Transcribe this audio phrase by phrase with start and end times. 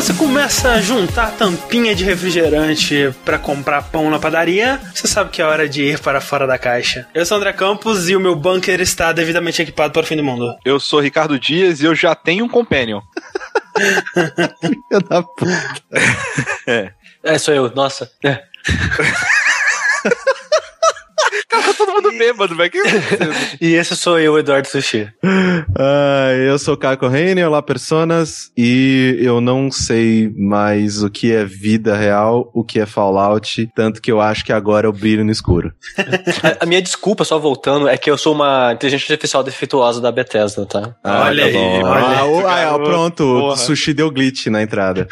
[0.00, 5.42] você começa a juntar tampinha de refrigerante para comprar pão na padaria, você sabe que
[5.42, 7.06] é hora de ir para fora da caixa.
[7.12, 10.24] Eu sou André Campos e o meu bunker está devidamente equipado para o fim do
[10.24, 10.56] mundo.
[10.64, 13.02] Eu sou Ricardo Dias e eu já tenho um companion.
[14.58, 15.82] Filha da puta.
[16.66, 16.92] É.
[17.22, 18.10] É, sou eu, nossa.
[18.24, 18.42] É.
[21.48, 22.70] Cara, tá todo mundo bêbado, velho.
[22.70, 22.80] Que...
[23.60, 25.08] e esse sou eu, Eduardo Sushi.
[25.24, 31.44] Uh, eu sou Caco Reine, olá personas, e eu não sei mais o que é
[31.44, 35.30] vida real, o que é Fallout, tanto que eu acho que agora eu brilho no
[35.30, 35.72] escuro.
[36.42, 40.10] a, a, minha desculpa, só voltando, é que eu sou uma inteligência artificial defeituosa da
[40.10, 40.94] Bethesda, tá?
[41.04, 42.64] Ah, olha, tá aí, olha ah, aí.
[42.64, 43.52] Ah, pronto, Porra.
[43.52, 45.06] o sushi deu glitch na entrada.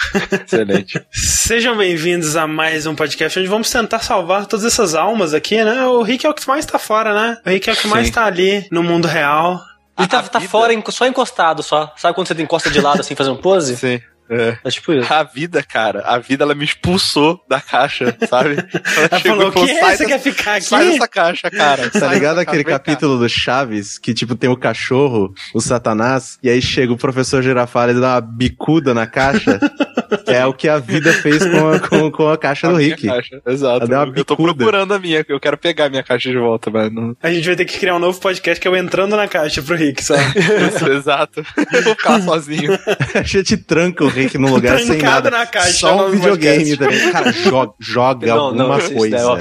[0.45, 1.01] Excelente.
[1.13, 5.87] Sejam bem-vindos a mais um podcast onde vamos tentar salvar todas essas almas aqui, né?
[5.87, 7.37] O Rick é o que mais tá fora, né?
[7.45, 7.88] O Rick é o que Sim.
[7.88, 9.60] mais tá ali no mundo real.
[9.99, 11.93] Ele tá, tá fora, só encostado, só.
[11.96, 13.77] Sabe quando você encosta de lado assim, fazendo pose?
[13.77, 14.01] Sim.
[14.30, 14.59] É.
[14.63, 14.71] é.
[14.71, 15.13] tipo isso.
[15.13, 18.57] A vida, cara, a vida ela me expulsou da caixa, sabe?
[18.97, 19.97] Ela, ela falou, o que é?
[19.97, 20.66] Você quer ficar aqui?
[20.66, 21.91] Sai dessa caixa, cara.
[21.91, 26.60] Tá ligado aquele capítulo do Chaves, que tipo tem o cachorro, o satanás, e aí
[26.60, 29.59] chega o professor Girafales e dá uma bicuda na caixa?
[30.26, 33.06] é o que a vida fez com a, com, com a caixa a do Rick.
[33.06, 33.40] Caixa.
[33.46, 33.87] Exato.
[34.14, 37.16] Eu tô procurando a minha, eu quero pegar a minha caixa de volta, mas não...
[37.23, 39.62] A gente vai ter que criar um novo podcast que é o Entrando na Caixa
[39.62, 40.23] pro Rick, sabe?
[40.74, 41.45] Isso, exato.
[41.73, 42.79] Eu vou ficar sozinho.
[43.14, 45.30] a gente tranca o Rick num lugar sem nada.
[45.30, 45.73] na caixa.
[45.73, 49.16] Só um videogame, tá Cara, joga, joga não, alguma não, coisa.
[49.16, 49.38] Daí, ó,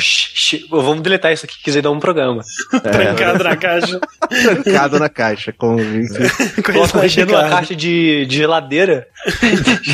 [0.82, 2.42] vamos deletar isso aqui, quiser dar um programa.
[2.74, 2.80] É.
[2.80, 4.00] Trancado na caixa.
[4.30, 5.78] Trancado na caixa, com...
[6.64, 9.08] Coloca mexendo na caixa de, de geladeira.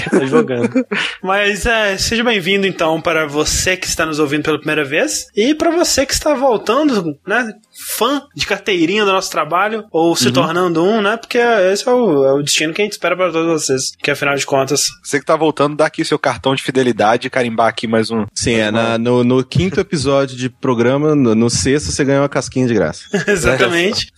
[0.10, 0.63] tá jogando.
[1.22, 5.54] Mas é, seja bem-vindo então para você que está nos ouvindo pela primeira vez e
[5.54, 7.54] para você que está voltando, né?
[7.98, 10.34] Fã de carteirinha do nosso trabalho ou se uhum.
[10.34, 11.18] tornando um, né?
[11.18, 13.92] Porque esse é o, é o, destino que a gente espera para todos vocês.
[14.02, 14.88] Que afinal de contas.
[15.04, 18.26] Você que tá voltando, dá aqui seu cartão de fidelidade e carimbar aqui mais um.
[18.34, 22.30] Sim, é na, no, no, quinto episódio de programa, no, no, sexto, você ganha uma
[22.30, 23.04] casquinha de graça.
[23.28, 24.12] Exatamente.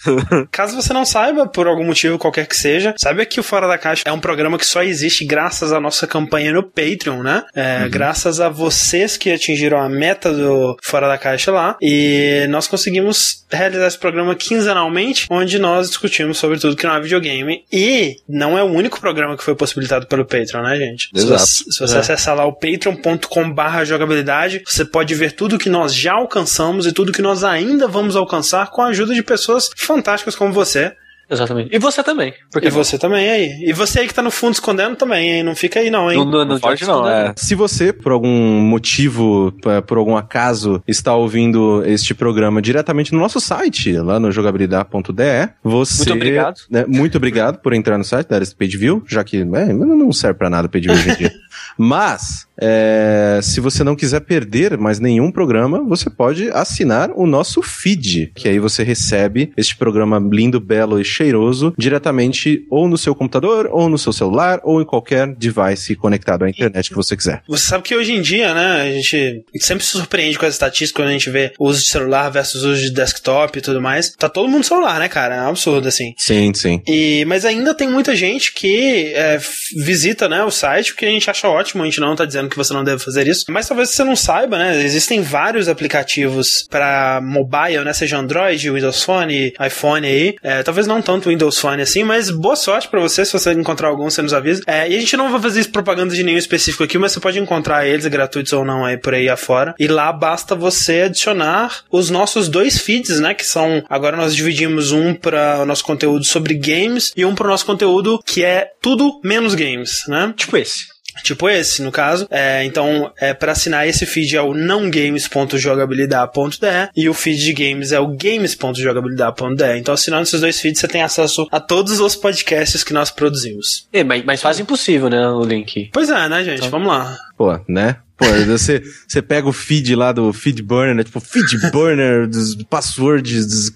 [0.51, 3.78] Caso você não saiba, por algum motivo qualquer que seja, saiba que o Fora da
[3.78, 7.44] Caixa é um programa que só existe graças à nossa campanha no Patreon, né?
[7.56, 7.89] É, uhum.
[7.89, 11.78] Graças a vocês que atingiram a meta do Fora da Caixa lá.
[11.81, 17.01] E nós conseguimos realizar esse programa quinzenalmente, onde nós discutimos sobre tudo que não é
[17.01, 17.63] videogame.
[17.71, 21.09] E não é o único programa que foi possibilitado pelo Patreon, né, gente?
[21.13, 21.45] Exato.
[21.45, 21.99] Se você, se você é.
[21.99, 27.11] acessar lá o patreon.com/barra jogabilidade, você pode ver tudo que nós já alcançamos e tudo
[27.11, 30.94] que nós ainda vamos alcançar com a ajuda de pessoas fantásticas como você.
[31.30, 31.75] Exatamente.
[31.75, 32.34] E você também.
[32.52, 33.63] Porque e você também aí.
[33.66, 35.44] E você aí que tá no fundo escondendo também, hein?
[35.44, 36.18] Não fica aí não, hein?
[36.18, 37.34] Não, não, não pode não, é.
[37.38, 39.53] Se você, por algum motivo,
[39.88, 46.09] por algum acaso, está ouvindo este programa diretamente no nosso site, lá no jogabilidade.de, você...
[46.09, 46.56] Muito obrigado.
[46.69, 50.38] Né, muito obrigado por entrar no site da Page View, já que é, não serve
[50.38, 51.31] pra nada Page View hoje em dia.
[51.77, 57.61] Mas, é, se você não quiser perder mais nenhum programa, você pode assinar o nosso
[57.61, 63.13] feed, que aí você recebe este programa lindo, belo e cheiroso diretamente ou no seu
[63.13, 67.41] computador, ou no seu celular, ou em qualquer device conectado à internet que você quiser.
[67.47, 70.91] Você sabe que hoje em dia, né, a gente sempre se surpreende com as estatísticas
[70.91, 74.11] quando a gente vê o uso de celular versus uso de desktop e tudo mais.
[74.11, 75.35] Tá todo mundo celular, né, cara?
[75.35, 76.13] É um absurdo, assim.
[76.17, 76.81] Sim, sim.
[76.88, 79.39] E, mas ainda tem muita gente que é,
[79.75, 82.57] visita, né, o site, porque a gente acha ótimo, a gente não tá dizendo que
[82.57, 87.19] você não deve fazer isso, mas talvez você não saiba, né, existem vários aplicativos para
[87.22, 92.03] mobile, né, seja Android, Windows Phone, iPhone aí, é, talvez não tanto Windows Phone assim,
[92.03, 94.61] mas boa sorte para você, se você encontrar algum, você nos avisa.
[94.67, 97.39] É, e a gente não vai fazer propaganda de nenhum específico aqui, mas você pode
[97.39, 99.73] encontrar eles gratuitos ou não aí por aí afora.
[99.79, 104.91] E lá basta você adicionar os nossos dois feeds, né, que são, agora nós dividimos
[104.91, 108.72] um para o nosso conteúdo sobre games e um para o nosso conteúdo que é
[108.81, 110.33] tudo menos games, né?
[110.35, 110.94] Tipo esse.
[111.23, 112.27] Tipo esse, no caso.
[112.29, 117.91] É, então, é, para assinar esse feed é o nãogames.jogabilidade.de e o feed de games
[117.91, 119.77] é o games.jogabilidade.de.
[119.77, 123.88] Então, assinando esses dois feeds, você tem acesso a todos os podcasts que nós produzimos.
[123.91, 125.89] É, mas, mas faz impossível, né, o link.
[125.91, 126.59] Pois é, né, gente?
[126.59, 126.69] Então...
[126.69, 127.18] Vamos lá.
[127.38, 127.97] Pô, né?
[128.17, 131.03] Pô, você, você pega o feed lá do feed burner, né?
[131.03, 133.71] Tipo, feed burner dos passwords, dos,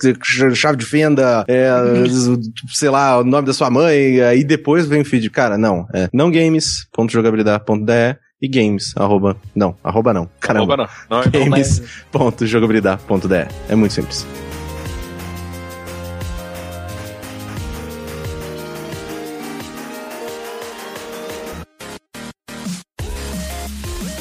[0.55, 1.69] chave de fenda, é,
[2.07, 5.29] dos, sei lá, o nome da sua mãe, aí depois vem o feed.
[5.29, 5.85] Cara, não.
[5.93, 10.77] É nãogames.jogabilidade.de e games, arroba, não, arroba não, caramba.
[10.77, 10.87] Não.
[11.09, 13.47] não é games.jogabilidade.de.
[13.67, 14.25] É muito simples.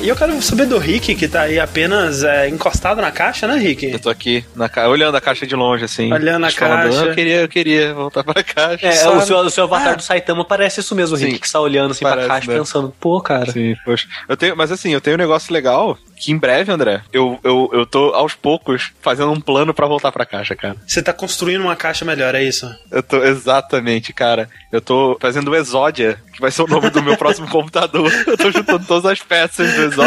[0.09, 3.59] E eu quero saber do Rick, que tá aí apenas é, encostado na caixa, né,
[3.59, 3.93] Rick?
[3.93, 4.89] Eu tô aqui, na ca...
[4.89, 6.11] olhando a caixa de longe, assim.
[6.11, 7.05] Olhando a falando, caixa.
[7.05, 8.87] Eu queria, eu queria voltar pra caixa.
[8.87, 11.27] É, o seu, o seu avatar do Saitama parece isso mesmo, Sim.
[11.27, 12.59] Rick, que tá olhando assim Parece, pra caixa né?
[12.59, 13.53] pensando, pô, cara.
[13.53, 14.09] Sim, poxa.
[14.27, 17.71] Eu tenho, mas assim, eu tenho um negócio legal que em breve, André, eu, eu,
[17.73, 20.75] eu tô aos poucos fazendo um plano pra voltar pra caixa, cara.
[20.87, 22.69] Você tá construindo uma caixa melhor, é isso?
[22.91, 24.49] Eu tô, exatamente, cara.
[24.73, 28.11] Eu tô fazendo o Exódia, que vai ser o nome do meu próximo computador.
[28.27, 29.98] Eu tô juntando todas as peças do Exódia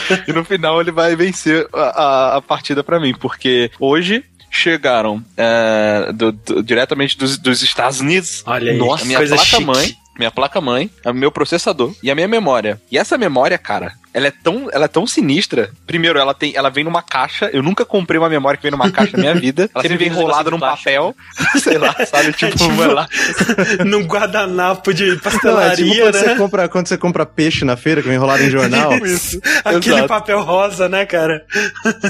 [0.28, 5.22] e no final ele vai vencer a, a, a partida pra mim, porque hoje chegaram
[5.36, 8.42] é, do- do- diretamente dos, dos Estados Unidos.
[8.46, 12.80] Olha aí, Nossa, minha placa-mãe, minha placa-mãe, o meu processador e a minha memória.
[12.90, 15.70] E essa memória, cara, ela é tão, ela é tão sinistra.
[15.86, 17.48] Primeiro, ela tem, ela vem numa caixa.
[17.52, 19.70] Eu nunca comprei uma memória que vem numa caixa na minha vida.
[19.74, 21.14] Ela Sempre vem enrolada num papel,
[21.62, 22.32] sei lá, sabe?
[22.40, 23.08] Tipo, tipo- vai lá.
[23.84, 26.34] Num guardanapo de Não, é tipo pastelaria, quando, você né?
[26.36, 28.92] compra, quando você compra peixe na feira que vem enrolado em jornal.
[29.04, 29.40] Isso.
[29.64, 30.08] Aquele Exato.
[30.08, 31.44] papel rosa, né, cara?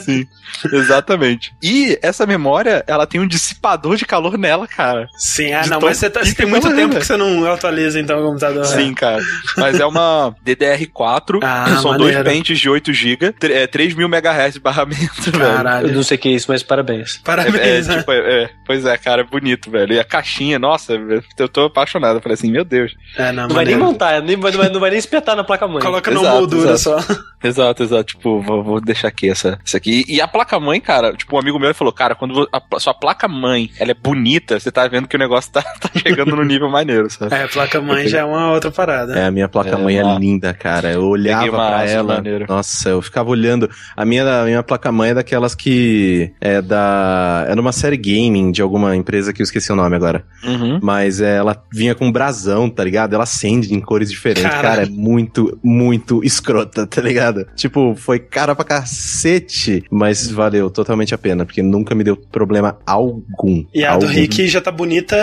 [0.05, 0.27] Sim,
[0.73, 1.53] exatamente.
[1.63, 5.07] E essa memória, ela tem um dissipador de calor nela, cara.
[5.17, 7.01] Sim, ah, De não, mas você, tá- você tem muito ela tempo é.
[7.01, 8.65] que você não atualiza então o computador.
[8.67, 9.23] Sim, cara.
[9.57, 12.23] Mas é uma DDR4, Ah, são maneiro.
[12.25, 15.45] dois pentes de 8 GB, é, 3 mil MHz de barramento, velho.
[15.45, 15.93] Eu Caralho.
[15.95, 17.17] não sei o que é isso, mas parabéns.
[17.17, 17.99] É, Parabéns, é, né?
[17.99, 19.93] tipo, é, é, pois é, cara, é bonito, velho.
[19.95, 20.95] E a caixinha, nossa,
[21.39, 22.17] eu tô apaixonado.
[22.17, 22.95] Eu falei assim, meu Deus.
[23.17, 25.83] É, não, Não vai nem montar, nem, não, vai, não vai nem espetar na placa-mãe.
[25.83, 27.03] Coloca na Exato, moldura exato.
[27.03, 27.17] só.
[27.43, 28.05] Exato, exato.
[28.05, 30.05] Tipo, vou, vou deixar aqui essa, essa aqui.
[30.09, 33.91] E a placa-mãe, cara, tipo, um amigo meu falou, cara, quando a, sua placa-mãe ela
[33.93, 37.35] é bonita, você tá vendo que o negócio tá, tá chegando no nível maneiro, sabe?
[37.35, 39.19] É, placa-mãe já é uma outra parada.
[39.19, 40.93] É, a minha placa-mãe É, é, linda, cara.
[40.93, 42.15] Eu olhava Peguei uma ela.
[42.17, 42.47] maneira.
[42.49, 43.69] Nossa, eu ficava olhando.
[43.97, 46.33] A minha, a minha placa-mãe é daquelas que.
[46.41, 47.47] É da.
[47.49, 50.25] É numa série gaming de alguma empresa que eu esqueci o nome agora.
[50.45, 50.79] Uhum.
[50.83, 53.15] Mas é, ela vinha com brasão, tá ligado?
[53.15, 54.43] Ela acende em cores diferentes.
[54.43, 54.63] Caralho.
[54.63, 57.47] Cara, é muito, muito escrota, tá ligado?
[57.55, 62.79] Tipo, foi cara pra cacete, mas valeu totalmente a pena, porque nunca me deu problema
[62.87, 63.65] algum.
[63.75, 64.19] E a do Algum.
[64.19, 65.17] Rick já tá bonita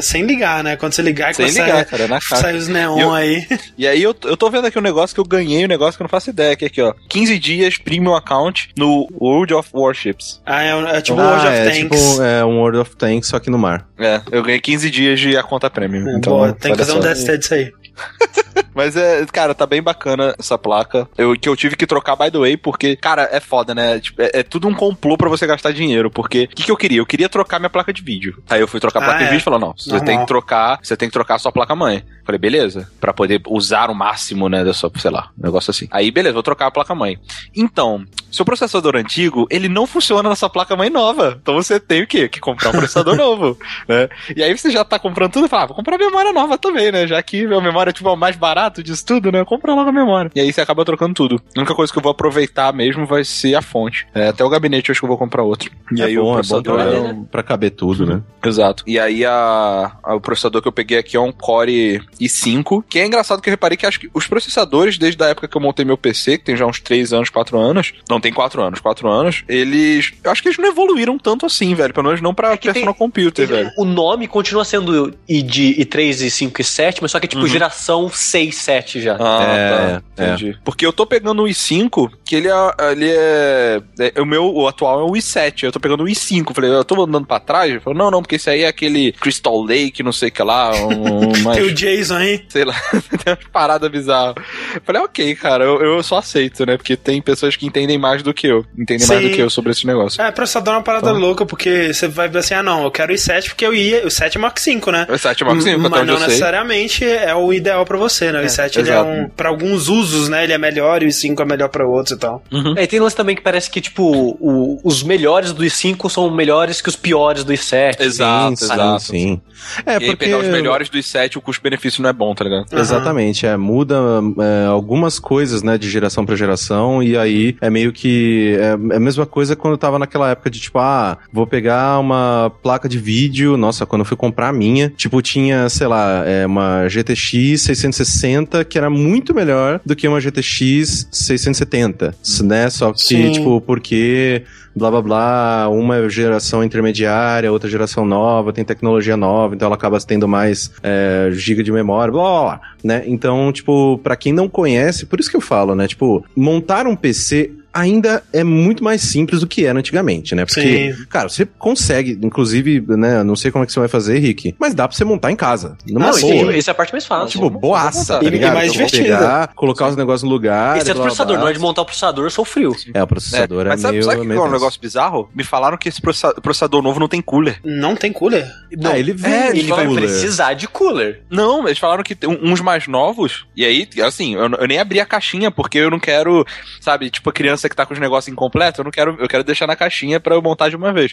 [0.00, 0.76] sem ligar, né?
[0.76, 2.36] Quando você ligar, Sem ligar, a- cara, na caixa.
[2.36, 3.46] sai os neon Eu- aí.
[3.78, 6.01] E aí eu, eu tô vendo aqui um negócio que eu ganhei, um negócio que
[6.02, 6.92] eu não faço ideia, que é aqui, ó.
[7.08, 10.40] 15 dias premium account no World of Warships.
[10.44, 11.78] Ah, é, é tipo Ah, World of é Tanks.
[11.78, 13.86] tipo é, um World of Tanks, só que no mar.
[13.98, 16.08] É, eu ganhei 15 dias de a conta premium.
[16.08, 17.08] É, então, boa, tem que fazer um só.
[17.12, 17.72] DST disso aí.
[18.74, 21.08] Mas é, cara, tá bem bacana essa placa.
[21.16, 24.00] Eu, que eu tive que trocar, by the way, porque, cara, é foda, né?
[24.00, 26.10] Tipo, é, é tudo um complô pra você gastar dinheiro.
[26.10, 26.98] Porque, o que, que eu queria?
[26.98, 28.42] Eu queria trocar minha placa de vídeo.
[28.48, 29.24] Aí eu fui trocar a Ah, placa é.
[29.24, 30.06] de vídeo e falou: não, você Normal.
[30.06, 32.04] tem que trocar, você tem que trocar a sua placa-mãe.
[32.24, 35.88] Falei, beleza, Pra poder usar o máximo, né, da sua, sei lá, um negócio assim.
[35.90, 37.18] Aí, beleza, vou trocar a placa-mãe.
[37.54, 41.36] Então, seu processador antigo, ele não funciona na sua placa-mãe nova.
[41.42, 42.28] Então você tem o quê?
[42.28, 43.58] Que comprar um processador novo,
[43.88, 44.08] né?
[44.36, 46.92] E aí você já tá comprando tudo e fala, ah, vou comprar memória nova também,
[46.92, 47.06] né?
[47.06, 49.44] Já que a memória é tipo o mais barato disso tudo, né?
[49.44, 50.30] Compra logo a memória.
[50.34, 51.42] E aí você acaba trocando tudo.
[51.56, 54.06] A única coisa que eu vou aproveitar mesmo vai ser a fonte.
[54.14, 55.70] É, até o gabinete eu acho que eu vou comprar outro.
[55.94, 58.22] E é aí bom, o é bom processador pra, é um- pra caber tudo, né?
[58.44, 58.84] Exato.
[58.86, 62.98] E aí a, a- o processador que eu peguei aqui é um Core i5, que
[62.98, 65.60] é engraçado que eu reparei que acho que os processadores, desde a época que eu
[65.60, 68.80] montei meu PC, que tem já uns 3 anos, 4 anos, não tem 4 anos,
[68.80, 72.32] 4 anos, eles, eu acho que eles não evoluíram tanto assim, velho, pelo menos não
[72.34, 73.70] pra que tem- personal computer, velho.
[73.76, 77.42] O nome continua sendo I de I3, I5 e 7, mas só que é tipo
[77.42, 77.48] Uhum.
[77.48, 79.16] geração 6, 7 já.
[79.18, 80.02] Ah, É, tá.
[80.24, 80.58] Entendi.
[80.64, 82.52] Porque eu tô pegando o i5, que ele é.
[82.92, 83.80] Ele é,
[84.14, 85.64] é- O meu o atual é o i7.
[85.64, 86.54] Eu tô pegando o i5.
[86.54, 87.82] Falei, eu tô andando pra trás?
[87.82, 90.72] Falou, não, não, porque esse aí é aquele Crystal Lake, não sei o que lá.
[90.74, 92.44] Um, mais, Tem o Jason aí.
[92.48, 92.74] sei lá,
[93.24, 94.34] tem umas paradas bizarras.
[94.74, 96.76] Eu Falei, ok, cara, eu, eu só aceito, né?
[96.76, 98.64] Porque tem pessoas que entendem mais do que eu.
[98.78, 99.28] Entendem mais Sim.
[99.28, 100.20] do que eu sobre esse negócio.
[100.22, 101.20] É, processador é uma parada Então.
[101.20, 104.06] louca, porque você vai ver assim, ah não, eu quero o i7 porque eu ia,
[104.06, 105.06] o 7 é Mark 5, né?
[105.08, 108.41] O i7 é Mark 5, até Mas não necessariamente é o ideal pra você, né?
[108.44, 110.44] O i7 ele é um, pra alguns usos, né?
[110.44, 112.42] Ele é melhor e o i5 é melhor pra outros e tal.
[112.52, 112.74] Uhum.
[112.76, 114.02] É, e tem lance também que parece que, tipo,
[114.40, 118.00] o- os melhores do i5 são melhores que os piores do i7.
[118.00, 119.02] Exato, sim, exato.
[119.02, 119.40] Sim.
[119.86, 120.16] É, E porque...
[120.16, 122.66] pegar os melhores do i7, o custo-benefício não é bom, tá ligado?
[122.72, 122.80] Aham.
[122.80, 123.96] Exatamente, é, muda
[124.40, 128.96] é, algumas coisas, né, de geração pra geração, e aí é meio que, é, é
[128.96, 132.88] a mesma coisa quando eu tava naquela época de tipo, ah, vou pegar uma placa
[132.88, 136.88] de vídeo, nossa, quando eu fui comprar a minha, tipo, tinha, sei lá, é, uma
[136.88, 138.31] GTX 660,
[138.68, 143.32] que era muito melhor do que uma GTX 670, né, só que, Sim.
[143.32, 144.42] tipo, porque
[144.74, 150.00] blá blá blá, uma geração intermediária, outra geração nova, tem tecnologia nova, então ela acaba
[150.00, 153.02] tendo mais é, giga de memória, blá, blá, blá, né?
[153.06, 155.86] Então, tipo, pra quem não conhece, por isso que eu falo, né?
[155.86, 160.44] Tipo, montar um PC ainda é muito mais simples do que era antigamente, né?
[160.44, 161.04] Porque, Sim.
[161.08, 163.22] cara, você consegue, inclusive, né?
[163.22, 165.36] Não sei como é que você vai fazer, Rick, mas dá pra você montar em
[165.36, 165.76] casa.
[165.86, 166.42] Numa sim.
[166.44, 166.56] boa.
[166.56, 167.28] Essa é a parte mais fácil.
[167.28, 168.54] Tipo, boaça, tá e ligado?
[168.54, 169.16] mais Então, divertida.
[169.18, 170.76] pegar, colocar os negócios no lugar.
[170.78, 171.44] Esse é blá, processador, blá.
[171.44, 172.74] não é de montar o processador, eu sou frio.
[172.94, 174.04] É, o processador é, Mas sabe, meio...
[174.04, 175.30] sabe o que é um negócio bizarro?
[175.34, 177.58] Me falaram que esse processa- processador novo não tem cooler.
[177.64, 178.46] Não tem cooler.
[178.84, 180.04] Ah, ele vem É, Ele vai cooler.
[180.04, 181.22] precisar de cooler.
[181.30, 185.00] Não, eles falaram que tem uns mais novos, e aí, assim, eu, eu nem abri
[185.00, 186.44] a caixinha, porque eu não quero,
[186.80, 189.44] sabe, tipo a criança que tá com os negócios incompletos, eu não quero, eu quero
[189.44, 191.12] deixar na caixinha pra eu montar de uma vez.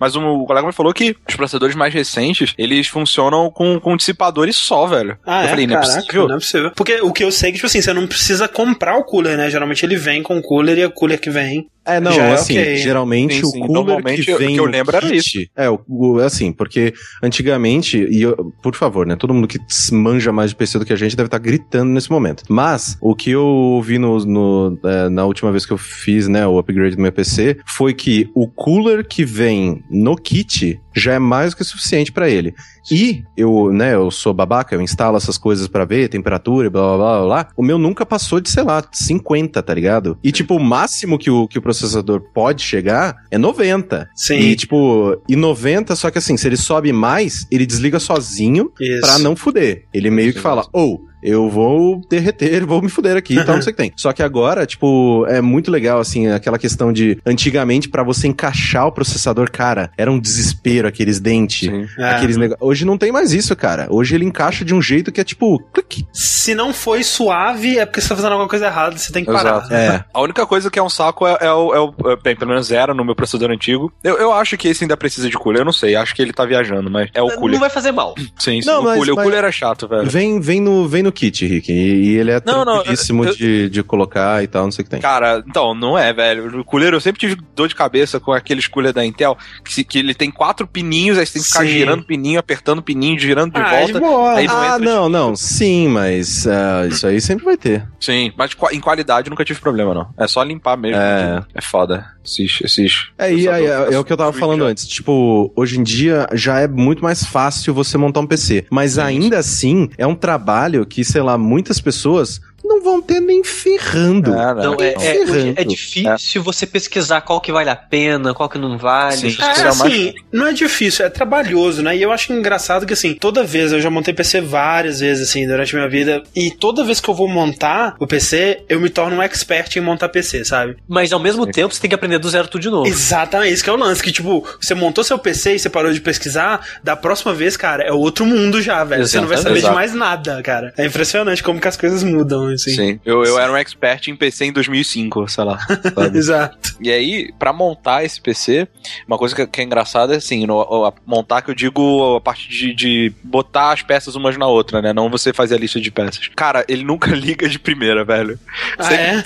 [0.00, 3.96] Mas um, o colega me falou que os processadores mais recentes, eles funcionam com, com
[3.96, 5.16] dissipadores só, velho.
[5.26, 5.48] Ah, eu é?
[5.48, 6.28] falei, não é Caraca, possível.
[6.28, 6.70] não é possível.
[6.76, 9.36] Porque o que eu sei é que, tipo assim, você não precisa comprar o cooler,
[9.36, 9.50] né?
[9.50, 11.66] Geralmente ele vem com o cooler e o cooler que vem.
[11.84, 12.76] É, não, Já é assim, ok.
[12.76, 13.58] geralmente Sim, o sim.
[13.58, 16.94] cooler Normalmente, que o vem que eu lembro era kit, É, o, o- assim, porque
[17.20, 19.58] antigamente, e eu- por favor, né, todo mundo que
[19.90, 22.44] manja mais de PC do que a gente deve estar gritando nesse momento.
[22.48, 26.46] Mas, o que eu ouvi no, no, é, na última vez que eu fiz, né,
[26.46, 31.18] o upgrade do meu PC, foi que o cooler que vem no kit já é
[31.18, 32.54] mais do que suficiente pra ele.
[32.90, 36.96] E eu, né, eu sou babaca, eu instalo essas coisas pra ver, temperatura e blá
[36.96, 37.48] blá blá blá.
[37.56, 40.18] O meu nunca passou de, sei lá, 50, tá ligado?
[40.22, 44.08] E tipo, o máximo que o, que o processador pode chegar é 90.
[44.14, 44.38] Sim.
[44.38, 49.18] E tipo, e 90, só que assim, se ele sobe mais, ele desliga sozinho pra
[49.18, 49.84] não fuder.
[49.92, 51.00] Ele meio que fala, ou.
[51.22, 53.92] eu vou derreter, vou me fuder aqui e tal, não sei o que tem.
[53.96, 58.86] Só que agora, tipo, é muito legal, assim, aquela questão de, antigamente, pra você encaixar
[58.86, 61.70] o processador, cara, era um desespero aqueles dentes.
[61.98, 62.10] É.
[62.10, 62.54] Aqueles neg...
[62.60, 63.86] Hoje não tem mais isso, cara.
[63.90, 66.06] Hoje ele encaixa de um jeito que é tipo, clique.
[66.12, 69.32] Se não foi suave, é porque você tá fazendo alguma coisa errada, você tem que
[69.32, 69.58] parar.
[69.58, 69.74] Exato.
[69.74, 70.04] É.
[70.12, 72.50] A única coisa que é um saco é, é o, é o- é, Bem, pelo
[72.50, 73.92] menos era no meu processador antigo.
[74.02, 75.60] Eu, eu acho que esse ainda precisa de cooler.
[75.62, 77.52] Eu não sei, acho que ele tá viajando, mas é o cooler.
[77.52, 78.14] Não vai fazer mal.
[78.38, 78.66] Sim, sim.
[78.66, 80.08] Não, o, mas- cooler, mas- o cooler era chato, velho.
[80.08, 81.72] Vem, vem, no, vem no kit, Rick.
[81.72, 81.74] E,
[82.12, 84.84] e ele é Não, não, tranquilíssimo eu- de, de colocar e tal, não sei o
[84.84, 85.00] que tem.
[85.00, 86.60] Cara, então, não é, velho.
[86.60, 89.84] O cooler, eu sempre tive dor de cabeça com aqueles cooler da Intel, que, se-
[89.84, 91.70] que ele tem quatro pininhos, aí você tem que ficar Sim.
[91.70, 94.00] girando pininho, apertando pininho, girando de Ah, é de volta.
[94.06, 94.32] boa.
[94.34, 95.36] Aí não Ah, de- não, não.
[95.36, 97.86] Sim, mas ah, isso aí sempre vai ter.
[98.00, 100.08] Sim, mas em qualidade nunca tive problema, não.
[100.16, 100.96] É só limpar mesmo.
[101.00, 101.42] É.
[101.54, 102.06] É foda.
[102.24, 102.60] Esses.
[102.62, 104.86] esses É, e aí, é, é o que eu tava falando antes.
[104.86, 108.64] Tipo, hoje em dia já é muito mais fácil você montar um PC.
[108.70, 112.40] Mas ainda assim, é um trabalho que, sei lá, muitas pessoas
[112.72, 114.32] não vão ter nem ferrando.
[114.32, 114.62] É, né?
[114.62, 115.54] Não, é, é, Ferrando.
[115.60, 119.30] é difícil você pesquisar qual que vale a pena, qual que não vale.
[119.30, 119.36] Sim.
[119.40, 121.96] É, é mais- assim, não é difícil, é trabalhoso, né?
[121.96, 125.46] E eu acho engraçado que, assim, toda vez, eu já montei PC várias vezes, assim,
[125.46, 128.88] durante a minha vida, e toda vez que eu vou montar o PC, eu me
[128.88, 130.76] torno um expert em montar PC, sabe?
[130.88, 132.86] Mas ao mesmo tempo você tem que aprender do zero tudo de novo.
[132.86, 135.92] Exatamente, isso que é o lance, que, tipo, você montou seu PC e você parou
[135.92, 139.06] de pesquisar, da próxima vez, cara, é outro mundo já, velho.
[139.06, 139.72] Você não vai saber Exato.
[139.72, 140.72] de mais nada, cara.
[140.76, 142.74] É impressionante como que as coisas mudam, assim.
[142.92, 143.00] Sim.
[143.04, 145.58] Eu, eu era um expert em PC em 2005, sei lá.
[145.94, 146.16] sabe?
[146.18, 146.76] Exato.
[146.80, 148.66] E aí, pra montar esse PC,
[149.06, 152.20] uma coisa que, que é engraçada é assim, no, a- montar que eu digo a
[152.20, 154.92] parte de, de botar as peças umas na outra, né?
[154.92, 156.28] Não você fazer a lista de peças.
[156.34, 158.38] Cara, ele nunca liga de primeira, velho.
[158.78, 159.22] Ah, é?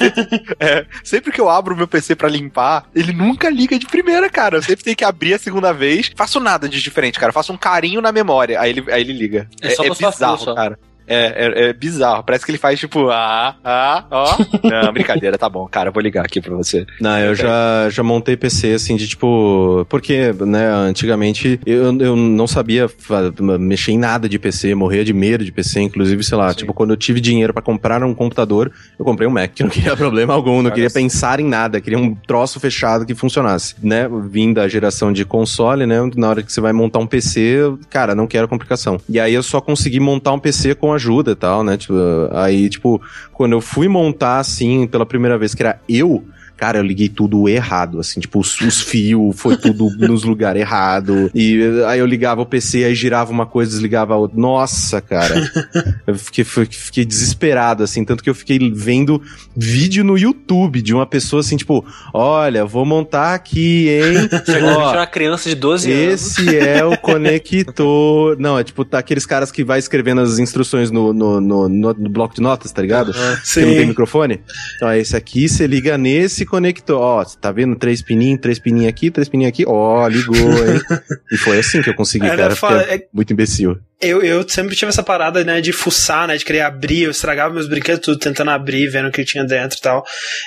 [0.60, 4.28] É, sempre que eu abro o meu PC pra limpar, ele nunca liga de primeira,
[4.30, 4.56] cara.
[4.56, 6.10] Eu sempre tenho que abrir a segunda vez.
[6.16, 7.32] Faço nada de diferente, cara.
[7.32, 9.48] Faço um carinho na memória, aí ele, aí ele liga.
[9.60, 10.78] É só pra sua bizarro, cara.
[11.06, 12.24] É, é, é bizarro.
[12.24, 14.36] Parece que ele faz tipo, ah, ah, ó.
[14.64, 15.90] Não, brincadeira, tá bom, cara.
[15.90, 16.86] Vou ligar aqui pra você.
[17.00, 19.86] Não, eu já, já montei PC assim de tipo.
[19.88, 22.88] Porque, né, antigamente eu, eu não sabia
[23.58, 26.58] mexer em nada de PC, morria de medo de PC, inclusive, sei lá, Sim.
[26.58, 29.70] tipo, quando eu tive dinheiro pra comprar um computador, eu comprei um Mac, que não
[29.70, 34.08] queria problema algum, não queria pensar em nada, queria um troço fechado que funcionasse, né?
[34.28, 35.96] Vim da geração de console, né?
[36.16, 38.98] Na hora que você vai montar um PC, cara, não quero complicação.
[39.08, 41.76] E aí eu só consegui montar um PC com ajuda e tal, né?
[41.76, 41.94] Tipo,
[42.32, 43.00] aí, tipo,
[43.32, 46.24] quando eu fui montar assim pela primeira vez, que era eu.
[46.56, 51.30] Cara, eu liguei tudo errado, assim, tipo, os, os fios, foi tudo nos lugares errados.
[51.34, 54.38] E aí eu ligava o PC, aí girava uma coisa, desligava a outra.
[54.40, 55.34] Nossa, cara.
[56.06, 59.20] eu fiquei, fiquei desesperado, assim, tanto que eu fiquei vendo
[59.54, 61.84] vídeo no YouTube de uma pessoa assim, tipo,
[62.14, 64.28] olha, vou montar aqui, hein?
[64.76, 66.38] Ó, uma criança de 12 anos.
[66.38, 68.36] esse é o conector.
[68.38, 71.94] Não, é tipo, tá aqueles caras que vai escrevendo as instruções no, no, no, no-
[72.08, 73.12] bloco de notas, tá ligado?
[73.12, 73.36] Que não
[73.68, 73.86] tem Sim.
[73.86, 74.40] microfone.
[74.76, 77.00] Então, é esse aqui, você liga nesse conector.
[77.00, 77.76] Ó, você tá vendo?
[77.76, 79.64] Três pininhos, três pininhos aqui, três pininhos aqui.
[79.66, 80.80] Ó, ligou, hein?
[81.30, 82.56] e foi assim que eu consegui, Era cara.
[82.56, 83.78] Fiquei é- muito imbecil.
[83.98, 87.54] Eu, eu sempre tive essa parada, né, de fuçar, né, de querer abrir, eu estragava
[87.54, 90.04] meus brinquedos tudo, tentando abrir, vendo o que tinha dentro e tal.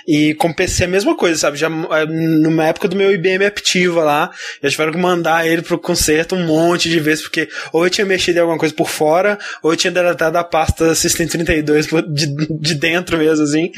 [0.08, 1.58] E com PC é a mesma coisa, sabe?
[1.58, 4.30] Já eh, numa época do meu IBM Aptiva lá,
[4.62, 8.06] já tiveram que mandar ele pro conserto um monte de vezes, porque ou eu tinha
[8.06, 12.28] mexido em alguma coisa por fora, ou eu tinha deletado a pasta System 32 de,
[12.52, 13.72] de dentro mesmo, assim,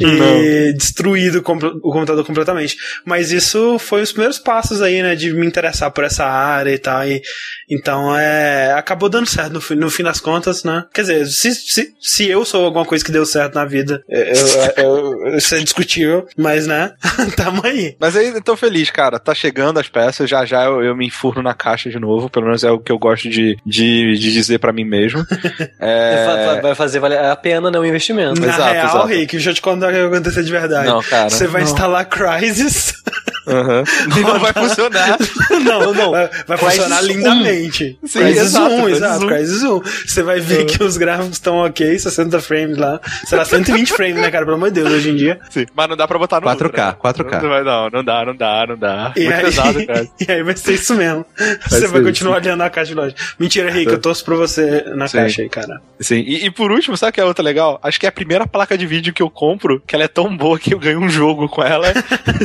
[0.00, 2.76] e destruído o computador completamente.
[3.06, 6.78] Mas isso foi os primeiros passos aí, né, de me interessar por essa área e
[6.78, 7.22] tal, e
[7.70, 10.84] então é, acabou dando certo no, fim- no fim das contas, né?
[10.92, 14.22] Quer dizer, se, se, se eu sou alguma coisa que deu certo na vida, eu,
[14.24, 14.84] eu-
[15.24, 16.92] eu- isso é discutível, mas né,
[17.36, 17.96] tamo aí.
[17.98, 19.18] Mas aí, eu tô feliz, cara.
[19.18, 22.28] Tá chegando as peças, já já eu, eu me enfurno na caixa de novo.
[22.28, 25.24] Pelo menos é o que eu gosto de, de, de dizer pra mim mesmo.
[25.80, 26.46] É...
[26.46, 27.78] Vai- Vai fazer valer a pena, né?
[27.78, 28.40] O investimento.
[28.40, 29.06] Na Exato, real, exato.
[29.06, 30.86] Rick, deixa eu te contar o que vai acontecer de verdade.
[30.88, 31.28] Não, cara.
[31.30, 31.68] Você vai Não.
[31.70, 32.94] instalar Crysis.
[33.46, 33.84] Aham.
[34.16, 35.18] E não vai funcionar.
[35.64, 36.10] não, não.
[36.12, 37.06] Vai, vai funcionar 1.
[37.06, 37.98] lindamente.
[38.04, 39.24] Sim, Crysis exato, 1, Crysis exato.
[39.24, 39.28] 1.
[39.28, 39.80] Crysis 1.
[40.06, 43.00] Você vai ver que os gráficos estão ok, 60 frames lá.
[43.26, 44.44] Será 120 frames, né, cara?
[44.44, 45.38] Pelo amor de Deus, hoje em dia.
[45.50, 45.66] Sim.
[45.74, 46.68] Mas não dá pra botar no 4K, Ultra.
[47.14, 47.42] 4K.
[47.42, 49.12] Não, vai, não, não dá, não dá, não dá.
[49.16, 50.08] E Muito aí, pesado, cara.
[50.26, 51.24] e aí vai ser isso mesmo.
[51.36, 52.08] você ser vai isso.
[52.08, 53.14] continuar olhando a caixa de loja.
[53.38, 55.18] Mentira, Rick, eu torço pra você na Sim.
[55.18, 55.80] caixa aí, cara.
[56.00, 56.20] Sim.
[56.26, 57.78] E, e por último, sabe o que é outra legal?
[57.82, 60.34] Acho que é a primeira placa de vídeo que eu compro, que ela é tão
[60.36, 61.92] boa que eu ganho um jogo com ela.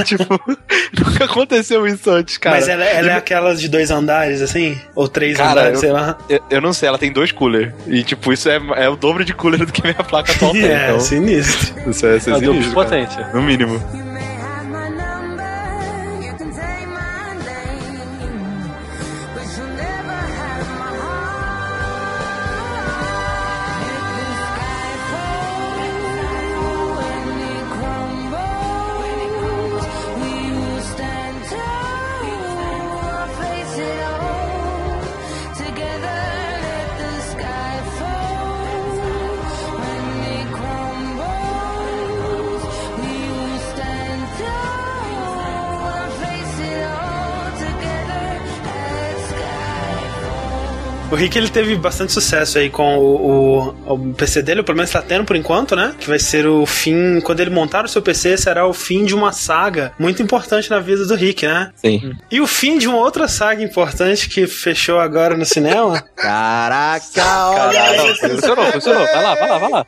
[0.06, 0.39] tipo,
[0.98, 2.55] nunca aconteceu isso antes, cara.
[2.58, 4.79] Mas ela, ela é aquelas de dois andares, assim?
[4.96, 6.17] Ou três Cara, andares, eu- sei lá.
[6.29, 7.74] Eu, eu não sei, ela tem dois cooler.
[7.88, 10.65] E, tipo, isso é, é o dobro de cooler do que minha placa atual tem.
[10.65, 11.89] É, então, sinistro.
[11.89, 13.27] isso é, isso é É sinistro, potência.
[13.34, 13.81] No mínimo.
[51.20, 54.90] Rick ele teve bastante sucesso aí com o, o, o PC dele, ou pelo menos
[54.90, 55.94] tá tendo por enquanto, né?
[56.00, 57.20] Que vai ser o fim.
[57.20, 60.80] Quando ele montar o seu PC, será o fim de uma saga muito importante na
[60.80, 61.72] vida do Rick, né?
[61.76, 62.14] Sim.
[62.32, 66.02] E o fim de uma outra saga importante que fechou agora no cinema.
[66.16, 69.06] Caraca, olha Não, funcionou, funcionou.
[69.06, 69.86] Vai lá, vai lá, vai lá.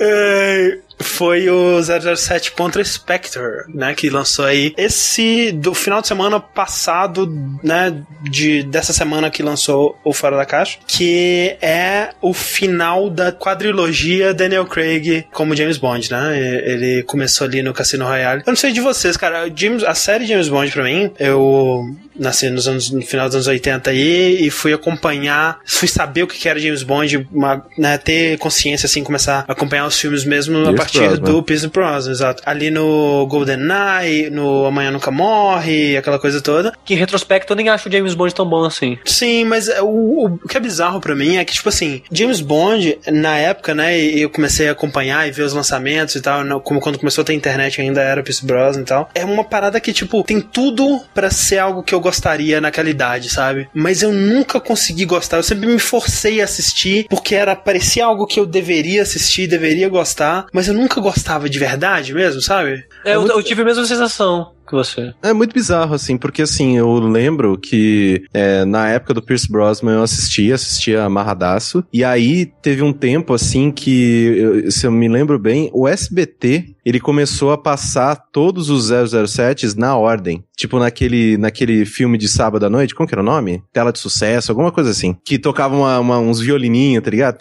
[0.00, 3.42] É, foi o 007 contra Spectre,
[3.74, 7.26] né, que lançou aí esse do final de semana passado,
[7.62, 13.32] né, de dessa semana que lançou o Fora da Caixa, que é o final da
[13.32, 16.38] quadrilogia Daniel Craig como James Bond, né?
[16.38, 18.42] Ele começou ali no Cassino Royale.
[18.46, 21.84] Eu não sei de vocês, cara, James, a série James Bond pra mim, eu
[22.18, 26.26] nasci nos anos, no final dos anos 80 aí e fui acompanhar, fui saber o
[26.26, 30.58] que era James Bond, uma- né, ter consciência assim, começar a acompanhar os filmes mesmo
[30.58, 31.32] a Pierce partir Brosnan.
[31.32, 32.42] do Pierce Brosnan, exato.
[32.46, 36.72] Ali no GoldenEye, no Amanhã Nunca Morre, aquela coisa toda.
[36.84, 38.98] Que em retrospecto eu nem acho o James Bond tão bom assim.
[39.04, 42.40] Sim, mas é, o, o que é bizarro pra mim é que, tipo assim, James
[42.40, 46.60] Bond, na época, né, e eu comecei a acompanhar e ver os lançamentos e tal,
[46.60, 49.80] como quando começou a ter internet ainda era Pierce Brosnan e tal, é uma parada
[49.80, 53.68] que, tipo, tem tudo pra ser algo que eu gostaria naquela idade, sabe?
[53.74, 58.26] Mas eu nunca consegui gostar, eu sempre me forcei a assistir, porque era, parecia algo
[58.26, 62.84] que eu deveria assistir, deveria gostar, mas eu nunca gostava de verdade mesmo, sabe?
[63.04, 65.12] É, eu, eu tive a mesma sensação que você.
[65.22, 69.94] É muito bizarro, assim, porque assim, eu lembro que é, na época do Pierce Brosnan
[69.94, 75.08] eu assistia, assistia amarradaço, e aí teve um tempo, assim, que, eu- se eu me
[75.08, 80.44] lembro bem, o SBT, ele começou a passar todos os 007s na ordem.
[80.60, 83.62] Tipo naquele, naquele filme de sábado à noite, como que era o nome?
[83.72, 85.16] Tela de Sucesso, alguma coisa assim.
[85.24, 87.38] Que tocava uma- uma- uns violininhos, tá ligado?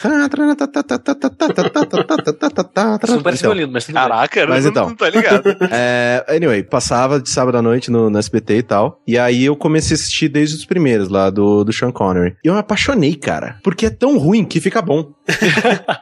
[3.03, 3.85] Isso não parece Então, violino, mas.
[3.87, 4.87] Caraca, Mas não, então.
[4.87, 5.43] não tô ligado.
[5.69, 9.01] é, anyway, passava de sábado à noite no, no SBT e tal.
[9.05, 12.37] E aí eu comecei a assistir desde os primeiros lá do, do Sean Connery.
[12.41, 13.57] E eu me apaixonei, cara.
[13.61, 15.11] Porque é tão ruim que fica bom.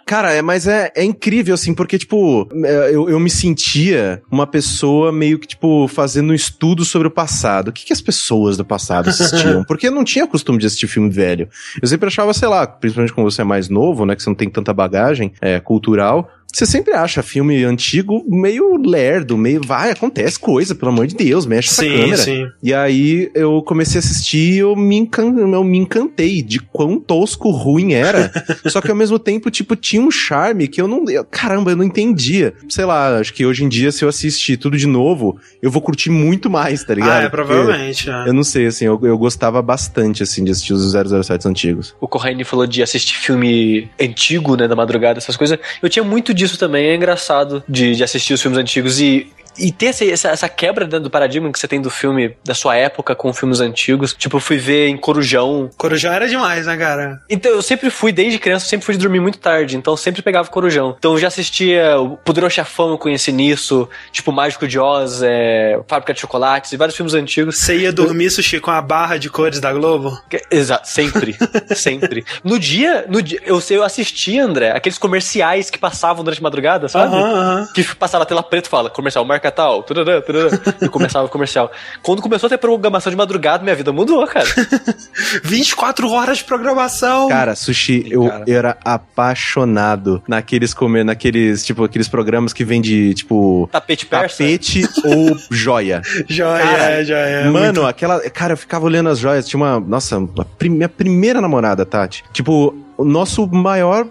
[0.05, 4.45] cara, é, mas é, é incrível, assim, porque, tipo, é, eu, eu me sentia uma
[4.45, 7.69] pessoa meio que, tipo, fazendo um estudo sobre passado.
[7.69, 9.63] O que, que as pessoas do passado assistiam?
[9.67, 11.49] Porque eu não tinha costume de assistir filme velho.
[11.81, 14.35] Eu sempre achava, sei lá, principalmente quando você é mais novo, né, que você não
[14.35, 19.61] tem tanta bagagem é, cultural, você sempre acha filme antigo meio lerdo, meio.
[19.63, 22.17] Vai, acontece coisa, pelo amor de Deus, mexe essa Sim, câmera.
[22.17, 22.47] sim.
[22.63, 25.35] E aí eu comecei a assistir e eu me, encan...
[25.37, 28.31] eu me encantei de quão tosco, ruim era.
[28.67, 31.03] Só que ao mesmo tempo, tipo, tinha um charme que eu não.
[31.09, 32.53] eu- caramba, eu não entendia.
[32.69, 35.81] Sei lá, acho que hoje em dia, se eu assistir tudo de novo, eu vou
[35.81, 37.21] curtir muito mais, tá ligado?
[37.21, 38.09] Ah, é, provavelmente.
[38.09, 38.27] é.
[38.29, 41.95] Eu não sei, assim, eu, eu gostava bastante, assim, de assistir os 007 antigos.
[42.01, 45.57] O Corraine falou de assistir filme antigo, né, da madrugada, essas coisas.
[45.81, 49.31] Eu tinha muito disso também, é engraçado de, de assistir os filmes antigos e.
[49.57, 52.75] E ter essa, essa, quebra né, do paradigma que você tem do filme da sua
[52.75, 54.13] época com filmes antigos.
[54.13, 55.69] Tipo, eu fui ver em Corujão.
[55.77, 57.21] Corujão era demais, né, cara?
[57.29, 59.77] Então, eu sempre fui, desde criança, eu sempre fui dormir muito tarde.
[59.77, 60.95] Então, eu sempre pegava Corujão.
[60.97, 63.87] Então, eu já assistia o Poderoso Chefão, eu conheci nisso.
[64.11, 67.57] Tipo, Mágico de Oz, é, Fábrica de Chocolates e vários filmes antigos.
[67.57, 70.17] Você ia dormir, Sushi, com a barra de cores da Globo?
[70.51, 71.35] Exato, sempre,
[71.75, 72.25] sempre.
[72.43, 76.87] No dia, no dia eu, eu assistia, André, aqueles comerciais que passavam durante a madrugada,
[76.87, 77.15] sabe?
[77.15, 77.67] Aham, aham.
[77.73, 80.49] Que passava a tela preta e fala, comercial, marca tal, turarã, turarã,
[80.81, 81.71] e começava o comercial.
[82.01, 84.47] Quando começou a ter programação de madrugada, minha vida mudou, cara.
[85.43, 87.27] 24 horas de programação.
[87.29, 88.43] Cara, sushi, eu, cara.
[88.47, 94.37] eu era apaixonado naqueles comer, naqueles, tipo, aqueles programas que vem de, tipo, Tapete persa.
[94.37, 96.01] tapete ou joia.
[96.29, 97.17] Joia, Cara, é, joia.
[97.17, 98.19] é Mano, muito- aquela.
[98.29, 99.47] Cara, eu ficava olhando as joias.
[99.47, 99.79] Tinha uma.
[99.79, 102.23] Nossa, a prim- minha primeira namorada, Tati.
[102.33, 104.07] Tipo, o nosso maior,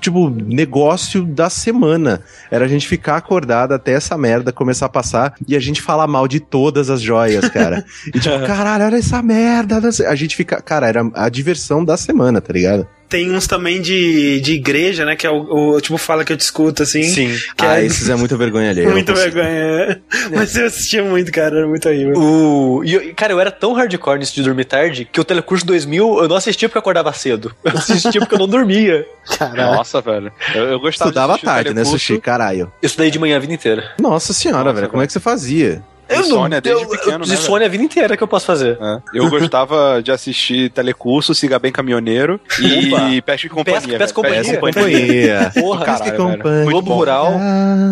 [0.00, 5.34] tipo, negócio da semana era a gente ficar acordado até essa merda começar a passar
[5.46, 7.84] e a gente falar mal de todas as joias, cara.
[8.14, 9.80] E tipo, caralho, olha essa merda.
[10.08, 10.60] A gente fica.
[10.60, 12.86] Cara, era a diversão da semana, tá ligado?
[13.14, 15.14] Tem uns também de, de igreja, né?
[15.14, 17.04] Que é o, o tipo fala que eu te escuto, assim.
[17.04, 17.32] Sim.
[17.56, 18.86] Que ah, é esses é muita vergonha alheia.
[18.86, 19.34] eu não muito consigo.
[19.36, 20.02] vergonha.
[20.34, 21.58] Mas eu assistia muito, cara.
[21.58, 22.14] Era muito horrível.
[22.16, 22.82] O...
[22.84, 26.22] E, eu- cara, eu era tão hardcore nisso de dormir tarde que o Telecurso 2000
[26.22, 27.54] eu não assistia porque eu acordava cedo.
[27.64, 29.06] Eu assistia porque eu não dormia.
[29.54, 30.32] Nossa, velho.
[30.52, 31.84] Eu, eu gostava de Estudava tarde, né.
[31.84, 32.18] Sushi?
[32.20, 32.72] Caralho.
[32.82, 33.92] Eu estudei de manhã a vida inteira.
[34.00, 34.88] Nossa senhora, Nossa, velho.
[34.88, 35.82] Como é que você fazia?
[36.08, 38.28] Eu Insônia não, desde eu, pequeno, eu, né, de insônia a vida inteira que eu
[38.28, 38.78] posso fazer.
[38.80, 39.00] É.
[39.14, 43.20] Eu gostava de assistir Telecurso, Siga Bem Caminhoneiro e.
[43.22, 43.80] Pesca e Companhia.
[43.98, 44.56] Pesca- Pesca e.
[44.58, 44.60] Companhia.
[44.60, 45.52] Companhia.
[45.60, 46.16] Porra, Caralho, velho.
[46.36, 46.64] companhia.
[46.70, 46.94] Globo bom.
[46.96, 47.32] Rural.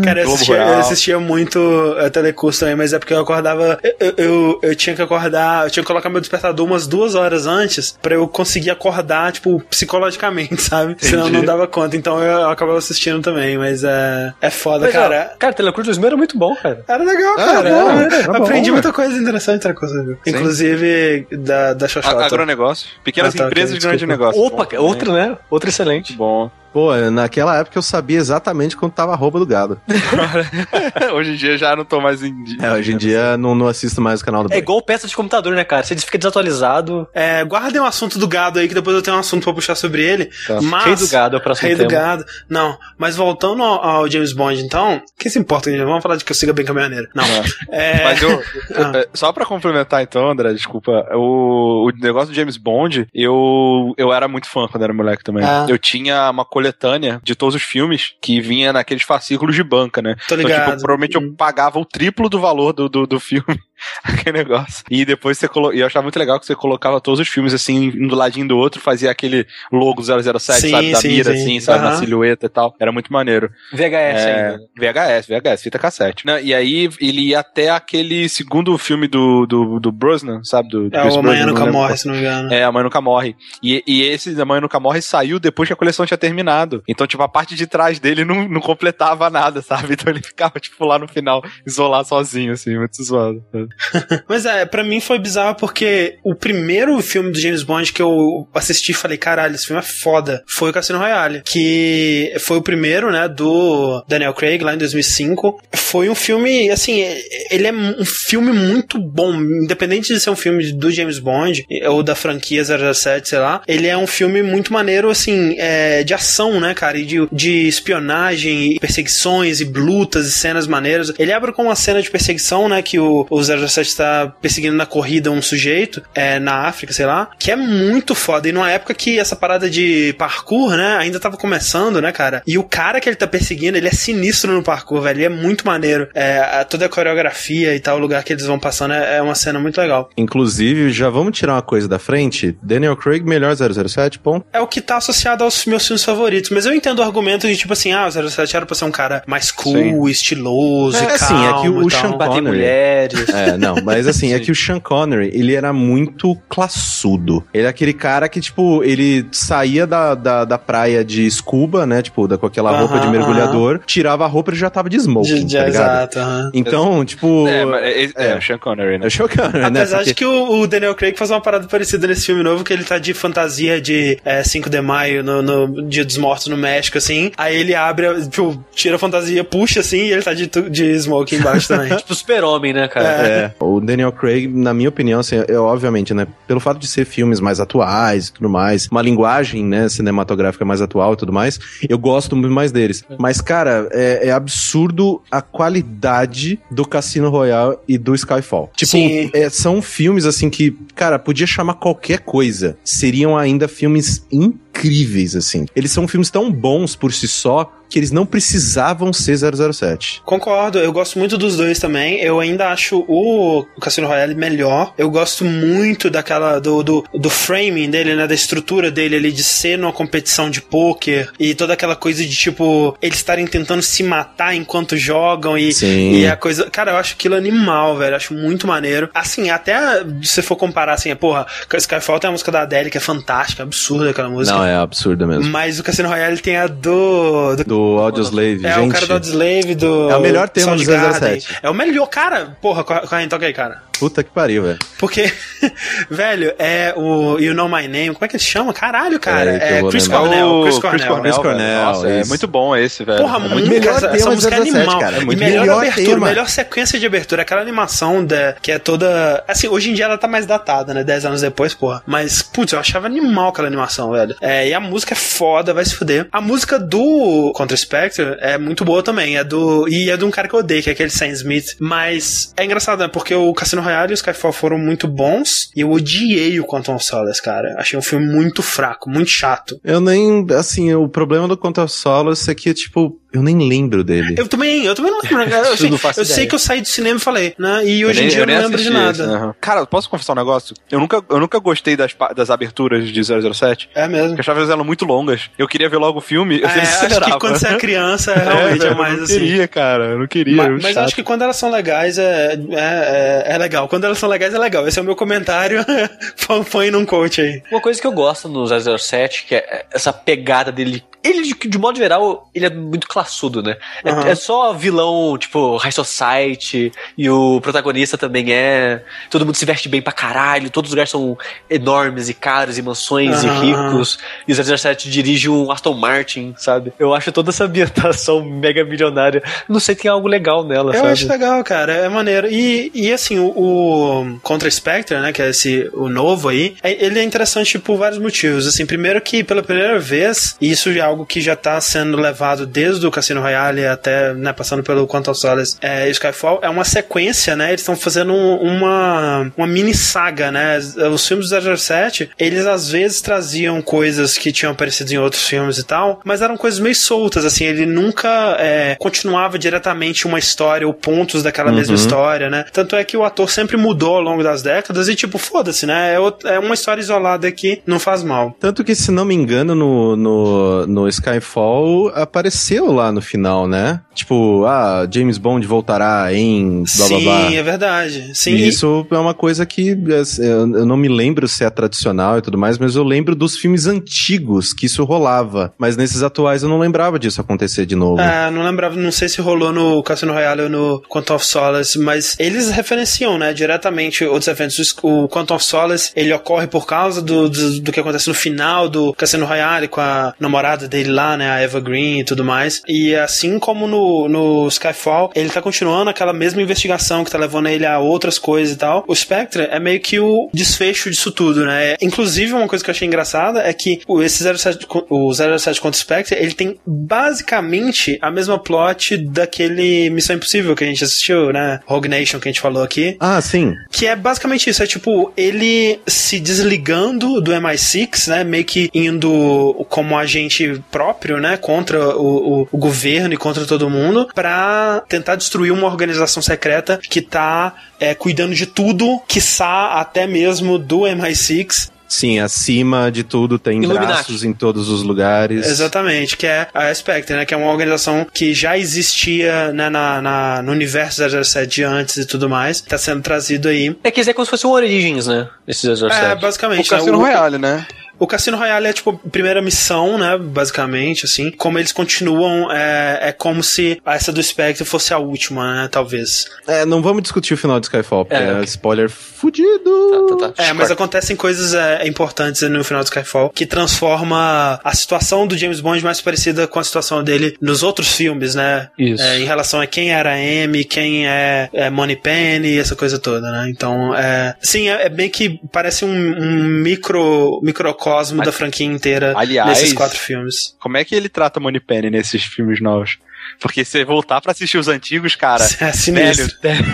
[0.05, 0.73] Cara, eu assistia, Rural.
[0.75, 3.79] eu assistia muito eh, Telecurso também, mas é porque eu acordava.
[4.01, 5.65] Eu, eu, eu tinha que acordar.
[5.67, 9.61] Eu tinha que colocar meu despertador umas duas horas antes pra eu conseguir acordar, tipo,
[9.71, 10.97] psicologicamente, sabe?
[10.99, 11.97] Senão eu não dava conta.
[11.97, 15.33] Então eu acabava assistindo também, mas é, é foda, Mas, ó, cara.
[15.39, 16.85] cara, Telecurso 2000 era muito bom, cara.
[16.89, 17.71] Era legal, Ah, cara.
[17.71, 20.17] bom, Era- bom, aprendi muita coisa interessante, outra coisa, viu?
[20.27, 22.25] Inclusive da, da Xoxota.
[22.25, 22.89] Agronegócio.
[23.05, 24.33] Pequenas Ah, tá, empresas ok, de grande desculpa.
[24.33, 24.43] negócio.
[24.43, 25.29] Opa, Bom, outro, né?
[25.29, 26.13] Outro Muito excelente.
[26.15, 26.51] bom.
[26.73, 29.81] Pô, naquela época eu sabia exatamente quando tava a roupa do gado.
[31.15, 32.59] hoje em dia já não tô mais em dia.
[32.63, 35.15] É, hoje em dia não, não assisto mais o canal do É igual peça de
[35.15, 35.83] computador, né, cara?
[35.83, 37.07] Você fica desatualizado.
[37.15, 39.75] É, guardem o assunto do gado aí, que depois eu tenho um assunto pra puxar
[39.75, 40.31] sobre ele.
[40.47, 40.61] Tá.
[40.63, 41.89] Mas, Rei do gado é o próximo Rei tema.
[41.89, 42.25] do gado.
[42.49, 45.71] Não, mas voltando ao, ao James Bond, então, que se importa?
[45.71, 45.83] gente?
[45.85, 47.09] Vamos falar de que eu siga bem caminhoneiro.
[47.15, 47.25] Não.
[47.71, 48.43] É, Mas eu,
[48.75, 48.93] Ah.
[48.99, 54.13] é, só pra complementar então, André, desculpa, o, o negócio do James Bond, eu, eu
[54.13, 55.45] era muito fã quando era moleque também.
[55.45, 55.67] Ah.
[55.69, 60.15] Eu tinha uma coletânea de todos os filmes que vinha naqueles fascículos de banca, né?
[60.29, 60.71] tô Então, ligado.
[60.71, 63.59] tipo, provavelmente eu pagava o triplo do valor do, do, do filme,
[64.05, 64.85] aquele negócio.
[64.91, 65.77] E depois você colocava.
[65.77, 68.47] E eu achava muito legal que você colocava todos os filmes assim, um do ladinho
[68.49, 70.93] do outro, fazia aquele logo 007, Sim, sabe?
[70.93, 71.43] Da sim, mira, sim.
[71.43, 71.83] assim, sabe?
[71.85, 71.99] Na Aham.
[71.99, 72.75] silhueta e tal.
[72.81, 73.51] Era muito maneiro.
[73.73, 74.59] VHS É, ainda.
[74.79, 76.27] VHS, VHS, fita cassete.
[76.27, 76.43] Né?
[76.43, 80.69] E aí ele ia até aquele segundo filme do, do, do Brosnan, sabe?
[80.69, 82.53] Do, do É, Pierce o Amanhã Nunca não Morre, se não me engano.
[82.53, 83.35] é, A Mãe Nunca Morre.
[83.63, 86.83] E, e esse A Mãe Nunca Morre saiu depois que a coleção tinha terminado.
[86.89, 89.93] Então, tipo, a parte de trás dele não, não completava nada, sabe?
[89.95, 93.43] Então ele ficava, tipo, lá no final, isolado sozinho, assim, muito zoado.
[94.29, 98.49] Mas é, pra mim foi bizarro porque o primeiro filme do James Bond que eu
[98.55, 101.43] assisti e falei, caralho, esse filme é foda, foi o Cassino Royale.
[101.45, 105.61] Que foi o primeiro, né, do Daniel Craig, lá em 2005.
[105.75, 107.05] Foi um filme, assim,
[107.51, 112.03] ele é um filme muito bom, independente de ser um filme do James Bond ou
[112.03, 113.63] da franquia 007, sei lá.
[113.67, 117.69] Ele é um filme muito maneiro, assim, é, de ação, né, cara, e de, de
[117.69, 121.13] espionagem, e perseguições e lutas e cenas maneiras.
[121.19, 124.87] Ele abre com uma cena de perseguição, né, que o, o 007 está perseguindo na
[124.87, 128.49] corrida um sujeito, é, na África, sei lá, que é muito foda.
[128.49, 132.43] E numa época que essa parada de parkour, né, ainda tava começando, né, cara?
[132.47, 135.19] E o cara que ele tá perseguindo, ele é sinistro no parkour, velho.
[135.19, 136.09] Ele é muito maneiro.
[136.15, 139.23] É, a- toda a coreografia e tal, o lugar que eles vão passando é, é
[139.23, 140.09] uma cena muito legal.
[140.17, 142.57] Inclusive, já vamos tirar uma coisa da frente.
[142.63, 144.47] Daniel Craig, melhor 007, ponto.
[144.53, 146.51] É o que tá associado aos meus filmes favoritos.
[146.51, 148.91] Mas eu entendo o argumento de tipo assim, ah, o 07 era pra ser um
[148.91, 152.01] cara mais cool, estiloso É, e sim, calmo é que o tal.
[152.01, 152.57] Sean Bater Connery.
[152.57, 153.29] mulheres.
[153.29, 157.45] É, É, não, mas assim, é que o Sean Connery, ele era muito classudo.
[157.53, 162.03] Ele é aquele cara que, tipo, ele saía da, da, da praia de scuba, né?
[162.03, 164.97] Tipo, da, com aquela Aham, roupa de mergulhador, tirava a roupa e já tava de
[164.97, 165.85] smoking, De, de, tá ligado?
[165.85, 166.19] exato.
[166.19, 166.51] aham.
[166.55, 167.47] Então, tipo.
[167.49, 168.39] É, mas é, é, é.
[168.39, 169.05] o Sean Connery, né?
[169.05, 169.81] É o Sean Connery, né?
[169.81, 172.73] Apesar de que o, o Daniel Craig faz uma parada parecida nesse filme novo, que
[172.73, 176.57] ele tá de fantasia de é, 5 de maio no, no Dia dos Mortos no
[176.57, 177.33] México, assim.
[177.37, 181.35] Aí ele abre, tipo, tira a fantasia, puxa assim, e ele tá de, de smoke
[181.35, 181.97] embaixo também.
[182.03, 183.09] Tipo super-homem, né, cara?
[183.09, 183.32] É.
[183.61, 187.41] O Daniel Craig, na minha opinião, assim, é obviamente, né, pelo fato de ser filmes
[187.41, 191.99] mais atuais e tudo mais, uma linguagem, né, cinematográfica mais atual e tudo mais, eu
[191.99, 193.05] gosto muito mais deles.
[193.19, 198.71] Mas, cara, é, é absurdo a qualidade do Cassino Royale e do Skyfall.
[198.77, 199.31] Tipo, Sim.
[199.33, 202.77] é, são filmes, assim, que, cara, podia chamar qualquer coisa.
[202.85, 205.67] Seriam ainda filmes incríveis, assim.
[205.75, 210.23] Eles são filmes tão bons por si só que eles não precisavam ser 007.
[210.25, 212.21] Concordo, eu gosto muito dos dois também.
[212.21, 214.95] Eu ainda acho o Cassino Royale melhor.
[214.97, 218.27] Eu gosto muito daquela do, do, do framing dele, né?
[218.27, 222.35] Da estrutura dele ali de ser numa competição de pôquer e toda aquela coisa de
[222.35, 226.15] tipo eles estarem tentando se matar enquanto jogam e, Sim.
[226.15, 226.71] e a coisa.
[226.71, 228.13] Cara, eu acho aquilo animal, velho.
[228.13, 229.11] Eu acho muito maneiro.
[229.13, 232.97] Assim, até se você for comparar assim, porra, Skyfall tem a música da Adele que
[232.97, 234.57] é fantástica, absurda aquela música.
[234.57, 235.45] Não, é absurdo mesmo.
[235.51, 237.57] Mas o Cassino Royale tem a do.
[237.57, 238.89] do Do Audioslave, é, gente.
[238.89, 240.11] o cara do Slave, do.
[240.11, 241.41] É o melhor tema do Soundgarden.
[241.41, 241.59] 007.
[241.63, 242.57] É o melhor, cara.
[242.61, 243.83] Porra, corre, toca aí, cara.
[244.03, 244.79] Puta que pariu, velho.
[244.99, 245.33] Porque,
[246.11, 248.13] velho, é o You Know My Name.
[248.13, 248.73] Como é que ele chama?
[248.73, 249.53] Caralho, cara.
[249.53, 250.09] É vou Chris.
[250.09, 250.63] Cornell.
[250.65, 251.21] Chris Cornell.
[251.21, 251.57] Chris Cornell.
[251.57, 251.85] velho.
[251.85, 253.21] Nossa, é muito bom esse, velho.
[253.21, 254.99] Porra, é muito, melhor essa, tema essa música é 007, animal.
[254.99, 255.17] cara.
[255.19, 256.27] É e muito melhor, melhor abertura, tema.
[256.27, 257.43] melhor sequência de abertura.
[257.43, 259.45] Aquela animação da, que é toda.
[259.47, 261.05] Assim, hoje em dia ela tá mais datada, né?
[261.05, 262.03] Dez anos depois, porra.
[262.05, 264.35] Mas, putz, eu achava animal aquela animação, velho.
[264.41, 266.27] É, e a música é foda, vai se fuder.
[266.33, 269.37] A música do Contra Spectre é muito boa também.
[269.37, 269.89] É do.
[269.89, 271.77] E é de um cara que eu odeio, que é aquele Sam Smith.
[271.81, 273.09] Mas é engraçado, né?
[273.09, 275.71] Porque o Cassino Royale e o Skyfall foram muito bons.
[275.75, 277.75] E eu odiei o Quantum of Solace, cara.
[277.79, 279.81] Achei um filme muito fraco, muito chato.
[279.83, 284.35] Eu nem, assim, o problema do Contra Solace é que, tipo, eu nem lembro dele.
[284.39, 285.39] Eu também, eu também não lembro.
[285.47, 285.63] né?
[285.73, 287.83] Eu, sei, não faço eu sei que eu saí do cinema e falei, né?
[287.85, 289.11] E hoje nem- em dia eu não lembro de nada.
[289.11, 289.55] esse, aham.
[289.61, 290.75] Cara, posso confessar um negócio?
[290.91, 293.89] Eu nunca, eu nunca gostei das, das aberturas de 007.
[293.95, 294.29] É mesmo.
[294.29, 295.51] Porque eu achava elas muito longas.
[295.59, 298.35] Eu queria ver logo o filme, eu É, sempre acho que quando você é criança,
[298.37, 299.39] realmente é, velho, mais eu não assim.
[299.39, 300.05] queria, cara.
[300.05, 300.57] Eu não queria.
[300.57, 303.89] Ma- é Mas, eu acho que quando elas são legais é, é, é, é legal.
[303.89, 304.87] Quando elas são legais é legal.
[304.87, 305.85] Esse é o meu comentário.
[306.71, 307.63] Põe- num coach aí.
[307.71, 308.67] Uma coisa que eu gosto no
[308.99, 311.03] 007, que é essa pegada dele.
[311.25, 313.77] Ele, de, de modo geral, ele é muito classudo, né?
[314.05, 314.29] É- Aham.
[314.29, 319.03] É, só vilão, tipo, High Society, e o protagonista também é.
[319.31, 321.37] Todo mundo se veste bem pra caralho, todos os lugares são
[321.71, 324.19] enormes e caros, e mansões Aham, e ricos.
[324.47, 326.93] E o 007 dirige um Aston Martin, sabe?
[326.99, 329.43] Eu acho toda essa ambientação mega milionária.
[329.69, 331.13] Não sei, tem algo legal nela, Eu sabe?
[331.13, 331.93] acho legal, cara.
[331.93, 332.49] É maneiro.
[332.51, 335.33] E, e assim, o, o Contra Spectre, né?
[335.33, 338.67] Que é esse, o novo aí, é- ele é interessante por vários motivos.
[338.67, 342.67] Assim, primeiro que pela primeira vez, e isso é algo que já tá sendo levado
[342.67, 346.85] desde o Cassino Royale até, né, passando pelo Quantum Solace é, e Skyfall, é uma
[346.85, 347.69] sequência, né?
[347.69, 350.79] Eles estão fazendo um- uma, uma mini saga, né?
[351.13, 355.79] Os filmes do 007, eles às vezes traziam coisas que tinham aparecido em outros filmes
[355.79, 360.87] e tal, mas eram coisas meio soltas, assim, ele nunca é, continuava diretamente uma história
[360.87, 362.65] ou pontos daquela mesma história, né?
[362.73, 366.15] Tanto é que o ator sempre mudou ao longo das décadas e, tipo, foda-se, né?
[366.15, 368.57] É, é uma história isolada aqui, não faz mal.
[368.61, 374.01] Tanto que, se não me engano, no, no, no Skyfall apareceu lá no final, né?
[374.15, 377.53] Tipo, ah, James Bond voltará em blá blá Sim, blá.
[377.55, 378.31] é verdade.
[378.35, 381.71] Sim, E isso é uma coisa que é, eu eu não me lembro se é
[381.71, 385.73] tradicional e tudo mais, mas eu lembro dos filmes antigos que isso rolava.
[385.79, 388.21] Mas nesses atuais eu não lembrava disso acontecer de novo.
[388.21, 391.99] É, não lembrava, não sei se rolou no Cassino Royale ou no Quantum of Solace,
[391.99, 394.95] mas eles referenciam, né, diretamente outros eventos.
[395.03, 398.89] O Quantum of Solace, ele ocorre por causa do, do, do que acontece no final
[398.89, 402.83] do Cassino Royale com a namorada dele lá, né, a Eva Green e tudo mais.
[402.93, 407.69] E assim como no, no Skyfall, ele tá continuando aquela mesma investigação que tá levando
[407.69, 409.05] ele a outras coisas e tal.
[409.07, 411.95] O Spectre é meio que o desfecho disso tudo, né?
[412.01, 415.81] Inclusive, uma coisa que eu achei engraçada é que o- esse 07, co- o 07
[415.81, 421.05] contra o Spectre, ele tem basicamente a mesma plot daquele Missão Impossível que a gente
[421.05, 421.81] assistiu, né?
[421.87, 423.17] Rogue Nation que a gente falou aqui.
[423.21, 423.75] Ah, sim.
[423.91, 428.45] Que é basicamente isso, é tipo, ele se desligando do MI6, né?
[428.45, 431.57] Meio que indo como agente próprio, né?
[431.57, 436.99] Contra o, o- o governo e contra todo mundo, pra tentar destruir uma organização secreta
[436.99, 441.91] que tá é, cuidando de tudo, quiçá até mesmo do MI6.
[442.09, 444.07] Sim, acima de tudo tem Illuminati.
[444.07, 445.67] braços em todos os lugares.
[445.67, 447.47] Exatamente, que é a Spectre, né?
[447.47, 452.17] Que é uma organização que já existia né, na, na- no universo 007 de antes
[452.19, 452.83] e tudo mais.
[452.83, 453.97] Tá sendo trazido aí.
[454.05, 455.49] É que é como se fosse um Origins, né?
[455.67, 456.15] Esse 007.
[456.15, 456.91] É, O basicamente.
[456.91, 457.87] Cassino né, o- Royale, né?
[458.23, 460.39] O Cassino Royale é tipo a primeira missão, né?
[460.39, 461.51] Basicamente, assim.
[461.51, 465.89] Como eles continuam, é, é como se essa do Spectre fosse a última, né?
[465.91, 466.47] Talvez.
[466.69, 470.29] É, não vamos discutir o final de Skyfall, porque É, é, spoiler fudido.
[470.29, 470.63] Tá, tá, tá.
[470.63, 475.59] É, mas acontecem coisas é, importantes no final do Skyfall que transforma a situação do
[475.59, 478.89] James Bond mais parecida com a situação dele nos outros filmes, né?
[478.97, 479.21] Isso.
[479.21, 483.69] É, em relação a quem era M, quem é, é Moneypenny, essa coisa toda, né?
[483.69, 488.87] Então, é, sim, é, é bem que parece um, um micro microcosmo Ali- da franquia
[488.87, 490.75] inteira Aliás- nesses quatro filmes.
[490.79, 493.19] Como é que ele trata Moneypenny nesses filmes novos?
[493.61, 495.65] Porque se voltar pra assistir os antigos, cara.
[495.81, 496.47] é sinistro.
[496.63, 496.85] Velho,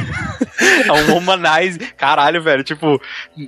[0.86, 1.78] é um humanize.
[1.96, 2.62] Caralho, velho.
[2.62, 3.00] Tipo,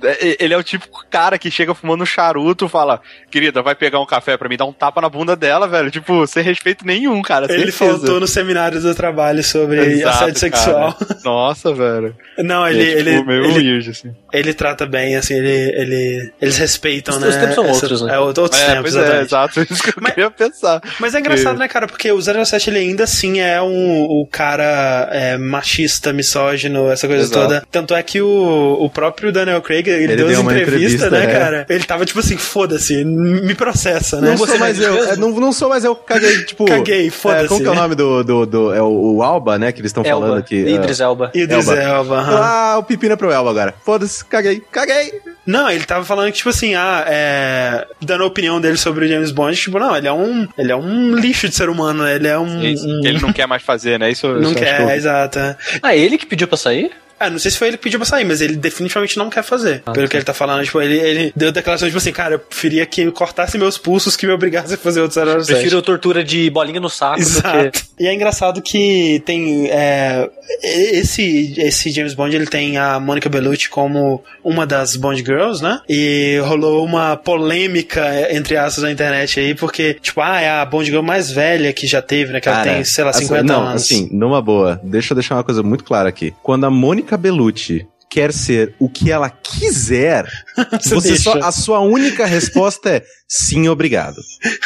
[0.03, 3.99] é- ele é o típico cara que chega fumando um charuto fala: Querida, vai pegar
[3.99, 5.91] um café pra mim, dar um tapa na bunda dela, velho.
[5.91, 7.45] Tipo, sem respeito nenhum, cara.
[7.45, 7.77] Ele certeza.
[7.99, 10.93] faltou no seminário do trabalho sobre Exato, assédio sexual.
[10.93, 11.17] cara.
[11.23, 12.15] Nossa, velho.
[12.39, 14.13] Não, Ele, ele, é, tipo, ele, meio ele, weird, assim.
[14.33, 17.27] ele trata bem, assim, ele, ele, eles respeitam, Os- né?
[17.29, 18.13] os tempos são outros, né?
[18.15, 19.61] É, outros É, tempos, pois é, exato.
[19.69, 20.81] Isso que eu Mas- queria pensar.
[20.99, 21.87] Mas é engraçado, né, cara?
[21.87, 27.23] Porque o 07 ele ainda assim é um, o cara é, machista, misógino, essa coisa
[27.31, 27.47] Exato.
[27.47, 27.63] toda.
[27.71, 31.09] Tanto é que o, o próprio Daniel Craig, ele, Ele deu, deu uma entrevista, entrevista,
[31.09, 31.39] né, é.
[31.39, 31.65] cara?
[31.69, 34.31] Ele tava tipo assim, foda-se, me processa, né?
[34.31, 36.65] Não sou mais eu, é, não, não sou mais eu, caguei, tipo...
[36.65, 37.45] Caguei, foda-se.
[37.45, 38.23] É, como que é o nome do...
[38.23, 40.55] do, do- é o, o Alba, né, que eles estão falando aqui.
[40.55, 41.31] Idris Elba.
[41.33, 41.81] Idris Elba.
[41.81, 42.39] Elba, aham.
[42.41, 43.73] Ah, o pepino é pro Elba agora.
[43.85, 45.13] Foda-se, caguei, caguei.
[45.45, 47.87] Não, ele tava falando que, tipo assim, ah, é.
[47.99, 50.47] Dando a opinião dele sobre o James Bond, tipo, não, ele é um.
[50.55, 52.15] Ele é um lixo de ser humano, né?
[52.15, 52.61] Ele é um.
[52.63, 54.11] Isso, um- ele não quer mais fazer, né?
[54.11, 55.39] Isso, não isso quer, que eu- exato.
[55.39, 55.55] é.
[55.81, 56.91] Ah, ele que pediu pra sair?
[57.21, 59.43] Ah, não sei se foi ele que pediu pra sair, mas ele definitivamente não quer
[59.43, 59.83] fazer.
[59.85, 60.11] Ah, pelo tá.
[60.11, 63.05] que ele tá falando, tipo, ele, ele deu declaração, tipo assim, cara, eu preferia que
[63.05, 65.45] me cortasse meus pulsos que me obrigasse a fazer outro 007.
[65.45, 67.31] Prefiro tortura de bolinha no saco do que.
[67.31, 67.81] Exato.
[67.99, 69.69] E é engraçado que tem.
[69.69, 70.29] é,
[70.63, 75.79] esse, esse James Bond ele tem a Monica Bellucci como uma das Bond Girls, né?
[75.87, 80.89] E rolou uma polêmica, entre aspas, na internet aí, porque, tipo, ah, é a Bond
[80.89, 82.39] Girl mais velha que já teve, né?
[82.39, 83.83] Que ela Cara, tem, sei lá, assim, 50 não, anos.
[83.83, 86.33] assim, numa boa, deixa eu deixar uma coisa muito clara aqui.
[86.41, 90.27] Quando a Mônica Bellucci quer ser o que ela quiser,
[90.83, 94.17] Você só, a sua única resposta é sim, obrigado.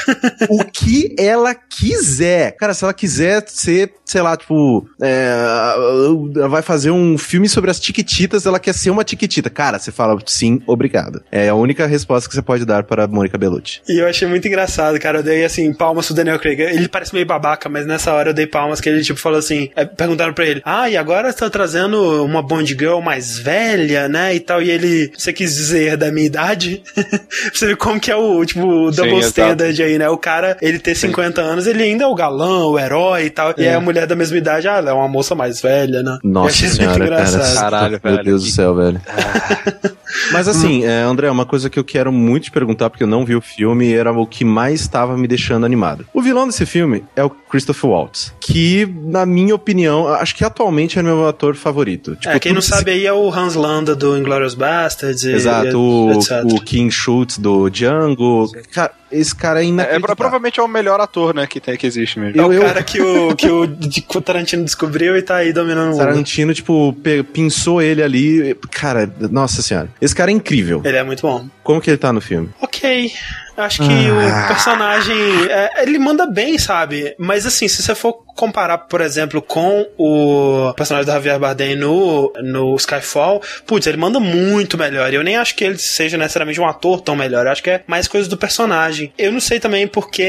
[0.49, 2.55] o que ela quiser.
[2.57, 5.31] Cara, se ela quiser ser, sei lá, tipo, é,
[6.35, 9.49] ela vai fazer um filme sobre as tiquititas, ela quer ser uma tiquitita.
[9.49, 11.23] Cara, você fala sim, obrigado.
[11.31, 13.81] É a única resposta que você pode dar para a Mônica Bellucci.
[13.87, 15.19] E eu achei muito engraçado, cara.
[15.19, 16.59] Eu dei, assim, palmas pro Daniel Craig.
[16.59, 19.69] Ele parece meio babaca, mas nessa hora eu dei palmas que ele, tipo, falou assim...
[19.75, 24.07] é, perguntaram pra ele, ah, e agora você tá trazendo uma Bond Girl mais velha,
[24.09, 24.61] né, e tal.
[24.61, 26.81] E ele, você quis dizer da minha idade?
[27.53, 29.27] Você ver como que é o, tipo, o Sim, double exato.
[29.41, 30.09] standard aí, né?
[30.09, 33.53] O cara, ele ter 50 anos, ele ainda é o galã, o herói e tal.
[33.57, 33.69] E É.
[33.69, 36.17] aí a mulher da mesma idade, ah, ela é uma moça mais velha, né?
[36.23, 37.53] Nossa senhora, cara.
[37.55, 38.23] Caralho, Meu velho.
[38.25, 39.01] Deus do céu, velho.
[40.31, 43.25] Mas assim, é, André, uma coisa que eu quero muito te perguntar, porque eu não
[43.25, 46.05] vi o filme, era o que mais estava me deixando animado.
[46.13, 50.97] O vilão desse filme é o Christopher Waltz, que, na minha opinião, acho que atualmente
[50.97, 52.15] é meu ator favorito.
[52.15, 55.67] Tipo, É, quem não sabe aí é o Hans Landa do Inglourious Basterds e, Exato,
[55.67, 56.19] e o,
[56.55, 58.51] o King Schultz do Django.
[58.71, 60.15] Cara, esse cara é É, é, inacreditável.
[60.15, 62.39] provavelmente é o melhor ator, né, que, tem, que existe mesmo.
[62.41, 65.53] É o Eu- eu- cara que o, que o o Tarantino descobriu e tá aí
[65.53, 65.99] dominando o mundo.
[65.99, 68.55] Tarantino, tipo, pe- pinçou ele ali.
[68.71, 69.89] Cara, nossa senhora.
[70.01, 70.81] Esse cara é incrível.
[70.83, 71.47] Ele é muito bom.
[71.63, 72.49] Como que ele tá no filme?
[72.61, 73.11] Ok.
[73.57, 74.43] Acho que Ah.
[74.43, 75.15] o personagem.
[75.49, 77.15] é, ele manda bem, sabe?
[77.17, 82.31] Mas assim, se você for comparar, por exemplo, com o personagem do Javier Bardem no,
[82.43, 85.11] no Skyfall, putz, ele manda muito melhor.
[85.11, 87.45] E eu nem acho que ele seja necessariamente um ator tão melhor.
[87.45, 89.13] Eu acho que é mais coisa do personagem.
[89.17, 90.21] Eu não sei também porque.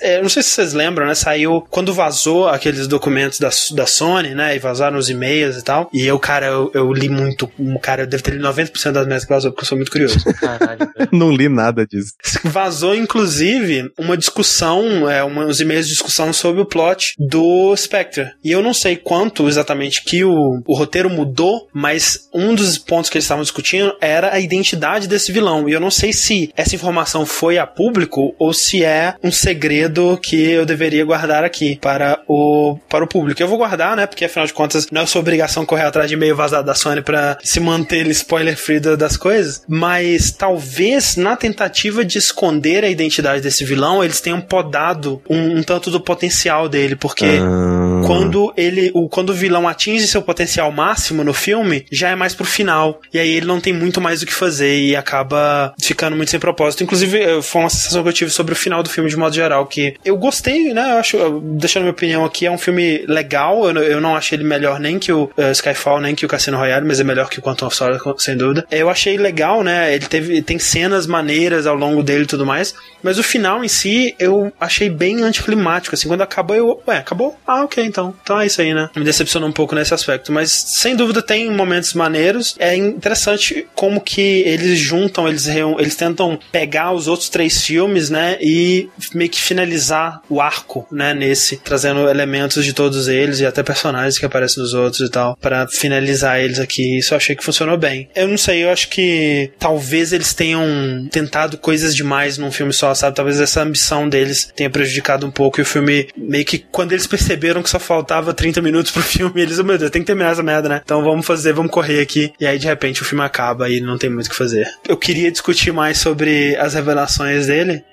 [0.00, 1.14] é, eu não sei se vocês lembram, né?
[1.14, 4.56] Saiu quando vazou aqueles documentos da, da Sony, né?
[4.56, 5.90] E vazaram os e-mails e tal.
[5.92, 7.50] E eu, cara, eu, eu li muito.
[7.82, 10.18] Cara, eu devo ter lido 90% das minhas que vazou, porque eu sou muito curioso.
[10.40, 10.78] Caralho.
[11.12, 12.14] Não li nada disso.
[12.44, 18.30] Vazou, inclusive, uma discussão, é, uma, uns e-mails de discussão sobre o plot do Spectre.
[18.44, 23.10] E eu não sei quanto exatamente que o, o roteiro mudou, mas um dos pontos
[23.10, 25.68] que eles estavam discutindo era a identidade desse vilão.
[25.68, 30.18] E eu não sei se essa informação foi a público ou se é um segredo
[30.22, 33.42] que eu deveria guardar aqui para o, para o público.
[33.42, 34.06] Eu vou guardar, né?
[34.06, 37.02] Porque afinal de contas não é sua obrigação correr atrás de e-mail vazado da Sony
[37.02, 39.62] para se manter spoiler free da- das coisas.
[39.66, 45.62] Mas talvez na tentativa de esconder a identidade desse vilão, eles tenham podado um, um
[45.62, 46.96] tanto do potencial dele,
[47.40, 48.02] Ah.
[48.06, 52.34] quando ele, o, quando o vilão atinge seu potencial máximo no filme, já é mais
[52.34, 53.00] pro final.
[53.12, 56.40] E aí ele não tem muito mais o que fazer e acaba ficando muito sem
[56.40, 56.82] propósito.
[56.82, 59.66] Inclusive, foi uma sensação que eu tive sobre o final do filme de modo geral,
[59.66, 60.92] que eu gostei, né?
[60.92, 63.66] Eu acho, deixando minha opinião aqui, é um filme legal.
[63.66, 66.28] Eu, não- eu não achei ele melhor nem que o eh, Skyfall, nem que o
[66.28, 68.66] Cassino Royale, mas é melhor que o Quantum of Solace, sem dúvida.
[68.70, 69.94] Eu achei legal, né?
[69.94, 72.74] Ele teve, tem cenas maneiras ao longo dele e tudo mais.
[73.02, 75.94] Mas o final em si, eu achei bem anticlimático.
[75.94, 76.82] Assim, quando acabou, eu.
[76.86, 77.36] Ué, acabou?
[77.46, 78.14] Ah, ok, então.
[78.22, 78.90] Então é isso aí, né?
[78.96, 80.32] Me decepcionou um pouco nesse aspecto.
[80.32, 82.54] Mas sem dúvida tem momentos maneiros.
[82.58, 88.36] É interessante como que eles juntam, eles, eles tentam pegar os outros três filmes, né?
[88.40, 91.14] E meio que finalizar o arco, né?
[91.14, 95.36] Nesse, trazendo elementos de todos eles e até personagens que aparecem nos outros e tal,
[95.36, 96.98] para finalizar eles aqui.
[96.98, 98.08] Isso eu achei que funcionou bem.
[98.14, 102.94] Eu não sei, eu acho que talvez eles tenham tentado coisas demais num filme só,
[102.94, 103.16] sabe?
[103.16, 107.06] Talvez essa ambição deles tenha prejudicado um pouco e o filme, meio que quando eles
[107.06, 110.32] perceberam que só faltava 30 minutos pro filme, eles, oh, meu Deus, tem que terminar
[110.32, 110.80] essa merda, né?
[110.84, 112.32] Então vamos fazer, vamos correr aqui.
[112.38, 114.66] E aí de repente o filme acaba e não tem muito o que fazer.
[114.88, 117.84] Eu queria discutir mais sobre as revelações dele.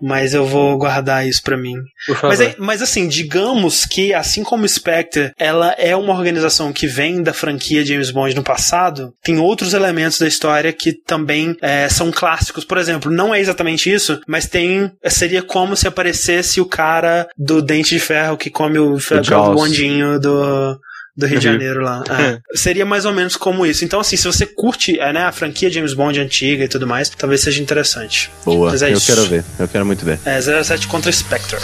[0.00, 1.74] Mas eu vou guardar isso pra mim.
[2.28, 7.22] Mas, é- mas assim, digamos que, assim como Spectre, ela é uma organização que vem
[7.22, 12.10] da franquia James Bond no passado, tem outros elementos da história que também é, são
[12.10, 12.64] clássicos.
[12.64, 14.90] Por exemplo, não é exatamente isso, mas tem.
[15.06, 19.20] Seria como se aparecesse o cara do Dente de Ferro que come o, é
[19.50, 20.78] o bondinho do.
[21.18, 21.44] Do Rio de.
[21.44, 22.04] Janeiro lá.
[22.08, 22.38] É.
[22.56, 23.84] Seria mais ou menos como isso.
[23.84, 27.10] Então, assim, se você curte é, né, a franquia James Bond antiga e tudo mais,
[27.10, 28.30] talvez seja interessante.
[28.44, 29.06] Boa, é eu isso.
[29.06, 29.44] quero ver.
[29.58, 30.20] Eu quero muito ver.
[30.24, 31.58] É 07 contra Spectre.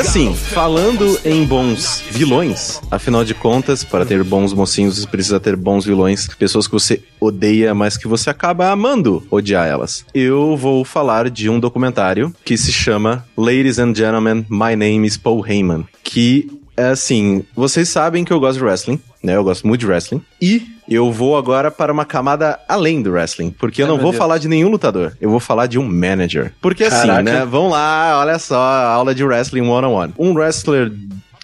[0.00, 5.56] Assim, falando em bons vilões, afinal de contas, para ter bons mocinhos, você precisa ter
[5.56, 10.04] bons vilões, pessoas que você odeia, mas que você acaba amando odiar elas.
[10.14, 15.18] Eu vou falar de um documentário que se chama Ladies and Gentlemen, My Name is
[15.18, 16.50] Paul Heyman, que
[16.88, 19.36] assim, vocês sabem que eu gosto de wrestling, né?
[19.36, 20.22] Eu gosto muito de wrestling.
[20.40, 24.02] E eu vou agora para uma camada além do wrestling, porque eu Ai, não meu
[24.02, 24.18] vou Deus.
[24.18, 26.52] falar de nenhum lutador, eu vou falar de um manager.
[26.60, 27.22] Porque assim, Caraca.
[27.22, 27.44] né?
[27.44, 30.12] Vamos lá, olha só, aula de wrestling one-on-one.
[30.18, 30.92] Um wrestler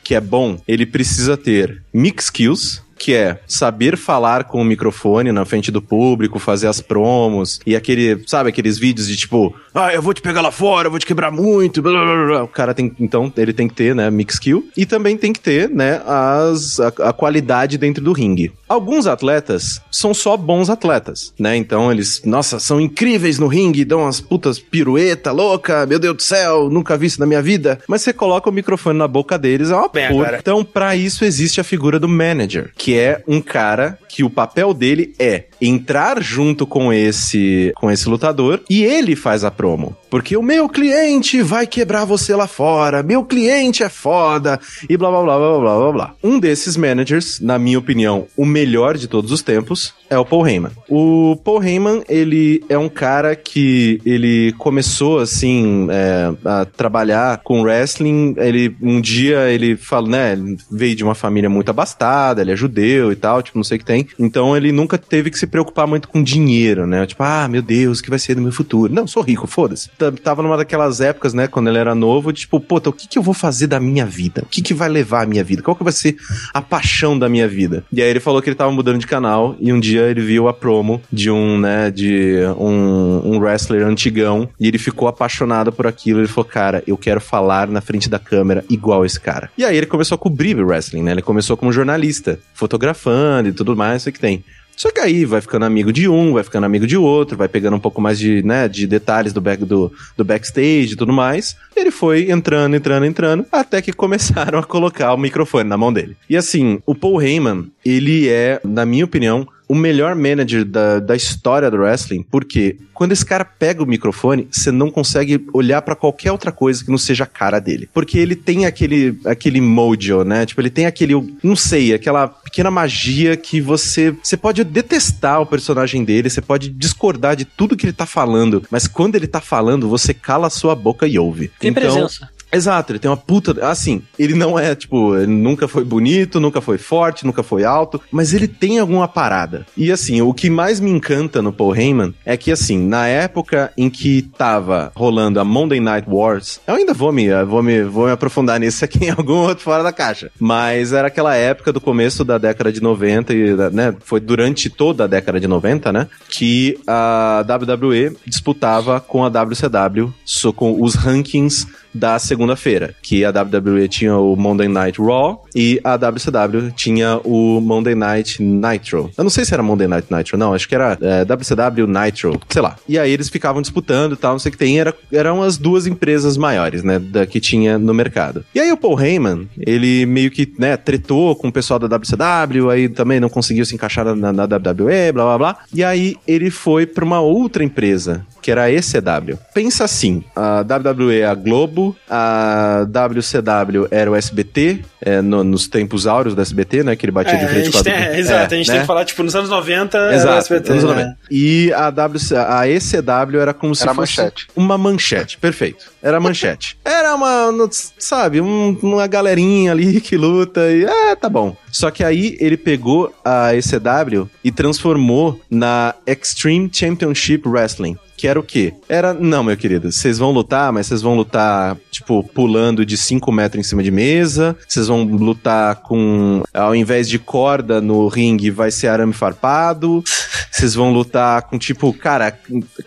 [0.03, 5.33] que é bom, ele precisa ter mix skills, que é saber falar com o microfone
[5.33, 9.93] na frente do público, fazer as promos e aquele, sabe, aqueles vídeos de tipo, ah,
[9.93, 12.43] eu vou te pegar lá fora, eu vou te quebrar muito, blá, blá, blá.
[12.45, 15.41] O cara tem, então, ele tem que ter, né, mix skill e também tem que
[15.41, 18.53] ter, né, as, a, a qualidade dentro do ringue.
[18.69, 24.01] Alguns atletas são só bons atletas, né, então eles, nossa, são incríveis no ringue, dão
[24.03, 28.03] umas putas pirueta louca, meu Deus do céu, nunca vi isso na minha vida, mas
[28.03, 29.89] você coloca o microfone na boca deles, é uma
[30.23, 34.31] agora- Então, pra isso existe a figura do manager, que é um cara que o
[34.31, 39.97] papel dele é entrar junto com esse com esse lutador e ele faz a promo.
[40.09, 45.11] Porque o meu cliente vai quebrar você lá fora, meu cliente é foda e blá
[45.11, 46.15] blá blá blá blá blá blá.
[46.23, 50.47] Um desses managers, na minha opinião, o melhor de todos os tempos, é o Paul
[50.47, 50.71] Heyman.
[50.89, 57.63] O Paul Heyman, ele é um cara que ele começou assim é, a trabalhar com
[57.63, 58.35] wrestling.
[58.39, 62.76] Ele um dia ele fala, né, ele veio de uma família muito abastada, ele judeu
[62.81, 64.07] e tal, tipo, não sei o que tem.
[64.19, 67.07] Então ele nunca teve que se preocupar muito com dinheiro, né?
[67.07, 68.93] Tipo, ah, meu Deus, o que vai ser do meu futuro?
[68.93, 69.91] Não, sou rico, foda-se.
[70.23, 73.23] Tava numa daquelas épocas, né, quando ele era novo, tipo, puta, o que que eu
[73.23, 74.43] vou fazer da minha vida?
[74.43, 75.63] O que que vai levar a minha vida?
[75.63, 76.17] Qual que vai ser
[76.53, 77.85] a paixão da minha vida?
[77.93, 80.49] E aí ele falou que ele tava mudando de canal e um dia ele viu
[80.49, 85.87] a promo de um, né, de um, um wrestler antigão e ele ficou apaixonado por
[85.87, 86.21] aquilo.
[86.21, 89.51] Ele falou, cara, eu quero falar na frente da câmera igual esse cara.
[89.57, 91.13] E aí ele começou a cobrir wrestling, né?
[91.13, 94.45] Ele começou como jornalista, fotografando e tudo mais, isso que tem.
[94.77, 97.77] Só que aí vai ficando amigo de um, vai ficando amigo de outro, vai pegando
[97.77, 101.57] um pouco mais de, né, de detalhes do, back, do, do backstage e tudo mais.
[101.75, 106.15] Ele foi entrando, entrando, entrando, até que começaram a colocar o microfone na mão dele.
[106.29, 111.17] E assim, o Paul Heyman, ele é, na minha opinião, o melhor manager da, da
[111.17, 115.95] história do wrestling, porque quando esse cara pega o microfone, você não consegue olhar pra
[115.95, 117.89] qualquer outra coisa que não seja a cara dele.
[117.93, 120.47] Porque ele tem aquele, aquele mojo, né?
[120.47, 125.47] Tipo, ele tem aquele, não sei, aquela pequena magia que você, você pode detestar o
[125.47, 129.41] personagem dele, você pode discordar de tudo que ele tá falando, mas quando ele tá
[129.41, 131.51] falando, você cala a sua boca e ouve.
[131.59, 132.31] Tem então, presença.
[132.57, 133.67] Exato, ele tem uma puta.
[133.67, 138.01] Assim, ele não é, tipo, ele nunca foi bonito, nunca foi forte, nunca foi alto,
[138.11, 139.67] mas ele tem alguma parada.
[139.77, 143.73] E assim, o que mais me encanta no Paul Heyman é que, assim, na época
[143.77, 148.07] em que tava rolando a Monday Night Wars, eu ainda vou me, vou me, vou
[148.07, 150.31] me aprofundar nisso aqui em algum outro fora da caixa.
[150.41, 153.95] Mas era aquela época do começo da década de 90, e, né?
[154.01, 156.09] Foi durante toda a década de 90, né?
[156.29, 160.13] Que a WWE disputava com a WCW,
[160.55, 165.97] com os rankings da segunda-feira, que a WWE tinha o Monday Night Raw e a
[165.97, 169.11] WCW tinha o Monday Night Nitro.
[169.17, 172.41] Eu não sei se era Monday Night Nitro, não, acho que era é, WCW Nitro,
[172.49, 172.77] sei lá.
[172.89, 175.59] E aí eles ficavam disputando e tal, não sei o que tem, era, eram as
[175.59, 178.45] duas empresas maiores, né, da, que tinha no mercado.
[178.55, 182.71] E aí o Paul Heyman, ele meio que, né, tretou com o pessoal da WCW,
[182.71, 185.59] aí também não conseguiu se encaixar na, na WWE, blá blá blá.
[185.73, 189.37] E aí ele foi pra uma outra empresa, que era a ECW.
[189.53, 195.67] Pensa assim, a WWE é a Globo, a WCW era o SBT, é, no- nos
[195.67, 197.83] tempos áureos do SBT, né, que ele batia É, de frente com a...
[197.83, 198.75] tem, é, exato, a gente né?
[198.75, 200.91] tem que falar, tipo, nos anos 90 era o Exato, SBT, anos né?
[200.91, 201.17] 90.
[201.29, 204.47] E a, WC, a ECW era como se Era fosse manchete.
[204.55, 205.87] uma manchete, perfeito.
[206.01, 206.79] Era manchete.
[206.85, 207.69] Era uma,
[207.99, 211.57] sabe, um- uma galerinha ali que luta e é, tá bom.
[211.77, 217.99] Só que aí ele pegou a ECW e transformou na Extreme Championship Wrestling.
[218.17, 218.73] Que era o quê?
[218.89, 223.31] Era, não, meu querido, vocês vão lutar, mas vocês vão lutar, tipo, pulando de 5
[223.31, 224.57] metros em cima de mesa.
[224.67, 230.03] Vocês vão lutar com, ao invés de corda no ringue, vai ser arame farpado.
[230.51, 232.35] Vocês vão lutar com, tipo, cara,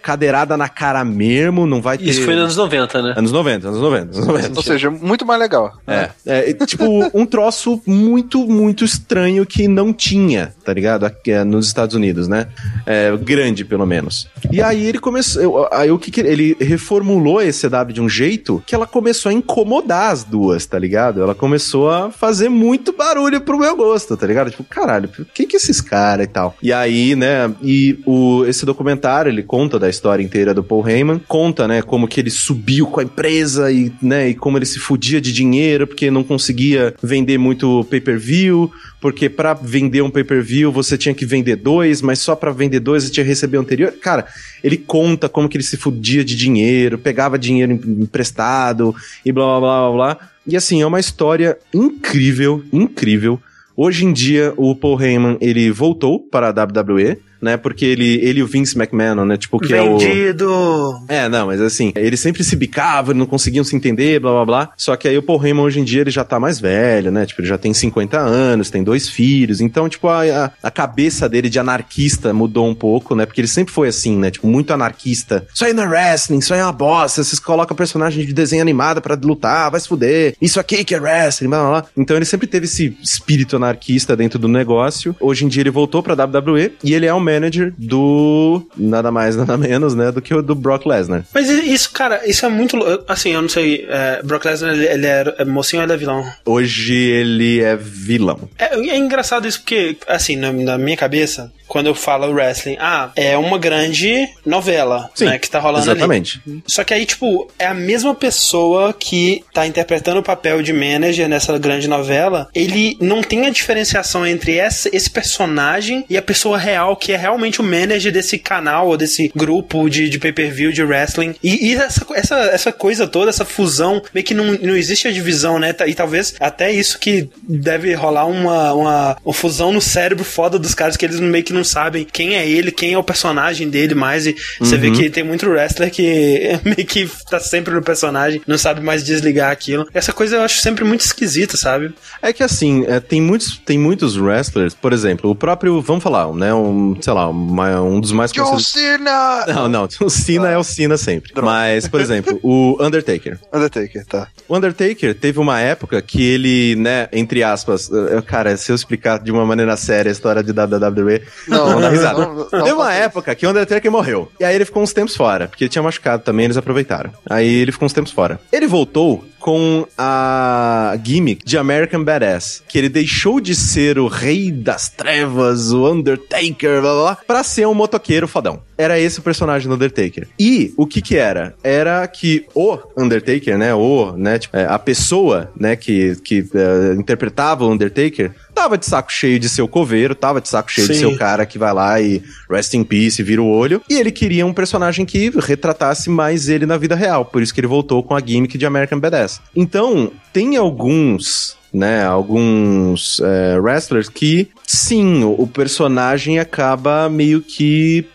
[0.02, 2.06] cadeirada na cara mesmo, não vai ter...
[2.06, 3.14] Isso foi nos anos 90, né?
[3.16, 4.54] Anos 90, anos 90, anos 90.
[4.56, 5.78] Ou seja, muito mais legal.
[5.86, 6.84] É, é, tipo,
[7.14, 11.06] um troço muito, muito estranho que não tinha, tá ligado?
[11.06, 12.48] Aqui, é, nos Estados Unidos, né?
[12.86, 14.28] É, grande, pelo menos.
[14.52, 15.68] E aí ele começou.
[15.72, 19.34] Aí o que, que ele reformulou esse CW de um jeito que ela começou a
[19.34, 21.22] incomodar as duas, tá ligado?
[21.22, 24.52] Ela começou a fazer muito barulho pro meu gosto, tá ligado?
[24.52, 26.56] Tipo, caralho, quem que é esses caras e tal?
[26.62, 27.52] E aí, né?
[27.62, 32.08] E o, esse documentário, ele conta da história inteira do Paul Heyman, conta, né, como
[32.08, 35.88] que ele subiu com a empresa e, né, e como ele se fudia de dinheiro
[35.88, 38.59] porque não conseguia vender muito pay-per-view,
[39.00, 43.04] porque pra vender um pay-per-view você tinha que vender dois, mas só pra vender dois
[43.04, 43.92] você tinha que receber o anterior.
[44.02, 44.26] Cara,
[44.64, 48.96] ele conta como que ele se fudia de dinheiro, pegava dinheiro em- emprestado
[49.26, 50.30] e blá blá blá blá blá.
[50.48, 53.40] E assim, é uma história incrível, incrível.
[53.76, 57.58] Hoje em dia, o Paul Heyman, ele voltou para a WWE, né?
[57.58, 59.38] Porque ele, ele e o Vince McMahon, né?
[59.38, 59.98] Tipo, que é o...
[59.98, 61.02] Vendido.
[61.08, 64.70] É, não, mas assim, eles sempre se bicavam, não conseguiam se entender, blá blá blá.
[64.78, 67.26] Só que aí o Paul Heyman hoje em dia ele já tá mais velho, né?
[67.26, 69.62] Tipo, ele já tem 50 anos, tem dois filhos.
[69.62, 73.26] Então, tipo, a, a, a cabeça dele de anarquista mudou um pouco, né?
[73.26, 74.32] Porque ele sempre foi assim, né?
[74.32, 75.46] Tipo, muito anarquista.
[75.54, 77.24] Isso aí não é wrestling, isso aí é uma bosta.
[77.24, 80.36] Vocês colocam personagem de desenho animado pra lutar, vai se fuder.
[80.42, 81.90] Isso aqui que é wrestling, blá blá blá.
[81.98, 85.16] Então ele sempre teve esse espírito anarquista dentro do negócio.
[85.20, 89.36] Hoje em dia ele voltou pra WWE e ele é o manager do nada mais,
[89.36, 90.12] nada menos, né?
[90.12, 91.26] Do que o do Brock Lesnar.
[91.34, 92.78] Mas isso, cara, isso é muito.
[93.08, 93.86] Assim, eu não sei.
[93.90, 96.26] É, Brock Lesnar, ele, ele é, é mocinho ou ele é vilão?
[96.46, 98.50] Hoje ele é vilão.
[98.58, 103.12] É, é engraçado isso porque, assim, na, na minha cabeça, quando eu falo wrestling, ah,
[103.16, 106.42] é uma grande novela, Sim, né, que tá rolando exatamente.
[106.46, 106.64] ali.
[106.66, 111.30] Só que aí, tipo, é a mesma pessoa que tá interpretando o papel de manager
[111.30, 116.58] nessa grande novela, ele não tem a diferenciação entre essa, esse personagem e a pessoa
[116.58, 120.84] real, que é realmente o manager desse canal ou desse grupo de, de pay-per-view de
[120.84, 121.36] wrestling.
[121.44, 125.12] E, e essa, essa, essa coisa toda, essa fusão, meio que não, não existe a
[125.12, 125.76] divisão, né?
[125.86, 130.74] E talvez até isso que deve rolar uma, uma, uma fusão no cérebro foda dos
[130.74, 133.96] caras que eles meio que não sabem quem é ele, quem é o personagem dele
[133.96, 134.26] mais.
[134.28, 138.58] E você vê que tem muito wrestler que meio que tá sempre no personagem, não
[138.58, 139.88] sabe mais desligar aquilo.
[139.94, 141.94] Essa coisa eu acho sempre muito esquisita, sabe?
[142.22, 146.32] É que assim, é, tem, muitos, tem muitos wrestlers, por exemplo, o próprio, vamos falar,
[146.34, 146.54] né?
[146.54, 148.68] Um, sei lá, uma- um dos mais John conhecidos.
[148.74, 149.46] Cena!
[149.48, 151.32] Não, não, o Cena é o Cena sempre.
[151.42, 153.40] Mas, por exemplo, o Undertaker.
[153.54, 154.28] Undertaker, tá.
[154.48, 159.20] O Undertaker teve uma época que ele, né, entre aspas, eh, cara, se eu explicar
[159.20, 162.20] de uma maneira séria a história de WWE, Não, vão dar não, risada.
[162.20, 164.32] não, não Teve uma época que o Undertaker morreu.
[164.40, 167.12] E aí ele ficou uns tempos fora, porque ele tinha machucado também, eles aproveitaram.
[167.30, 168.40] Aí ele ficou uns tempos fora.
[168.52, 174.52] Ele voltou com a gimmick de American Badass, que ele deixou de ser o rei
[174.52, 178.62] das trevas, o Undertaker, blá blá, blá, pra ser um motoqueiro fodão.
[178.78, 180.28] Era esse o personagem do Undertaker.
[180.38, 181.56] E o que que era?
[181.64, 186.94] Era que o Undertaker, né, o, né, tipo, é, a pessoa, né, que, que é,
[186.94, 190.90] interpretava o Undertaker, tava de saco cheio de ser o coveiro, tava de saco cheio
[190.90, 191.00] de Sim.
[191.00, 193.82] ser o cara que vai lá e rest in peace, vira o olho.
[193.90, 197.24] E ele queria um personagem que retratasse mais ele na vida real.
[197.24, 199.40] Por isso que ele voltou com a gimmick de American Badass.
[199.56, 208.06] Então, tem alguns né, alguns é, wrestlers que, sim, o, o personagem acaba meio que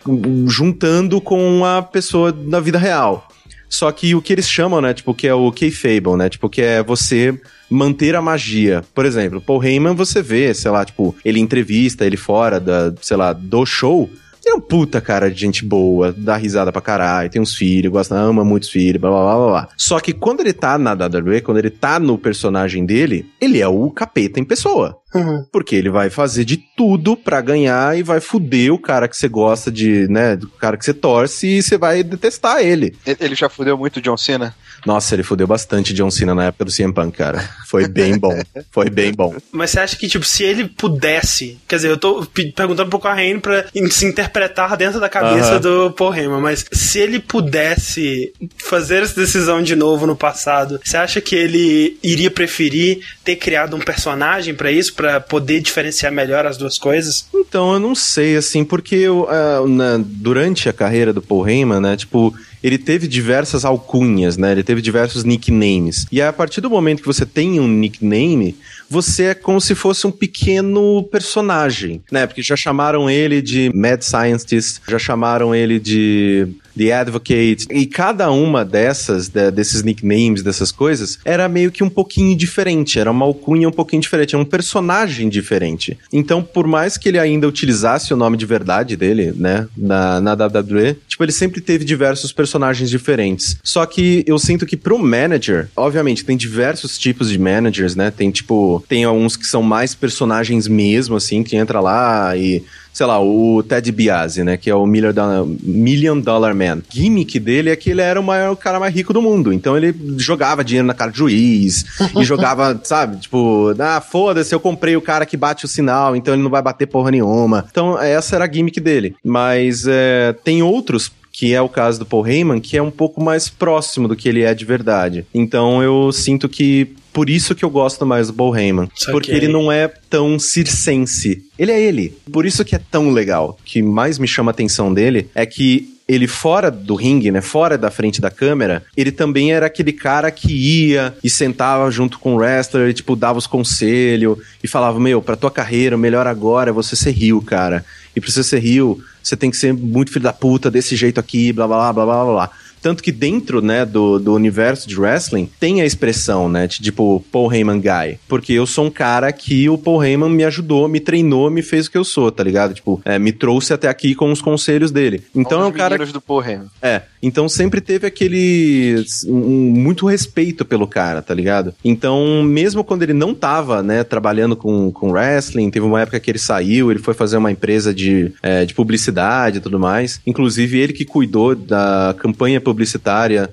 [0.46, 3.28] juntando com a pessoa na vida real.
[3.68, 6.60] Só que o que eles chamam, né, tipo, que é o kayfabe, né, tipo, que
[6.60, 7.40] é você
[7.70, 8.82] manter a magia.
[8.94, 13.16] Por exemplo, Paul Heyman, você vê, sei lá, tipo, ele entrevista ele fora da, sei
[13.16, 14.08] lá, do show,
[14.44, 17.90] ele é um puta cara de gente boa, dá risada pra caralho, tem uns filhos,
[17.90, 19.68] gosta, ama muitos filhos, blá blá blá blá.
[19.76, 23.68] Só que quando ele tá na WWE, quando ele tá no personagem dele, ele é
[23.68, 24.98] o capeta em pessoa.
[25.14, 25.44] Uhum.
[25.52, 29.28] Porque ele vai fazer de tudo pra ganhar e vai fuder o cara que você
[29.28, 32.96] gosta de, né, do cara que você torce e você vai detestar ele.
[33.06, 34.54] Ele- já fudeu muito John Cena?
[34.86, 37.48] Nossa, ele fudeu bastante John Cena na época do CM Punk, cara.
[37.66, 38.38] Foi bem bom.
[38.70, 39.34] Foi bem bom.
[39.50, 41.58] Mas você acha que, tipo, se ele pudesse.
[41.66, 45.60] Quer dizer, eu tô pe- perguntando pro Corraine pra se interpretar dentro da cabeça Aham.
[45.60, 50.96] do Paul Heyman, mas se ele pudesse fazer essa decisão de novo no passado, você
[50.96, 56.46] acha que ele iria preferir ter criado um personagem pra isso, pra poder diferenciar melhor
[56.46, 57.26] as duas coisas?
[57.34, 61.80] Então, eu não sei, assim, porque eu, ah, na- durante a carreira do Paul Heyman,
[61.80, 66.06] né, tipo, ele teve diversas alcunhas, né, ele teve diversos nicknames.
[66.10, 68.56] E a partir do momento que você tem um nickname,
[68.90, 74.02] você é como se fosse um pequeno personagem, né, porque já chamaram ele de Mad
[74.02, 80.72] Scientist, já chamaram ele de The Advocate, e cada uma dessas, de- desses nicknames, dessas
[80.72, 84.44] coisas, era meio que um pouquinho diferente, era uma alcunha um pouquinho diferente, é um
[84.44, 85.96] personagem diferente.
[86.12, 90.32] Então, por mais que ele ainda utilizasse o nome de verdade dele, né, na, na
[90.34, 93.56] WWE, tipo, ele sempre teve diversos personagens diferentes.
[93.62, 98.30] Só que eu sinto que pro manager, obviamente, tem diversos tipos de managers, né, tem
[98.32, 102.62] tipo, tem alguns que são mais personagens mesmo, assim, que entra lá e
[102.94, 106.80] sei lá, o Ted Biasi, né, que é o Million Dollar, Million Dollar Man.
[106.88, 109.52] Gimmick dele é que ele era o maior o cara mais rico do mundo.
[109.52, 111.84] Então ele jogava dinheiro na cara do juiz
[112.16, 116.32] e jogava, sabe, tipo, ah, foda-se, eu comprei o cara que bate o sinal, então
[116.32, 117.66] ele não vai bater porra nenhuma.
[117.68, 119.16] Então essa era a gimmick dele.
[119.24, 123.20] Mas é, tem outros que é o caso do Paul Heyman, que é um pouco
[123.20, 125.26] mais próximo do que ele é de verdade.
[125.34, 129.12] Então eu sinto que por isso que eu gosto mais do Paul Heyman, Saquei.
[129.12, 131.44] porque ele não é tão circense.
[131.56, 132.18] Ele é ele.
[132.30, 133.56] Por isso que é tão legal.
[133.60, 137.40] O que mais me chama a atenção dele é que ele fora do ringue, né,
[137.40, 142.18] fora da frente da câmera, ele também era aquele cara que ia e sentava junto
[142.18, 145.98] com o wrestler e, tipo, dava os conselhos e falava, meu, pra tua carreira, o
[145.98, 147.82] melhor agora é você ser rio, cara.
[148.14, 151.18] E pra você ser rio, você tem que ser muito filho da puta desse jeito
[151.18, 152.50] aqui, blá, blá, blá, blá, blá, blá.
[152.84, 157.24] Tanto que dentro, né, do, do universo de wrestling, tem a expressão, né, de, tipo,
[157.32, 158.18] Paul Heyman Guy.
[158.28, 161.86] Porque eu sou um cara que o Paul Heyman me ajudou, me treinou, me fez
[161.86, 162.74] o que eu sou, tá ligado?
[162.74, 165.22] Tipo, é, me trouxe até aqui com os conselhos dele.
[165.34, 165.96] Então é um cara...
[165.96, 166.66] do Porra.
[166.82, 171.74] É, então sempre teve aquele um, um muito respeito pelo cara, tá ligado?
[171.82, 176.30] Então, mesmo quando ele não tava, né, trabalhando com, com wrestling, teve uma época que
[176.30, 180.20] ele saiu, ele foi fazer uma empresa de, é, de publicidade e tudo mais.
[180.26, 182.73] Inclusive, ele que cuidou da campanha publicitária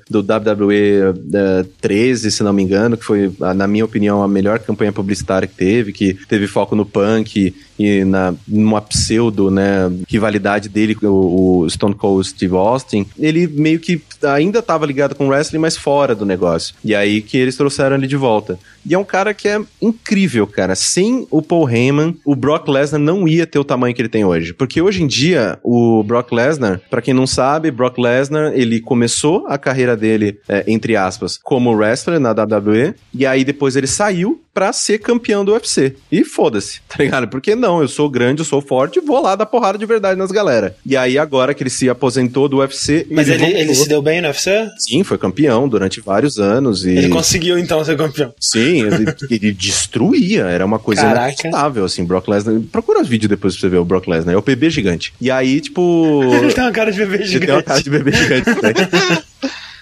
[0.10, 4.60] do WWE eh, 13, se não me engano, que foi, na minha opinião, a melhor
[4.60, 7.56] campanha publicitária que teve, que teve foco no punk
[7.86, 13.80] e na numa pseudo, né, rivalidade dele o, o Stone Cold Steve Austin, ele meio
[13.80, 16.76] que ainda estava ligado com o wrestling, mas fora do negócio.
[16.84, 18.60] E aí que eles trouxeram ele de volta.
[18.86, 20.76] E é um cara que é incrível, cara.
[20.76, 24.26] Sem o Paul Heyman, o Brock Lesnar não ia ter o tamanho que ele tem
[24.26, 24.54] hoje.
[24.54, 29.46] Porque hoje em dia, o Brock Lesnar, pra quem não sabe, Brock Lesnar, ele começou
[29.48, 34.42] a carreira dele, é, entre aspas, como wrestler na WWE, e aí depois ele saiu
[34.54, 35.96] pra ser campeão do UFC.
[36.12, 37.28] E foda-se, tá ligado?
[37.28, 40.32] Porque não, eu sou grande, eu sou forte, vou lá dar porrada de verdade nas
[40.32, 40.76] galera.
[40.86, 43.76] E aí agora que ele se aposentou do UFC, Mas ele, ele voltou.
[43.84, 44.52] se deu bem no UFC?
[44.78, 48.34] Sim, foi campeão durante vários anos e Ele conseguiu então ser campeão.
[48.40, 51.22] Sim, ele, ele destruía, era uma coisa Caraca.
[51.32, 52.60] inacreditável, assim, Brock Lesnar.
[52.72, 55.14] Procura os vídeos depois pra você ver o Brock Lesnar, é o bebê gigante.
[55.22, 56.22] E aí, tipo.
[56.42, 57.64] Ele tem uma cara de bebê ele tem uma gigante.
[57.66, 58.50] cara de bebê gigante.
[58.50, 59.24] né?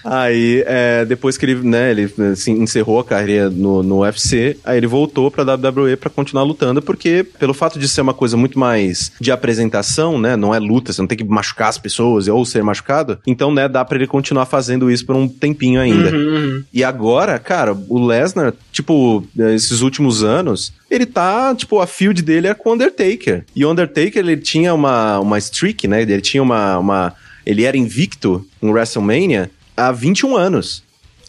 [0.04, 4.78] Aí, é, depois que ele, né, ele assim, encerrou a carreira no, no UFC, aí
[4.78, 8.58] ele voltou pra WWE pra continuar lutando, porque pelo fato de ser uma coisa muito
[8.58, 12.44] mais de apresentação, né, não é luta, você não tem que machucar as pessoas ou
[12.44, 16.10] ser machucado, então, né, dá pra ele continuar fazendo isso por um tempinho ainda.
[16.10, 16.64] Uhum.
[16.72, 19.24] E agora, cara, o Lesnar, tipo,
[19.54, 23.44] esses últimos anos, ele tá, tipo, a field dele é com o Undertaker.
[23.54, 26.02] E o Undertaker, ele tinha uma, uma streak, né?
[26.02, 27.14] Ele tinha uma, uma.
[27.46, 30.82] Ele era invicto em WrestleMania há 21 anos.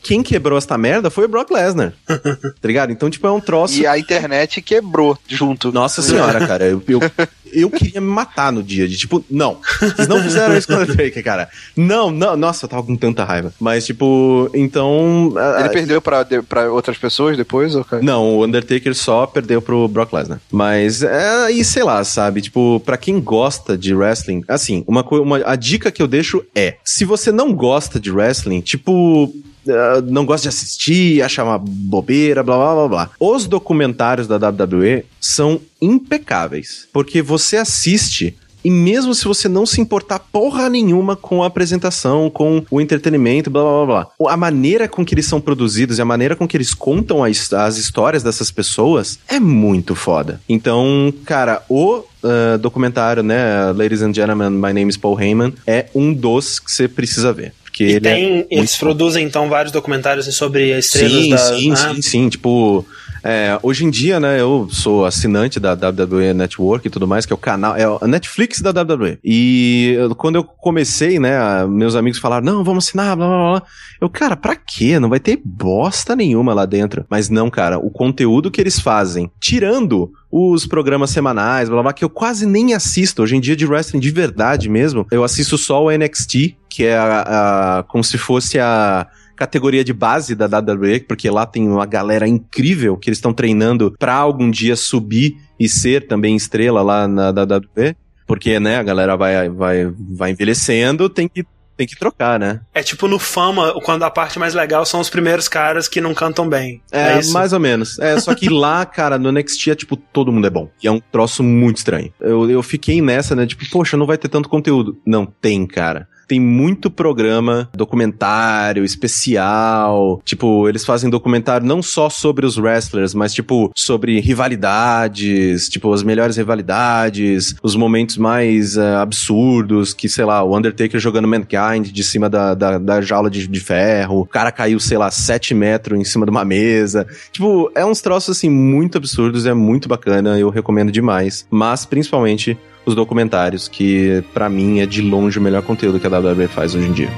[0.04, 1.94] Quem quebrou essa merda foi o Brock Lesnar.
[2.08, 2.92] tá ligado?
[2.92, 3.80] Então, tipo, é um troço.
[3.80, 5.72] E a internet quebrou junto.
[5.72, 7.00] Nossa senhora, cara, eu, eu,
[7.54, 10.82] eu queria me matar no dia de tipo, não, vocês não fizeram isso com o
[10.82, 11.50] Undertaker, cara.
[11.76, 13.54] Não, não, nossa, eu tava com tanta raiva.
[13.60, 15.34] Mas, tipo, então.
[15.58, 17.76] Ele ah, perdeu pra, pra outras pessoas depois?
[17.76, 18.02] ou cara?
[18.02, 20.42] Não, o Undertaker só perdeu pro Brock Lesnar.
[20.52, 22.42] Mas é aí, sei lá, sabe?
[22.42, 26.76] Tipo, pra quem gosta de wrestling, assim, uma, uma a dica que eu deixo é:
[26.84, 29.34] se você não gosta de wrestling, tipo.
[29.68, 33.10] ah, não gosta de assistir, acha uma bobeira, blá blá blá blá.
[33.20, 36.88] Os documentários da WWE são impecáveis.
[36.94, 42.30] Porque você assiste e mesmo se você não se importar porra nenhuma com a apresentação,
[42.30, 46.02] com o entretenimento, blá blá blá blá, a maneira com que eles são produzidos e
[46.02, 50.40] a maneira com que eles contam a his- as histórias dessas pessoas é muito foda.
[50.48, 55.88] Então, cara, o ah, documentário, né, Ladies and Gentlemen, My Name is Paul Heyman, é
[55.96, 57.56] um dos que você precisa ver.
[57.64, 61.30] Porque E ele é tem, muito eles produzem então vários documentários sobre as estrelas sim,
[61.32, 61.38] da.
[61.38, 62.30] sim, Ah, sim, sim.
[62.30, 62.86] Tipo,
[63.24, 67.34] é, hoje em dia, né, eu sou assinante da WWE Network e tudo mais, que
[67.34, 69.20] é o canal, é a Netflix da WWE.
[69.24, 73.64] E quando eu comecei, né, meus amigos falaram, não, vamos assinar, blá, blá, blá.
[74.00, 75.00] Eu, cara, pra quê?
[75.00, 77.06] Não vai ter bosta nenhuma lá dentro.
[77.08, 82.04] Mas não, cara, o conteúdo que eles fazem, tirando os programas semanais, blá, blá, que
[82.04, 83.22] eu quase nem assisto.
[83.22, 86.98] Hoje em dia, de wrestling de verdade mesmo, eu assisto só o NXT, que é
[86.98, 89.06] a, a- como se fosse a
[89.42, 93.96] categoria de base da WWE, porque lá tem uma galera incrível que eles estão treinando
[93.98, 97.96] pra algum dia subir e ser também estrela lá na WWE.
[98.28, 101.44] Porque, né, a galera vai, vai, vai envelhecendo, tem que,
[101.76, 102.62] tem que trocar, né?
[102.72, 106.14] É tipo no Fama, quando a parte mais legal são os primeiros caras que não
[106.14, 106.80] cantam bem.
[106.92, 107.34] É, isso?
[107.34, 107.98] mais ou menos.
[107.98, 110.70] É, só que lá, cara, no NXT é tipo, todo mundo é bom.
[110.84, 112.14] E é um troço muito estranho.
[112.20, 113.48] Eu, eu fiquei nessa, né?
[113.48, 115.02] Tipo, poxa, não vai ter tanto conteúdo.
[115.04, 116.08] Não, tem, cara.
[116.32, 120.22] Tem muito programa, documentário, especial.
[120.24, 126.04] Tipo, eles fazem documentário não só sobre os wrestlers, mas, tipo, sobre rivalidades, tipo, as
[126.04, 132.02] melhores rivalidades, os momentos mais eh, absurdos, que, sei lá, o Undertaker jogando Mankind de
[132.02, 136.00] cima da, da, da jaula de, de ferro, o cara caiu, sei lá, 7 metros
[136.00, 137.06] em cima de uma mesa.
[137.34, 141.46] Tipo, é uns troços, assim, muito absurdos, é muito bacana, eu recomendo demais.
[141.52, 146.10] Mas, principalmente, os documentários, que pra mim é de longe o melhor conteúdo que a
[146.10, 147.10] WWE faz hoje em dia.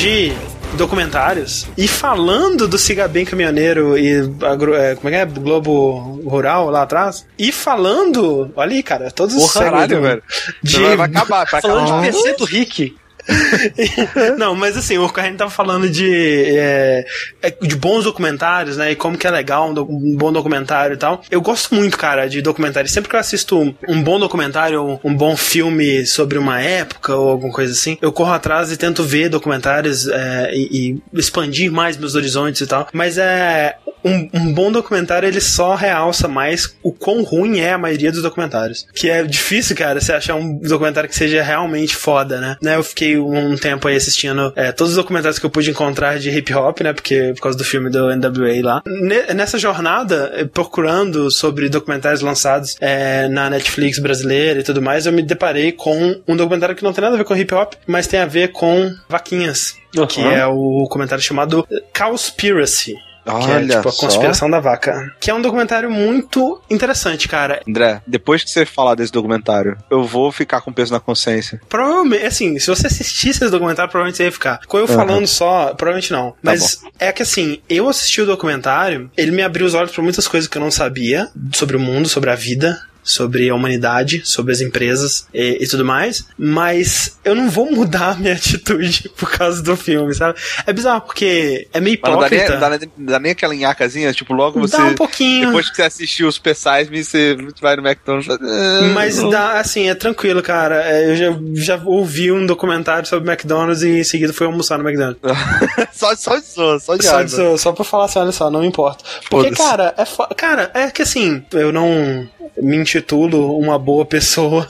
[0.00, 0.32] De
[0.76, 5.26] documentários e falando do Siga Bem Caminhoneiro e agro- é, como é que é?
[5.26, 7.26] Globo Rural lá atrás.
[7.38, 10.22] E falando, olha aí, cara, todos os caralho, velho.
[10.62, 11.60] de Vai, vai acabar, vai acabar.
[11.86, 12.96] Falando de PC do Rick.
[14.38, 16.08] Não, mas assim, o Carrene tava falando de,
[16.56, 17.04] é,
[17.42, 18.92] é, de bons documentários, né?
[18.92, 21.22] E como que é legal um, um bom documentário e tal.
[21.30, 22.92] Eu gosto muito, cara, de documentários.
[22.92, 27.52] Sempre que eu assisto um bom documentário, um bom filme sobre uma época ou alguma
[27.52, 32.14] coisa assim, eu corro atrás e tento ver documentários é, e, e expandir mais meus
[32.14, 32.88] horizontes e tal.
[32.92, 33.76] Mas é.
[34.04, 38.22] Um, um bom documentário ele só realça mais o quão ruim é a maioria dos
[38.22, 38.86] documentários.
[38.94, 42.56] Que é difícil, cara, você achar um documentário que seja realmente foda, né?
[42.62, 46.18] né eu fiquei um tempo aí assistindo é, todos os documentários que eu pude encontrar
[46.18, 46.92] de hip hop, né?
[46.92, 48.82] Porque por causa do filme do NWA lá.
[48.86, 55.06] Ne- nessa jornada, eh, procurando sobre documentários lançados é, na Netflix brasileira e tudo mais,
[55.06, 57.74] eu me deparei com um documentário que não tem nada a ver com hip hop,
[57.86, 59.76] mas tem a ver com vaquinhas.
[60.06, 62.96] Que é o comentário chamado Cowspiracy.
[63.24, 64.06] Que é Olha tipo a só.
[64.06, 65.14] conspiração da vaca.
[65.20, 67.60] Que é um documentário muito interessante, cara.
[67.68, 71.60] André, depois que você falar desse documentário, eu vou ficar com peso na consciência.
[71.68, 74.60] Provavelmente, assim, se você assistisse esse documentário, provavelmente você ia ficar.
[74.66, 74.94] Com eu Aham.
[74.96, 76.34] falando só, provavelmente não.
[76.42, 80.26] Mas é que assim, eu assisti o documentário, ele me abriu os olhos pra muitas
[80.26, 82.80] coisas que eu não sabia sobre o mundo, sobre a vida.
[83.10, 88.10] Sobre a humanidade, sobre as empresas e, e tudo mais, mas eu não vou mudar
[88.10, 90.38] a minha atitude por causa do filme, sabe?
[90.66, 92.60] É bizarro, porque é meio Mas não dá nem, hipócrita.
[92.78, 94.76] dá, dá nem aquela nhacazinha, tipo, logo você.
[94.76, 95.46] Dá um pouquinho.
[95.48, 99.58] Depois que você assistiu os Super Size Me, você vai no McDonald's "Ah, Mas dá,
[99.60, 100.82] assim, é tranquilo, cara.
[100.88, 104.88] É, Eu já, já ouvi um documentário sobre McDonald's e em seguida fui almoçar no
[104.88, 105.20] McDonald's.
[105.92, 107.28] só, só zoa, só de Só, raiva.
[107.28, 109.04] só, só pra falar assim, olha só, não importa.
[109.28, 112.28] Porque, cara, é cara, é que assim, eu não
[112.60, 114.68] me intitulo uma boa pessoa.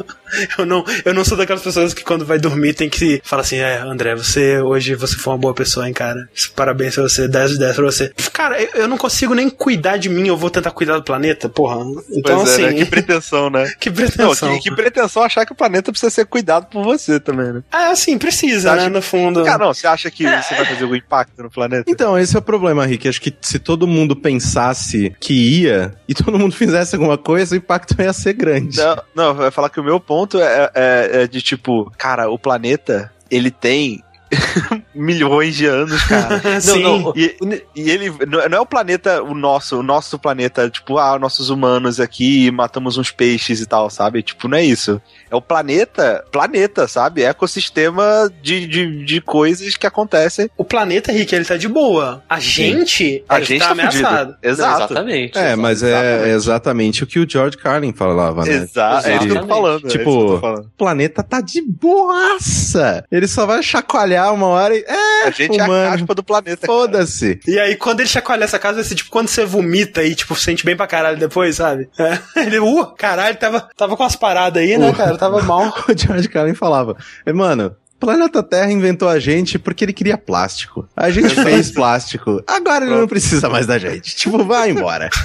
[0.59, 3.57] Eu não, eu não sou daquelas pessoas que quando vai dormir tem que falar assim,
[3.57, 6.29] é, André, você hoje você foi uma boa pessoa, hein, cara.
[6.55, 8.13] Parabéns pra você, 10 de 10 pra você.
[8.33, 11.49] Cara, eu, eu não consigo nem cuidar de mim, eu vou tentar cuidar do planeta,
[11.49, 11.81] porra.
[12.11, 12.75] Então, Pois assim, é, né?
[12.75, 13.73] Que pretensão, né?
[13.79, 14.55] que Não, pretensão.
[14.55, 17.63] que, que pretensão achar que o planeta precisa ser cuidado por você também, né?
[17.71, 19.45] Ah, assim, precisa, né, no fundo.
[19.45, 21.85] Cara, não, você acha que você vai fazer algum impacto no planeta?
[21.91, 23.09] Então, esse é o problema, Rick.
[23.09, 27.59] Acho que se todo mundo pensasse que ia e todo mundo fizesse alguma coisa, o
[27.59, 28.79] impacto ia ser grande.
[28.79, 32.39] Não, não, vai falar que o meu ponto é, é- é de tipo, cara, o
[32.39, 34.03] planeta, ele tem
[34.95, 36.41] milhões de anos, cara.
[36.61, 36.83] Sim.
[36.83, 37.37] não, E,
[37.77, 41.51] e ele não não é o planeta, o nosso, o nosso planeta, tipo, ah, nossos
[41.51, 44.23] humanos aqui matamos uns peixes e tal, sabe?
[44.23, 45.01] Tipo, não é isso.
[45.31, 47.23] É o planeta, planeta, sabe?
[47.23, 50.51] É ecossistema de, de, de coisas que acontecem.
[50.57, 52.23] O planeta, Rick, ele tá de boa.
[52.29, 54.37] A gente, A ele gente tá tá ameaçado.
[54.43, 54.85] Exato.
[54.93, 55.39] Exatamente.
[55.39, 58.55] É, mas é exatamente o que o George Carlin falava, né?
[58.55, 59.49] Exato, é isso que eu tô Exatamente.
[59.49, 59.73] falando.
[59.73, 60.65] é isso que eu Tipo, tô falando.
[60.67, 63.05] o planeta tá de boaça.
[63.11, 64.85] Ele só vai chacoalhar uma hora e.
[64.87, 65.91] É, A gente é a humano.
[65.93, 66.67] caspa do planeta.
[66.67, 67.41] Foda-se.
[67.47, 70.35] E aí, quando ele chacoalha essa casa, vai ser tipo quando você vomita e, tipo,
[70.35, 71.89] sente bem pra caralho depois, sabe?
[71.99, 72.19] É.
[72.41, 74.95] Ele, uh, caralho, tava, tava com umas paradas aí, né, Uh.
[74.95, 75.17] cara?
[75.17, 75.73] Tava mal.
[75.89, 76.97] O George Carlin falava,
[77.27, 80.89] "É, mano, planeta Terra inventou a gente porque ele queria plástico.
[80.97, 82.43] A gente fez plástico.
[82.47, 84.17] Agora ele não precisa mais da gente.
[84.17, 85.11] Tipo, vai embora.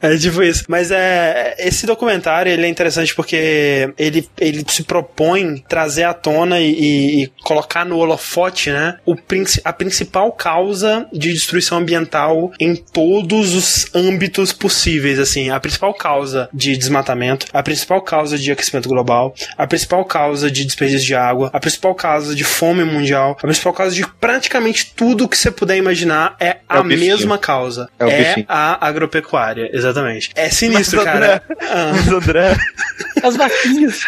[0.00, 0.64] É tipo isso.
[0.68, 1.54] Mas é.
[1.58, 7.32] Esse documentário ele é interessante porque ele, ele se propõe trazer à tona e, e-
[7.42, 8.98] colocar no holofote, né?
[9.06, 9.16] O,
[9.64, 15.18] a principal causa de destruição ambiental em todos os âmbitos possíveis.
[15.18, 20.50] Assim, a principal causa de desmatamento, a principal causa de aquecimento global, a principal causa
[20.50, 24.92] de desperdício de água, a principal causa de fome mundial, a principal causa de praticamente
[24.94, 27.16] tudo que você puder imaginar é, a o bifinho.
[27.16, 27.88] mesma causa.
[27.98, 28.46] É o é bifinho.
[28.46, 30.30] a agropecuária, exatamente.
[30.34, 31.42] É sinistro, Mas, cara.
[31.62, 32.56] Ah, Mas, André,
[33.24, 34.00] As vaquinhas.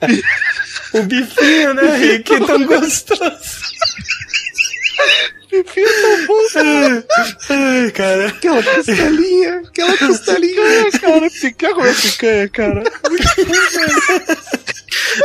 [0.94, 2.32] o bifinho, né, Rick?
[2.34, 3.60] É tão gostoso.
[5.50, 7.02] Bifinho tão bom,
[7.50, 8.28] Ai, cara.
[8.28, 10.90] Aquela costelinha, aquela costelinha.
[11.00, 12.82] cara, quer comer picanha, cara?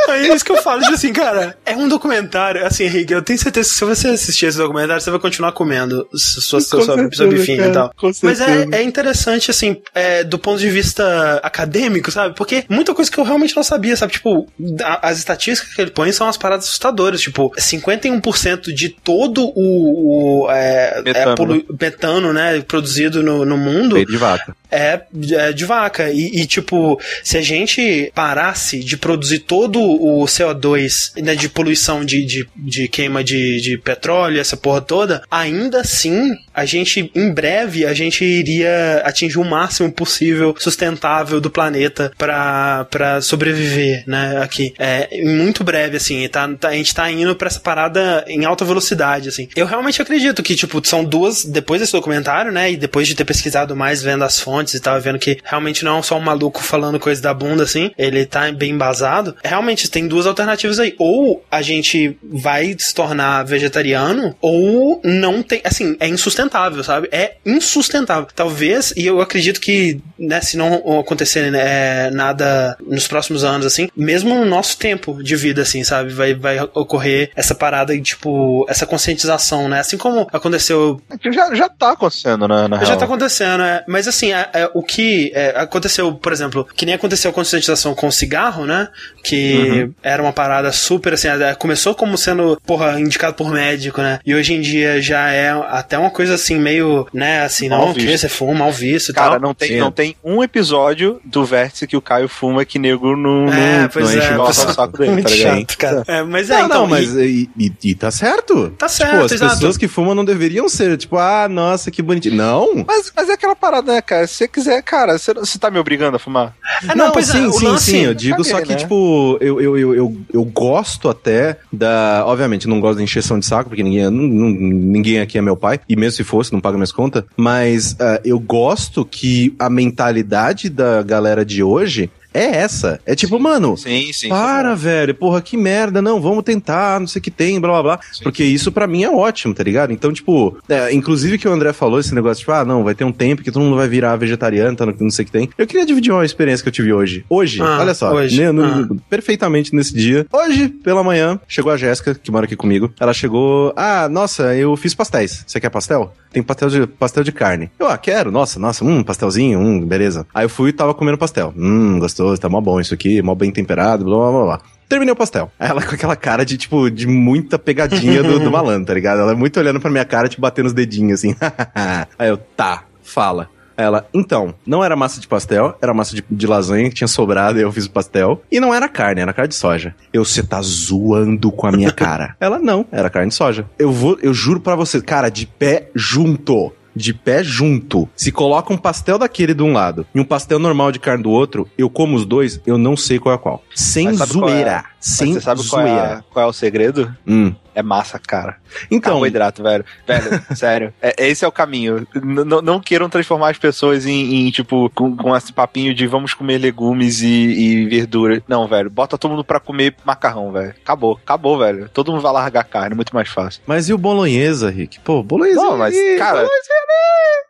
[0.10, 3.22] Aí é isso que eu falo, tipo assim, cara, é um documentário, assim, Rick, eu
[3.22, 7.28] tenho certeza que se você assistir esse documentário, você vai continuar comendo sua, sua, sua,
[7.28, 7.94] bifinho cara, e tal.
[8.24, 12.36] Mas é, é interessante, assim, é, do ponto de vista acadêmico, sabe?
[12.36, 14.14] Porque muita coisa que eu realmente não sabia, sabe?
[14.14, 14.48] Tipo,
[14.84, 17.22] a- as estatísticas que ele põe são as paradas assustadoras.
[17.22, 20.15] Tipo, 51% de todo o, o,
[20.50, 24.56] é, Metano, é polu- metano, né, produzido no, no mundo Peito de vaca.
[24.72, 25.02] é,
[25.34, 26.10] é de vaca.
[26.12, 32.04] E, e, tipo, se a gente parasse de produzir todo o CO2 né, de poluição
[32.04, 37.34] de, de, de queima de, de petróleo, essa porra toda, ainda assim, a gente, em
[37.34, 44.40] breve, a gente iria atingir o máximo possível sustentável do planeta pra pra sobreviver, né,
[44.42, 44.74] aqui.
[44.78, 48.46] É, em muito breve, assim, tá, tá- a gente tá indo pra essa parada em
[48.46, 49.48] alta velocidade, assim.
[49.56, 53.26] Eu realmente acredito que, tipo, são duas, depois desse documentário, né, e depois de ter
[53.26, 56.64] pesquisado mais, vendo as fontes e tal, vendo que realmente não é só um maluco
[56.64, 60.96] falando coisa da bunda, assim, ele tá bem embasado, realmente tem duas alternativas aí.
[61.00, 67.10] Ou a gente vai se tornar vegetariano, ou não tem, assim, é insustentável, sabe?
[67.12, 68.28] É insustentável.
[68.36, 73.90] Talvez, e eu acredito que, né, se não acontecer né, nada nos próximos anos, assim,
[73.96, 76.14] mesmo no nosso tempo de vida, assim, sabe?
[76.14, 79.80] Vai, vai ocorrer essa parada, e, tipo, essa conscientização, né?
[79.80, 82.98] Assim como aconteceu Já, já tá acontecendo, né, na já real.
[82.98, 83.84] tá acontecendo, é.
[83.88, 87.44] Mas assim, é, é, o que é, aconteceu, por exemplo, que nem aconteceu com a
[87.44, 88.88] conscientização com o cigarro, né?
[89.24, 94.20] Que era uma parada super assim, é, começou como sendo, porra, indicado por médico, né?
[94.26, 97.94] E hoje em dia já é até uma coisa assim, meio, né, assim, Mal não,
[97.94, 98.22] que visto.
[98.22, 99.40] você fuma, mal visto e Cara, tal.
[99.42, 99.78] não tem, Sim.
[99.80, 103.90] não tem um episódio do Vértice que o Caio fuma que nego não, É, não,
[103.90, 105.58] pois não enche é, o saco dele, Muito tá ligado?
[105.60, 106.04] chato, cara.
[106.08, 108.70] É, mas é, não, então, não, mas e- e, e- e tá certo.
[108.72, 109.54] Tá certo, Tipo, as exato.
[109.56, 112.36] pessoas que fumam não deveriam ser, tipo, ah, nossa, que bonitinho.
[112.36, 112.84] Não.
[112.88, 114.28] Mas, mas é aquela parada, né, cara?
[114.28, 116.56] Se você quiser, cara, você, você tá me obrigando a fumar?
[116.88, 118.06] É, não, pois é, sim, o sim, lance- sim.
[118.06, 118.76] Eu digo Caguei, só que, né?
[118.76, 122.24] tipo, eu, eu, eu, eu, eu gosto até da.
[122.26, 125.56] Obviamente, não gosto da encheção de saco, porque ninguém, não- não- ninguém aqui é meu
[125.58, 125.80] pai.
[125.88, 127.24] E mesmo se fosse, não paga minhas contas.
[127.38, 133.00] Mas ah, eu gosto que a mentalidade da galera de hoje é essa.
[133.06, 134.30] É tipo, mano, Sim, sim.
[134.30, 137.84] para, velho, porra, que merda, não, vamos tentar, não sei o que tem, blá blá
[137.84, 138.00] blá.
[138.12, 138.24] Sim.
[138.24, 139.92] Porque isso pra mim é ótimo, tá ligado?
[139.92, 143.04] Então, tipo, é, inclusive que o André falou esse negócio, tipo, ah, não, vai ter
[143.04, 145.50] um tempo que todo mundo vai virar vegetariano, tá, não sei o que tem.
[145.58, 147.26] Eu queria dividir uma experiência que eu tive hoje.
[147.30, 148.40] Hoje, Ah, olha só, hoje.
[148.40, 148.88] né, no- Ah.
[149.10, 150.26] perfeitamente nesse dia.
[150.32, 152.92] Hoje, pela manhã, chegou a Jéssica, que mora aqui comigo.
[153.00, 155.44] Ela chegou, ah, nossa, eu fiz pastéis.
[155.48, 156.14] Você quer pastel?
[156.32, 157.70] Tem pastel de, pastel de carne.
[157.80, 160.28] Eu, ah, quero, nossa, nossa, hum, pastelzinho, hum, beleza.
[160.34, 161.54] Aí eu fui e tava comendo pastel.
[161.56, 164.62] Hum, gostoso, tá mó bom isso aqui, mó bem temperado, blá blá blá blá.
[164.90, 165.52] Terminei o pastel.
[165.60, 169.22] Ela com aquela cara de, tipo, de muita pegadinha do, do malandro, tá ligado?
[169.22, 171.36] Ela muito olhando pra minha cara, tipo, batendo os dedinhos, assim.
[172.18, 173.50] Aí eu, tá, fala.
[173.78, 177.60] Ela, então, não era massa de pastel, era massa de, de lasanha que tinha sobrado
[177.60, 178.42] e eu fiz o pastel.
[178.50, 179.94] E não era carne, era carne de soja.
[180.14, 182.38] Eu, você tá zoando com a minha cara.
[182.40, 183.66] Ela, não, era carne de soja.
[183.78, 186.72] Eu vou, eu juro pra você, cara, de pé junto.
[186.96, 188.08] De pé junto.
[188.16, 191.30] Se coloca um pastel daquele de um lado e um pastel normal de carne do
[191.30, 193.62] outro, eu como os dois, eu não sei qual é qual.
[193.74, 194.14] Sem é?
[194.14, 194.86] zoeira.
[194.86, 196.26] Mas Sem você sabe qual é, zoeira.
[196.32, 197.16] qual é o segredo?
[197.28, 197.54] Hum.
[197.76, 198.56] É massa, cara.
[198.90, 199.84] Então, Carboidrato, velho.
[200.08, 200.94] Velho, sério.
[201.02, 202.08] É, esse é o caminho.
[202.16, 206.34] N- não queiram transformar as pessoas em, em, tipo, com, com esse papinho de vamos
[206.34, 208.42] comer legumes e, e verdura.
[208.48, 208.90] Não, velho.
[208.90, 210.70] Bota todo mundo pra comer macarrão, velho.
[210.82, 211.90] Acabou, acabou, velho.
[211.90, 213.62] Todo mundo vai largar carne, muito mais fácil.
[213.68, 215.00] mas e o bolonhesa, Rick?
[215.02, 215.62] Pô, bolonhesa.
[215.62, 216.70] Não, mas, ali, cara, bolonhesa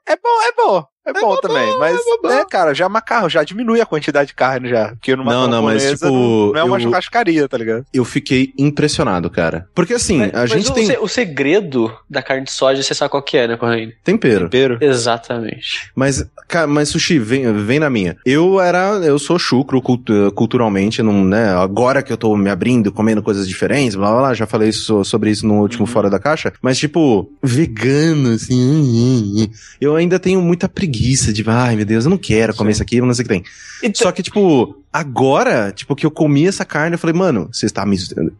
[0.07, 0.87] É bom, é bom.
[1.05, 2.29] É, bom, bom, também, mas, é bom.
[2.31, 4.89] é, cara, já macarrão, já diminui a quantidade de carne já.
[4.89, 7.85] Porque numa Não, não, mas, tipo, não, não é uma eu- churrascaria, tá ligado?
[7.93, 9.67] eu fiquei impressionado, cara.
[9.75, 12.93] Porque assim, Mas- a mas gente o, tem o segredo da carne de soja, você
[12.95, 13.93] sabe qual que é, né, Corraine?
[14.03, 14.49] tempero.
[14.49, 14.77] Tempero.
[14.81, 15.91] Exatamente.
[15.95, 18.17] Mas, cara, mas sushi, vem, vem na minha.
[18.25, 21.49] Eu era, eu sou chucro cultu- culturalmente, não, né?
[21.55, 25.03] Agora que eu tô me abrindo, comendo coisas diferentes, blá blá blá, já falei isso-
[25.03, 26.51] sobre isso no último Fora da Caixa.
[26.61, 30.94] Mas, tipo, vegano, assim, eu ainda tenho muita preguiça
[31.33, 33.43] de, ai meu Deus, eu não quero comer isso aqui, não sei o que tem.
[33.83, 37.65] Então, Só que, tipo, agora, tipo, que eu comi essa carne, eu falei, mano, você
[37.65, 37.97] está me.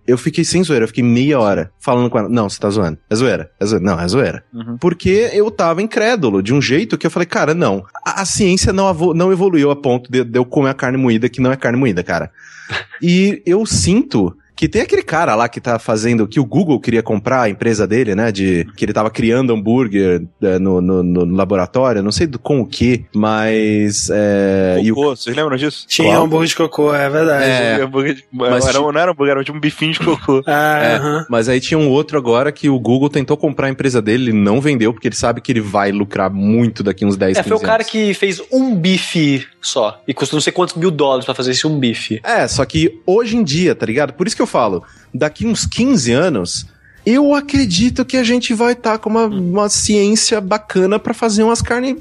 [0.08, 2.30] Eu fiquei sem zoeira, eu fiquei meia hora falando com ela.
[2.30, 2.98] Não, você tá zoando.
[3.10, 3.52] É zoeira.
[3.60, 3.86] É zoeira.
[3.86, 4.44] Não, é zoeira.
[4.54, 4.78] Uhum.
[4.78, 7.86] Porque eu tava incrédulo, de um jeito que eu falei, cara, não.
[8.06, 11.30] A, a ciência não, não evoluiu a ponto de, de eu comer a carne moída
[11.30, 12.32] que não é carne moída, cara.
[13.02, 14.36] E eu sinto.
[14.56, 17.86] Que tem aquele cara lá que tá fazendo, que o Google queria comprar a empresa
[17.86, 18.32] dele, né?
[18.32, 22.62] De que ele tava criando hambúrguer é, no, no, no laboratório, não sei do, com
[22.62, 24.10] o que, mas.
[24.12, 25.86] É, e o Cocô, vocês lembram disso?
[25.88, 26.24] Tinha Qual?
[26.26, 27.44] hambúrguer de cocô, é verdade.
[27.46, 27.82] É.
[27.82, 30.42] Hambúrguer de- Mas era, não era hambúrguer, era tipo um bifinho de cocô.
[30.48, 31.26] Ah, É, aham.
[31.30, 34.34] mas aí tinha um outro agora que o Google tentou comprar a empresa dele, ele
[34.34, 37.50] não vendeu, porque ele sabe que ele vai lucrar muito daqui uns 10, é, 15
[37.50, 37.92] foi o cara anos.
[37.92, 40.02] que fez um bife só.
[40.08, 42.20] E custou não sei quantos mil dólares pra fazer esse um bife.
[42.24, 44.14] É, só que hoje em dia, tá ligado?
[44.14, 44.84] Por isso que eu falo,
[45.14, 46.68] daqui uns 15 anos,
[47.06, 51.62] eu acredito que a gente vai estar com uma, uma ciência bacana pra fazer umas
[51.62, 51.96] carnes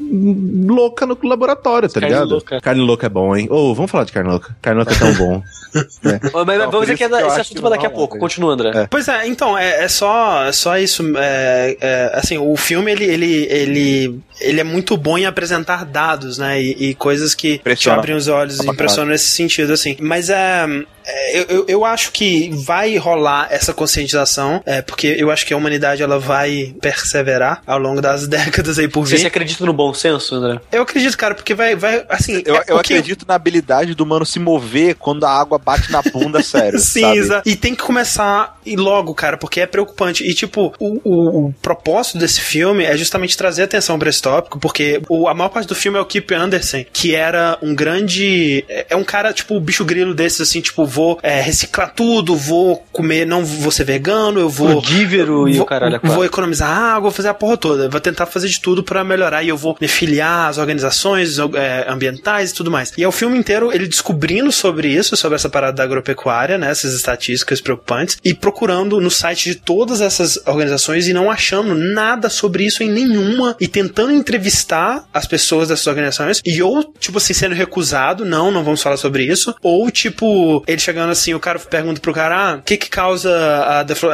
[0.66, 2.30] louca no laboratório, tá Carne ligado?
[2.30, 2.60] louca.
[2.60, 3.46] Carne louca é bom, hein?
[3.50, 4.56] Ô, vamos falar de carne louca.
[4.62, 5.42] Carne louca é tão bom.
[5.74, 8.14] Mas, mas Não, vamos dizer que é que eu esse assunto pra daqui a pouco.
[8.14, 8.20] né?
[8.20, 8.86] Continua, André.
[8.88, 11.02] Pois é, então, é, é só, é só isso.
[11.16, 16.38] É, é, assim, o filme, ele, ele, ele, ele é muito bom em apresentar dados,
[16.38, 16.62] né?
[16.62, 19.96] E, e coisas que te abrem os olhos e impressionam nesse sentido, assim.
[19.98, 20.64] Mas é,
[21.04, 25.52] é, eu, eu- eu acho que vai rolar essa conscientização, é, porque eu acho que
[25.52, 29.26] a humanidade ela vai perseverar ao longo das décadas aí por Você vir.
[29.26, 30.60] acredita no bom senso, André?
[30.70, 32.42] Eu acredito, cara, porque vai, vai assim.
[32.46, 35.90] Eu, é eu o acredito na habilidade do mano se mover quando a água bate
[35.90, 36.78] na bunda, sério.
[36.78, 37.18] Sim, sabe?
[37.18, 40.24] exa- e tem que começar e logo, cara, porque é preocupante.
[40.24, 44.58] E, tipo, o, o- o propósito desse filme é justamente trazer atenção pra esse tópico,
[44.60, 48.64] porque o- a maior parte do filme é o Kip Anderson, que era um grande.
[48.68, 52.76] É é um cara, tipo, bicho grilo desses, assim, tipo, vou é, reciclar tudo, vou
[52.92, 54.80] comer, não vou ser vegano, eu vou.
[54.84, 56.24] Frugívero e vou, o caralho é vou quatro.
[56.24, 57.88] economizar água, vou fazer a porra toda.
[57.88, 61.86] Vou tentar fazer de tudo pra melhorar e eu vou me filiar às organizações é,
[61.88, 62.92] ambientais e tudo mais.
[62.96, 66.70] E é o filme inteiro ele descobrindo sobre isso, sobre essa parada da agropecuária, né?
[66.70, 72.28] Essas estatísticas preocupantes, e procurando no site de todas essas organizações e não achando nada
[72.28, 77.32] sobre isso em nenhuma, e tentando entrevistar as pessoas dessas organizações, e ou, tipo assim,
[77.32, 81.58] sendo recusado, não, não vamos falar sobre isso, ou, tipo, ele chegando assim, o cara
[81.58, 83.30] pergunta pro cara, ah, o que que causa
[83.64, 84.10] a deflo-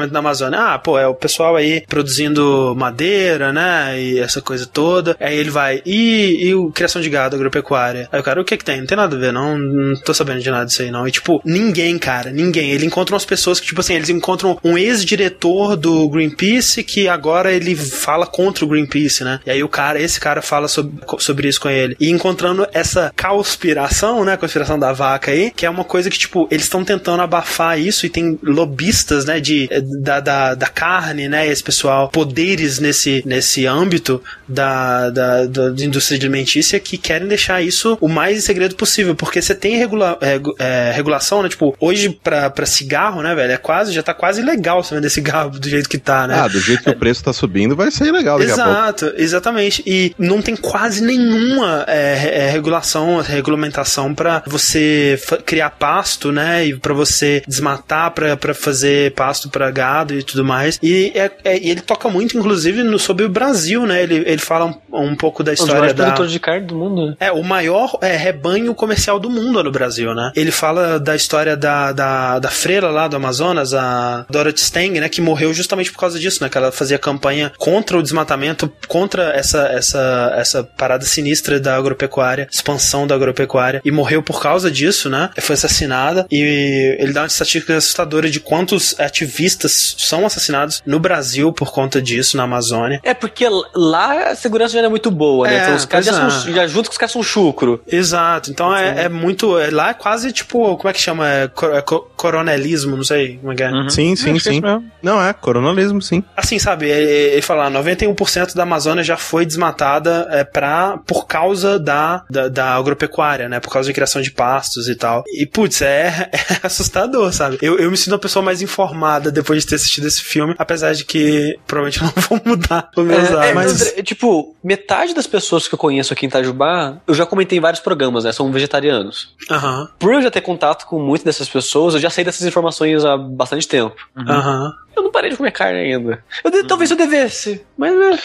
[0.00, 0.58] deflorestamento da Amazônia?
[0.58, 5.16] Ah, pô, é o pessoal aí produzindo madeira, né, e essa coisa toda.
[5.20, 8.08] Aí ele vai, e, e o criação de gado, agropecuária?
[8.10, 8.78] Aí o cara, o que que tem?
[8.80, 11.06] Não tem nada a ver, não, não tô sabendo de nada disso aí, não.
[11.06, 12.70] E, tipo, ninguém, cara, ninguém.
[12.70, 17.52] Ele encontra umas pessoas que, tipo assim, eles encontram um ex-diretor do Greenpeace que agora
[17.52, 19.40] ele fala contra o Greenpeace, né?
[19.44, 21.96] E aí o cara, esse cara fala sobre, sobre isso com ele.
[22.00, 24.36] E encontrando essa conspiração, né?
[24.36, 28.06] Conspiração da vaca aí, que é uma coisa que, tipo, eles estão tentando abafar isso
[28.06, 29.40] e tem lobistas, né?
[29.40, 31.46] De da, da, da carne, né?
[31.46, 37.62] Esse pessoal, poderes nesse, nesse âmbito da, da, da, da indústria alimentícia que querem deixar
[37.62, 41.48] isso o mais em segredo possível, porque você tem regula, regu- é, regulação, né?
[41.48, 43.52] Tipo, hoje pra, pra cigarro, né, velho?
[43.52, 46.34] É quase, já tá quase legal você vender cigarro do jeito que tá, né?
[46.40, 48.70] Ah, do jeito que o preço tá subindo, vai ser legal daqui a pouco.
[48.70, 49.82] Exato, exatamente.
[49.86, 56.66] E não tem quase nenhuma é, é, regulação, regulamentação pra você criar pasto, né?
[56.66, 59.69] E pra você desmatar pra pra fazer pasto pra
[60.18, 60.78] e tudo mais.
[60.82, 64.02] E, é- é- ele toca muito, inclusive, no, sobre o Brasil, né?
[64.02, 66.04] Ele, ele fala um, um pouco da história da.
[66.04, 67.06] produtores de carne do mundo.
[67.08, 67.16] né?
[67.20, 70.32] É, o maior é, rebanho comercial do mundo no Brasil, né?
[70.34, 75.08] Ele fala da história da, da, da freira lá do Amazonas, a Dorothy Stang, né?
[75.08, 76.48] Que morreu justamente por causa disso, né?
[76.48, 82.48] Que ela fazia campanha contra o desmatamento, contra essa, essa, essa parada sinistra da agropecuária,
[82.50, 85.30] expansão da agropecuária, e morreu por causa disso, né?
[85.40, 91.52] Foi assassinada, e ele dá uma estatística assustadora de quantos ativistas são assassinados no Brasil
[91.52, 93.00] por conta disso, na Amazônia.
[93.02, 95.56] É porque lá a segurança já não é muito boa, né?
[95.58, 96.54] É, então os caras já, são, é.
[96.54, 97.82] já junto que os caras são chucro.
[97.86, 99.58] Exato, então é, é muito.
[99.58, 100.76] é- lá é quase tipo.
[100.76, 101.28] Como é que chama?
[101.28, 103.70] É, cor- é co- coronelismo, não sei como é que é.
[103.90, 104.60] Sim, sim, é sim.
[104.60, 104.84] mesmo.
[105.02, 106.22] Não, é, coronalismo, sim.
[106.36, 106.90] Assim, sabe?
[106.90, 112.24] é- é- Ele fala: 91% da Amazônia já foi desmatada é, pra, por causa da,
[112.30, 113.60] da, da agropecuária, né?
[113.60, 115.22] Por causa de criação de pastos e tal.
[115.26, 117.58] E, putz, é, é assustador, sabe?
[117.62, 120.92] Eu, eu me sinto uma pessoa mais informada depois de ter assistido esse filme, apesar
[120.94, 125.14] de que provavelmente eu não vou mudar os meus É, é, mas, é, tipo, metade
[125.14, 128.32] das pessoas que eu conheço aqui em Itajubá, eu já comentei em vários programas, né?
[128.32, 129.34] São vegetarianos.
[129.50, 133.04] Aham, Por eu já ter contato com muitas dessas pessoas, eu já sei dessas informações
[133.04, 133.96] há bastante tempo.
[134.16, 134.72] aham.
[134.96, 136.22] Eu não parei de comer carne ainda.
[136.44, 138.18] Eu de- Talvez eu devesse, mas né?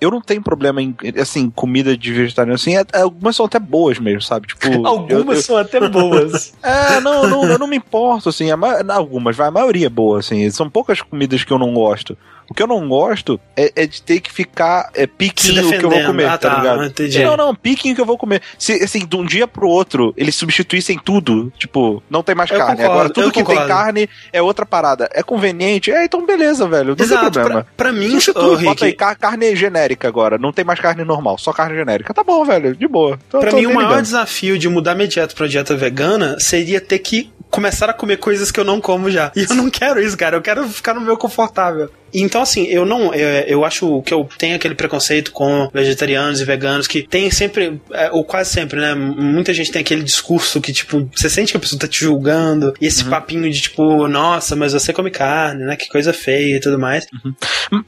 [0.00, 3.58] Eu não tenho problema em, assim, comida de vegetariano, assim, é- é- algumas são até
[3.58, 4.46] boas mesmo, sabe?
[4.46, 6.52] Tipo, algumas eu- são até boas.
[6.62, 9.86] eu- é, não, não, eu não me importo, assim, a ma- algumas, vai, a maioria
[9.86, 12.16] é boa, assim, são poucas comidas que eu não gosto.
[12.50, 15.84] O que eu não gosto é, é de ter que ficar é, piquinho o que
[15.84, 16.84] eu vou comer, Ah, tá, tá, ligado?
[16.84, 17.22] entendi.
[17.22, 18.42] Não, não, piquinho que eu vou comer.
[18.58, 22.58] Se, assim, de um dia pro outro, eles substituíssem tudo, tipo, não tem mais Eu
[22.58, 22.76] carne.
[22.76, 23.60] concordo, Agora, tudo que concordo.
[23.60, 25.08] tem carne é outra parada.
[25.14, 25.90] É conveniente?
[25.92, 27.64] É, então beleza, velho, não tem Exato, problema.
[27.76, 30.36] pra, pra mim, Substitui, ô, bota aí Rick, car- carne genérica agora.
[30.36, 32.12] Não tem mais carne normal, só carne genérica.
[32.12, 33.18] Tá bom, velho, de boa.
[33.30, 34.02] Tô- Pra tô mim, o maior ligando.
[34.02, 38.50] desafio de mudar minha dieta pra dieta vegana seria ter que começar a comer coisas
[38.50, 39.30] que eu não como já.
[39.36, 40.36] E eu não quero isso, cara.
[40.36, 41.90] Eu quero ficar no meu confortável.
[42.14, 43.14] Então, assim, eu não.
[43.14, 47.80] Eu, eu acho que eu tenho aquele preconceito com vegetarianos e veganos que tem sempre,
[47.92, 48.94] é, ou quase sempre, né?
[48.94, 52.74] Muita gente tem aquele discurso que, tipo, você sente que a pessoa tá te julgando.
[52.80, 55.76] E esse papinho de, tipo, nossa, mas você come carne, né?
[55.76, 57.06] Que coisa feia e tudo mais.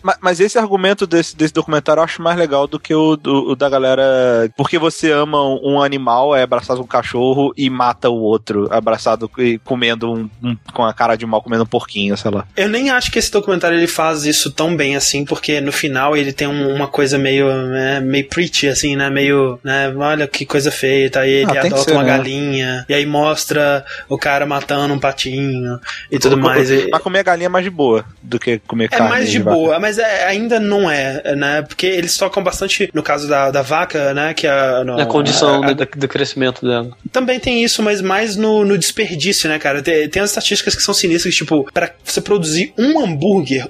[0.02, 3.50] Ma- Mas esse argumento desse, desse documentário eu acho mais legal do que o, do-
[3.50, 4.50] o da galera.
[4.56, 9.58] Porque você ama um animal, é abraçado um cachorro e mata o outro, abraçado e
[9.58, 12.46] comendo um, um- com a cara de mal, comendo um porquinho, sei lá.
[12.56, 16.16] Eu nem acho que esse documentário ele faz isso tão bem assim, porque no final
[16.16, 19.10] ele tem um- uma coisa meio, né, meio preachy, assim, né?
[19.10, 19.92] Meio, né?
[19.96, 22.08] Olha que coisa feia, tá aí ele Ah, adota ser, uma né?
[22.16, 25.78] galinha, e aí mostra o cara matando um patinho
[26.10, 26.70] e tudo mais.
[26.70, 29.08] E- Mas comer galinha é mais de boa do que comer É carne.
[29.08, 29.56] mais de vaca.
[29.56, 31.62] boa, mas é- ainda não é, né?
[31.62, 34.32] Porque eles tocam bastante no caso da, da vaca, né?
[34.34, 36.90] Que a, no- Na condição a- a- do, do crescimento dela.
[37.10, 39.82] também tem isso, mas mais no, no desperdício, né, cara?
[39.82, 43.66] Tem, tem as estatísticas que são sinistras, tipo, pra você produzir um hambúrguer,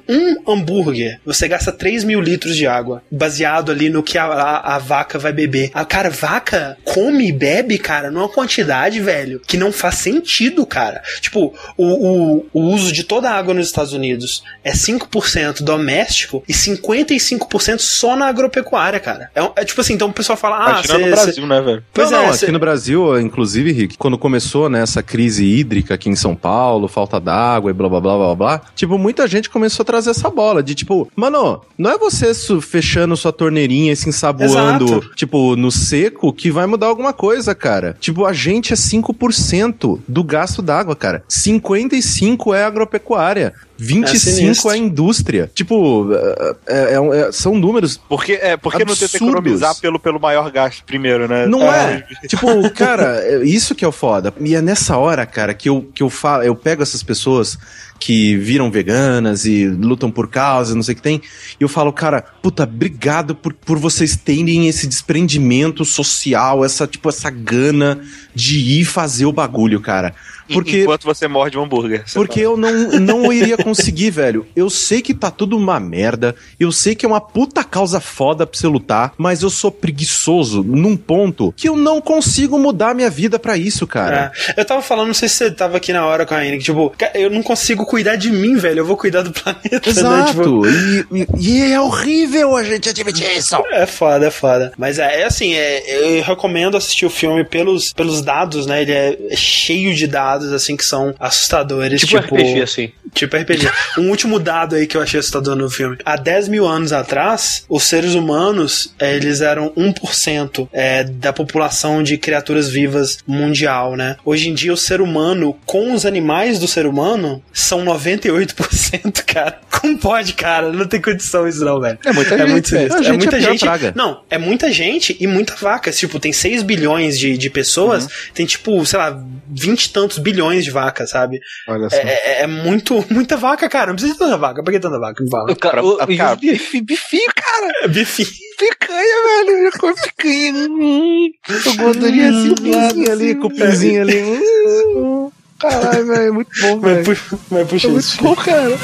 [0.46, 4.74] um hambúrguer, você gasta 3 mil litros de água, baseado ali no que a, a,
[4.76, 5.70] a vaca vai beber.
[5.74, 11.02] A cara, vaca come e bebe, cara, numa quantidade, velho, que não faz sentido, cara.
[11.20, 16.42] Tipo, o, o, o uso de toda a água nos Estados Unidos é 5% doméstico
[16.48, 19.30] e 55% só na agropecuária, cara.
[19.34, 21.84] É, é tipo assim, então o pessoal fala, ah, Imagina no cê- Brasil, né, velho?
[21.92, 25.44] Pois não, é, não, cê- aqui no Brasil, inclusive, Rick, quando começou né, essa crise
[25.44, 29.26] hídrica aqui em São Paulo, falta d'água e blá blá blá blá blá, tipo, muita
[29.26, 33.92] gente começou a trazer essa bola de tipo, mano, não é você fechando sua torneirinha
[33.92, 35.14] e se ensaboando, Exato.
[35.14, 37.96] tipo, no seco que vai mudar alguma coisa, cara.
[38.00, 41.22] Tipo, a gente é 5% do gasto d'água, cara.
[41.28, 43.54] 55% é agropecuária.
[43.76, 44.70] 25 sinistro.
[44.70, 45.50] é, indústria.
[45.54, 50.50] Tipo, é- é- é- são números Porque, é, porque não tenta economizar pelo, pelo maior
[50.50, 51.46] gasto primeiro, né?
[51.46, 52.06] Não é.
[52.28, 54.32] tipo, cara, é isso que é o foda.
[54.40, 57.58] E é nessa hora, cara, que eu, que eu falo, eu pego essas pessoas
[57.98, 61.22] que viram veganas e lutam por causa, não sei o que tem,
[61.58, 67.08] e eu falo, cara, puta, obrigado por, por vocês terem esse desprendimento social, essa, tipo,
[67.08, 68.00] essa gana
[68.34, 70.14] de ir fazer o bagulho, cara.
[70.52, 72.04] Porque, Enquanto você morde um hambúrguer.
[72.12, 74.46] porque eu não, não iria conseguir, velho.
[74.54, 78.46] Eu sei que tá tudo uma merda, eu sei que é uma puta causa foda
[78.46, 83.08] pra você lutar, mas eu sou preguiçoso num ponto que eu não consigo mudar minha
[83.10, 84.32] vida pra isso, cara.
[84.48, 84.60] É.
[84.60, 86.64] Eu tava falando, não sei se você tava aqui na hora com a Anne, que,
[86.64, 88.80] tipo, eu não consigo cuidar de mim, velho.
[88.80, 89.80] Eu vou cuidar do planeta, né?
[89.80, 90.62] Tipo, Exato.
[90.66, 91.26] E, e-
[91.68, 93.56] e é horrível a gente admitir isso.
[93.70, 94.72] É foda, é foda.
[94.76, 98.82] Mas é, é assim, é, eu recomendo assistir o filme pelos, pelos dados, né?
[98.82, 102.00] Ele é, é cheio de dados, assim, que são assustadores.
[102.00, 102.92] Tipo, Tipo, RPG, assim.
[103.12, 103.68] Tipo RPG.
[103.98, 105.96] um último dado aí que eu achei assustador no filme.
[106.04, 112.02] Há 10 mil anos atrás, os seres humanos, eh, eles eram 1% é, da população
[112.02, 114.16] de criaturas vivas mundial, né?
[114.24, 119.60] Hoje em dia, o ser humano, com os animais do ser humano, são 98%, cara.
[119.70, 120.72] Como pode, cara?
[120.72, 121.98] Não tem condição isso não, velho.
[122.04, 123.60] É muita É gente, muito É gente é muita pior gente.
[123.60, 123.92] praga.
[123.94, 125.90] Não, é muita gente e muita vaca.
[125.90, 130.64] Tipo, tem 6 bilhões de, de pessoas, tem tipo, sei lá, 20 e tantos bilhões
[130.64, 131.38] de vacas, sabe?
[131.68, 131.96] Olha só.
[131.96, 133.88] É, é- é muito, muita vaca, cara.
[133.88, 134.62] Não precisa de tanta vaca.
[134.64, 135.22] Pra que tanta vaca?
[135.22, 135.52] Me fala.
[135.52, 137.72] O cara, o- e cara, os- bifi- bifinho, cara.
[137.84, 138.26] É bife.
[138.58, 139.50] Picanha, velho.
[139.66, 140.52] Eu como picanha.
[140.68, 144.22] Hum, Eu gordurinha assim, Cupinzinho ali, cupinzinho ali.
[144.22, 146.22] Hum, Caralho, velho.
[146.22, 147.04] é Muito bom, Mas velho.
[147.04, 148.22] puxa, mas puxa É isso.
[148.22, 148.78] muito bom, cara.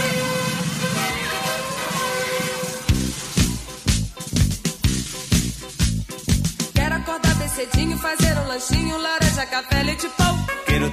[6.75, 10.11] Quero acordar bem cedinho, fazer um lanchinho, laranja, café, leite e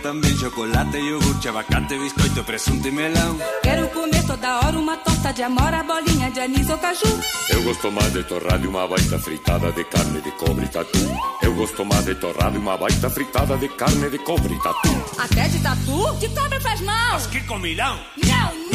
[0.08, 3.38] também chocolate, iogurte, abacate, biscoito, presunto e melão.
[3.62, 7.20] Quero comer toda hora uma torta de amora, bolinha de anis ou caju.
[7.50, 11.00] Eu gosto mais de torrada e uma baita fritada de carne de cobre e tatu.
[11.42, 14.94] Eu gosto mais de torrada e uma baita fritada de carne de cobre e tatu.
[15.18, 17.20] Até de tatu, de cobre faz mal.
[17.30, 18.00] Que comilão!
[18.16, 18.67] Não, não.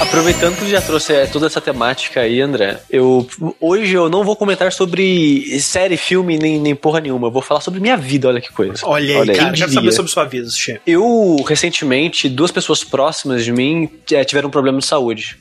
[0.00, 3.26] Aproveitando que já trouxe é, toda essa temática aí, André, eu
[3.60, 7.28] hoje eu não vou comentar sobre série, filme, nem, nem porra nenhuma.
[7.28, 8.82] Eu vou falar sobre minha vida, olha que coisa.
[8.84, 9.50] Olha aí, Olha aí, cara.
[9.52, 10.78] quem Quero saber sobre sua vida, Sushi.
[10.86, 15.38] Eu, recentemente, duas pessoas próximas de mim eh, tiveram um problema de saúde.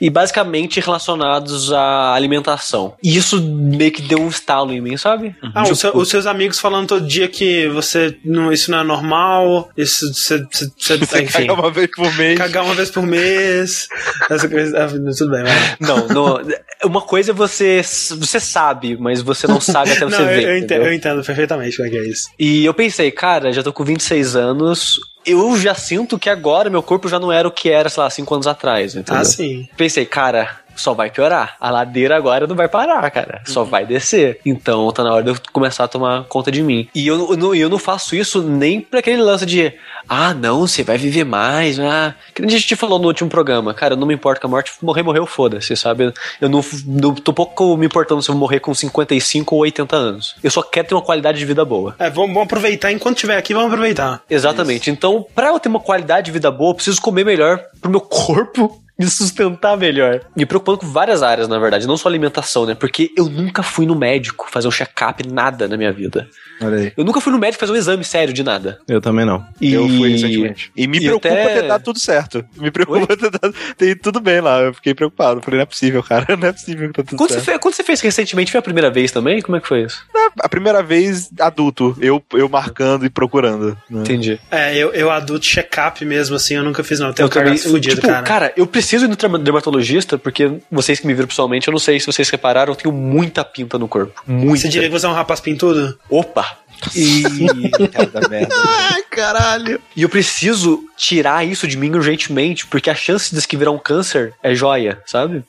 [0.00, 2.94] E basicamente relacionados à alimentação.
[3.02, 5.34] E isso meio que deu um estalo em mim, sabe?
[5.54, 8.84] Ah, o seu- os seus amigos falando todo dia que você não, isso não é
[8.84, 12.38] normal, isso você, você, você- Você enfim, caga uma vez por mês.
[12.38, 13.88] cagar uma vez por mês.
[14.30, 15.76] Essa coisa, ah, tudo bem, vai.
[15.80, 16.40] Não, não.
[16.84, 20.42] Uma coisa é você, você sabe, mas você não sabe até você Não, eu, ver.
[20.44, 20.86] eu entendo, entendeu?
[20.86, 22.28] eu entendo perfeitamente como é que é isso.
[22.38, 24.98] E eu pensei, cara, já tô com 26 anos.
[25.24, 28.10] Eu já sinto que agora meu corpo já não era o que era, sei lá,
[28.10, 29.20] 5 anos atrás, entendeu?
[29.20, 29.68] Ah, sim.
[29.76, 31.56] Pensei, cara, só vai piorar.
[31.60, 33.42] A ladeira agora não vai parar, cara.
[33.46, 33.52] Uhum.
[33.52, 34.40] Só vai descer.
[34.44, 36.88] Então tá na hora de eu começar a tomar conta de mim.
[36.94, 39.72] E eu, eu não, eu não faço isso nem pra aquele lance de,
[40.08, 41.78] ah, não, você vai viver mais.
[41.78, 42.14] Ah.
[42.34, 43.74] Que a gente falou no último programa.
[43.74, 44.72] Cara, eu não me importo com a morte.
[44.82, 46.12] Morrer, morreu, foda-se, sabe?
[46.40, 49.96] Eu não, não tô pouco me importando se eu vou morrer com 55 ou 80
[49.96, 50.34] anos.
[50.42, 51.94] Eu só quero ter uma qualidade de vida boa.
[51.98, 52.92] É, vamos, vamos aproveitar.
[52.92, 54.22] Enquanto estiver aqui, vamos aproveitar.
[54.28, 54.90] Exatamente.
[54.90, 58.00] Então, pra eu ter uma qualidade de vida boa, eu preciso comer melhor pro meu
[58.02, 60.20] corpo me sustentar melhor.
[60.36, 62.74] Me preocupando com várias áreas, na verdade, não só alimentação, né?
[62.74, 66.28] Porque eu nunca fui no médico fazer um check-up, nada na minha vida.
[66.60, 66.92] Olha aí.
[66.96, 68.78] Eu nunca fui no médico fazer um exame sério de nada.
[68.88, 69.44] Eu também não.
[69.60, 69.72] E...
[69.72, 70.70] Eu fui recentemente.
[70.76, 72.44] E me e preocupa até- ter dado tudo certo.
[72.56, 73.54] Me preocupa ter dado.
[73.76, 74.60] Tem tudo bem lá.
[74.60, 75.40] Eu fiquei preocupado.
[75.42, 76.26] Falei, não é possível, cara.
[76.36, 77.44] Não é possível que tá tudo Quando você, certo.
[77.46, 79.40] fez, quando você fez recentemente, foi a primeira vez também?
[79.42, 80.04] Como é que foi isso?
[80.40, 81.96] A primeira vez, adulto.
[82.00, 83.76] Eu, eu marcando e procurando.
[83.90, 84.00] né?
[84.00, 84.40] Entendi.
[84.50, 87.08] É, eu, eu adulto check-up mesmo, assim, eu nunca fiz, não.
[87.08, 88.52] Eu tenho um também- fudido, tipo, cara.
[88.56, 91.98] eu preciso ir no derma- dermatologista, porque vocês que me viram pessoalmente, eu não sei
[92.00, 94.20] se vocês repararam, eu tenho muita pinta no corpo.
[94.26, 94.62] Muita.
[94.62, 95.96] Você diria que você é um rapaz pintudo?
[96.10, 96.58] Opa!
[96.96, 97.22] E...
[97.92, 98.54] Cara da merda.
[98.92, 99.80] Ai, caralho.
[99.94, 103.78] E eu preciso tirar isso de mim urgentemente, porque a chance disso que virar um
[103.78, 105.44] câncer é joia, sabe?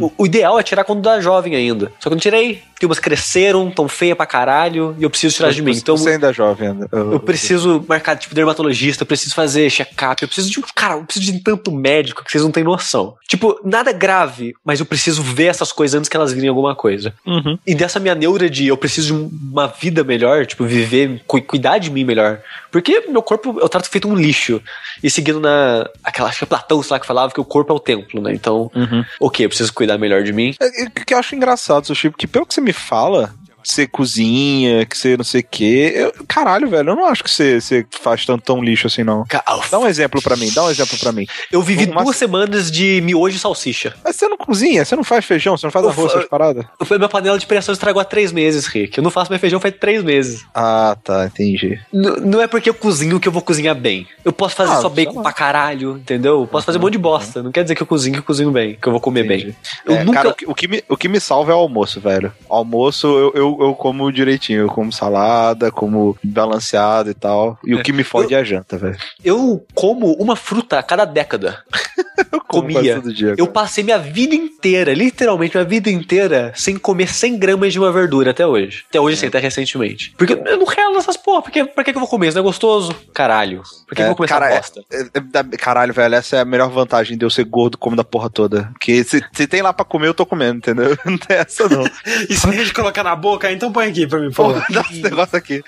[0.00, 1.92] O, o ideal é tirar quando dá jovem ainda.
[2.00, 2.62] Só que eu não tirei.
[2.78, 5.72] Porque umas cresceram, tão feia pra caralho, e eu preciso tirar de mim.
[5.72, 6.88] Então Você ainda é jovem, ainda.
[6.92, 10.60] eu preciso marcar, tipo, dermatologista, eu preciso fazer check-up, eu preciso de.
[10.76, 13.16] Cara, eu preciso de tanto médico que vocês não têm noção.
[13.26, 17.12] Tipo, nada grave, mas eu preciso ver essas coisas antes que elas virem alguma coisa.
[17.26, 17.58] Uhum.
[17.66, 21.78] E dessa minha neura de eu preciso de uma vida melhor, tipo, viver, cu- cuidar
[21.78, 22.38] de mim melhor.
[22.70, 24.62] Porque meu corpo eu trato feito um lixo.
[25.02, 25.84] E seguindo na.
[26.04, 28.22] Aquela, acho que é Platão, sei lá, que falava que o corpo é o templo,
[28.22, 28.32] né?
[28.32, 28.70] Então,
[29.18, 30.54] ok, preciso cuidar melhor de mim.
[30.60, 33.34] É, é que eu acho engraçado, Sushi, porque pelo que você me fala,
[33.70, 35.92] você cozinha, que você não sei o quê.
[35.94, 39.24] Eu- caralho, velho, eu não acho que você, você faz tanto tão lixo assim, não.
[39.28, 41.26] Ca- Dá um exemplo pra mim, dá um exemplo pra mim.
[41.52, 43.94] Eu vivi Uma- duas semanas de miojo e salsicha.
[44.04, 46.30] Mas você não cozinha, você não faz feijão, você não faz Eu arroz, fa- essas
[46.30, 46.64] paradas?
[46.84, 48.96] Foi minha panela de pressão estragou há três meses, Rick.
[48.98, 50.44] Eu não faço meu feijão faz três meses.
[50.54, 51.78] Ah, tá, entendi.
[51.92, 54.06] N- não é porque eu cozinho que eu vou cozinhar bem.
[54.24, 55.22] Eu posso fazer Ah, só bacon lá.
[55.22, 56.40] pra caralho, entendeu?
[56.40, 57.42] Eu posso fazer um monte de bosta.
[57.42, 59.44] Não quer dizer que eu cozinho que eu cozinho bem, que eu vou comer Entendi.
[59.46, 59.56] bem.
[59.86, 60.18] Eu É, nunca.
[60.18, 62.32] cara, o, que, o que me, o que me salva é o almoço, velho.
[62.48, 67.58] Almoço eu, eu, eu como direitinho, eu como salada, como balanceado e tal.
[67.64, 67.82] E o É.
[67.82, 68.96] que me fode é a janta, velho.
[69.24, 71.62] Eu como uma fruta a cada década.
[72.32, 73.00] Eu Comia.
[73.00, 73.34] dia.
[73.38, 77.92] Eu passei minha vida inteira, literalmente minha vida inteira, sem comer 100 gramas de uma
[77.92, 78.84] verdura até hoje.
[78.88, 80.12] Até hoje, assim, até recentemente.
[80.16, 81.42] Porque eu não relo nessas porra.
[81.42, 82.28] Porque, pra que que eu vou comer?
[82.28, 82.92] Isso não é gostoso?
[83.14, 83.62] Caralho.
[83.86, 84.84] Por que, que eu É, vou comer cara, essa é- bosta?
[84.92, 88.02] É- é Caralho, velho, essa é a melhor vantagem de eu ser gordo como da
[88.04, 88.64] porra toda.
[88.72, 90.96] Porque se, se tem lá pra comer, eu tô comendo, entendeu?
[91.04, 91.84] Não tem essa, não.
[92.28, 94.54] E se deixa de colocar na boca, então põe aqui pra mim, por favor.
[94.66, 95.62] Porra, dá esse negócio aqui.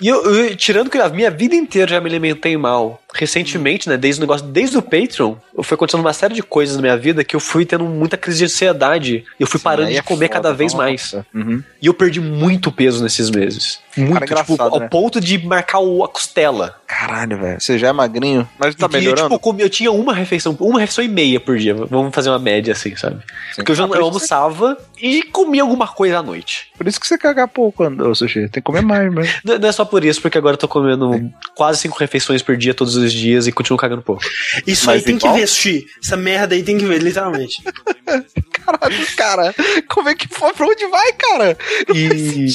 [0.00, 3.00] E eu, eu- tirando que a minha vida inteira já me alimentei mal.
[3.18, 6.82] Recentemente, né, desde o negócio, desde o Patreon, foi acontecendo uma série de coisas na
[6.82, 9.24] minha vida que eu fui tendo muita crise de ansiedade.
[9.40, 10.84] Eu fui parando Aí de é comer foda, cada vez nossa.
[10.84, 11.14] mais.
[11.34, 11.62] Uhum.
[11.80, 13.78] E eu perdi muito peso nesses meses.
[13.96, 14.88] Muito, Cara, tipo, engraçado, ao né?
[14.88, 16.78] ponto de marcar o- a costela.
[16.86, 17.58] Caralho, velho.
[17.60, 19.22] Você já é magrinho, mas tá E melhorando.
[19.22, 21.74] tipo, eu, comi- eu tinha uma refeição, uma refeição e meia por dia.
[21.74, 23.22] Vamos fazer uma média assim, sabe?
[23.54, 26.68] Porque eu já Ah, eu almoçava e comia alguma coisa à noite.
[26.76, 28.40] Por isso que você caga pouco, ô, Sushi.
[28.48, 29.26] Tem que comer mais, mano.
[29.42, 32.56] Não não é só por isso, porque agora eu tô comendo quase cinco refeições por
[32.56, 34.22] dia todos os dias e continuo cagando pouco.
[34.66, 35.34] Isso Mas aí tem igual?
[35.34, 35.86] que ver, Sushi.
[36.02, 37.62] Essa merda aí tem que ver, literalmente.
[38.52, 39.54] Caralho, cara.
[39.88, 40.52] Como é que foi?
[40.52, 41.56] Pra onde vai, cara?
[41.94, 42.46] E,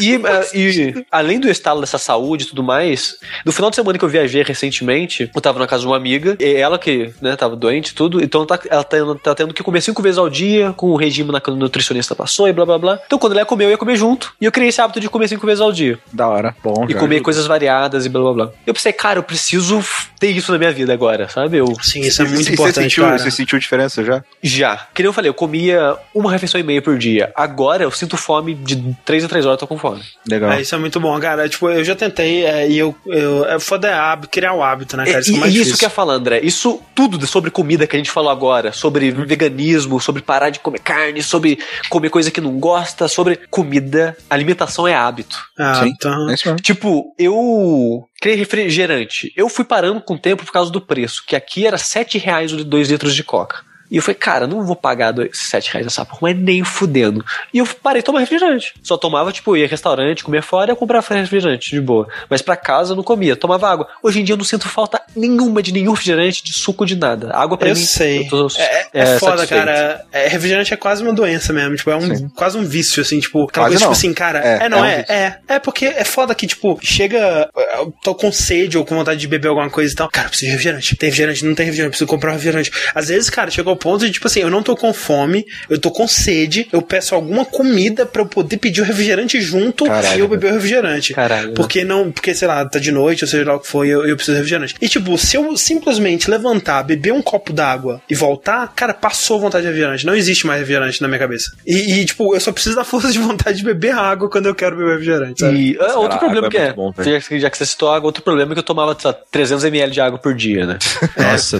[0.00, 3.76] e, e, ah, e, além do estado dessa saúde e tudo mais, no final de
[3.76, 7.12] semana que eu viajei recentemente, eu tava na casa de uma amiga, e ela que,
[7.20, 10.18] né, tava doente e tudo, então tá, ela tá, tá tendo que comer cinco vezes
[10.18, 12.98] ao dia, com o regime na que o nutricionista passou e blá blá blá.
[13.06, 14.32] Então quando ela ia comer, eu ia comer junto.
[14.40, 15.98] E eu criei esse hábito de comer cinco vezes ao dia.
[16.12, 16.54] Da hora.
[16.62, 17.24] Bom, E comer ajuda.
[17.24, 18.50] coisas variadas e blá blá blá.
[18.66, 21.56] Eu pensei, cara, eu preciso f- ter isso na minha vida agora, sabe?
[21.58, 23.18] Eu Sim, isso é muito Você- importante, você sentiu, cara.
[23.18, 24.24] Você sentiu diferença já?
[24.42, 24.76] já.
[24.94, 27.32] Que nem eu falei, eu comia uma refeição e meia por dia.
[27.36, 30.02] Agora eu sinto fome de três em três horas, eu tô com fome.
[30.28, 30.52] Legal.
[30.52, 31.48] É, isso é muito bom, cara.
[31.48, 33.44] Tipo, eu já tentei é, e eu, eu.
[33.46, 35.20] É foda é hábito, criar o hábito, né, cara?
[35.20, 35.78] Isso e é mais e isso difícil.
[35.78, 39.10] que eu ia falar, André, isso tudo sobre comida que a gente falou agora, sobre
[39.10, 41.58] veganismo, sobre parar de comer carne, sobre
[41.88, 45.36] comer coisa que não gosta, sobre comida, alimentação é hábito.
[45.58, 45.88] Ah, Sim.
[45.94, 46.30] então.
[46.30, 46.60] É isso mesmo.
[46.60, 49.32] Tipo, eu criei refrigerante.
[49.36, 52.52] Eu fui parando com o tempo por causa do preço, que aqui era 7 reais
[52.52, 53.64] de 2 litros de coca.
[53.92, 57.22] E eu falei, cara, não vou pagar dois, 7 reais essa porra, mas nem fudendo.
[57.52, 58.72] E eu parei de tomar refrigerante.
[58.82, 62.08] Só tomava, tipo, ia restaurante, comia fora e eu comprava refrigerante, de boa.
[62.30, 63.86] Mas pra casa eu não comia, tomava água.
[64.02, 67.30] Hoje em dia eu não sinto falta nenhuma de nenhum refrigerante, de suco, de nada.
[67.34, 67.84] Água pra Eu mim.
[67.84, 68.22] sei.
[68.24, 69.60] eu tô, É, é foda, satisfeito.
[69.66, 70.04] cara.
[70.10, 71.76] É, refrigerante é quase uma doença mesmo.
[71.76, 73.92] Tipo, é um, quase um vício, assim, tipo, aquela Quase coisa, tipo não.
[73.92, 74.38] assim, cara.
[74.38, 75.04] É, É, não é um é?
[75.08, 77.48] É, é, porque é foda que, tipo, chega.
[77.76, 80.08] Eu tô com sede ou com vontade de beber alguma coisa e tal.
[80.10, 80.96] Cara, eu preciso de refrigerante.
[80.96, 82.70] Tem refrigerante, não tem refrigerante, preciso comprar um refrigerante.
[82.94, 85.78] Às vezes, cara, chega ao ponto de, tipo assim, eu não tô com fome, eu
[85.78, 90.16] tô com sede, eu peço alguma comida pra eu poder pedir o refrigerante junto Caralho,
[90.16, 91.12] e eu beber o refrigerante.
[91.14, 91.52] Caralho.
[91.54, 93.90] Porque não, porque, sei lá, tá de noite, ou seja lá o que for, e
[93.90, 94.76] eu, eu preciso de refrigerante.
[94.80, 99.62] E, tipo, se eu simplesmente levantar, beber um copo d'água e voltar, cara, passou vontade
[99.62, 100.06] de refrigerante.
[100.06, 101.52] Não existe mais refrigerante na minha cabeça.
[101.66, 104.54] E, e, tipo, eu só preciso da força de vontade de beber água quando eu
[104.54, 105.56] quero beber refrigerante, sabe?
[105.72, 107.20] E ah, outro problema água que é é, bom, velho.
[107.20, 109.16] já, que- já que você citou água, outro problema é que eu tomava sei lá,
[109.30, 110.78] 300 ml de água por dia, né?
[111.16, 111.58] Nossa.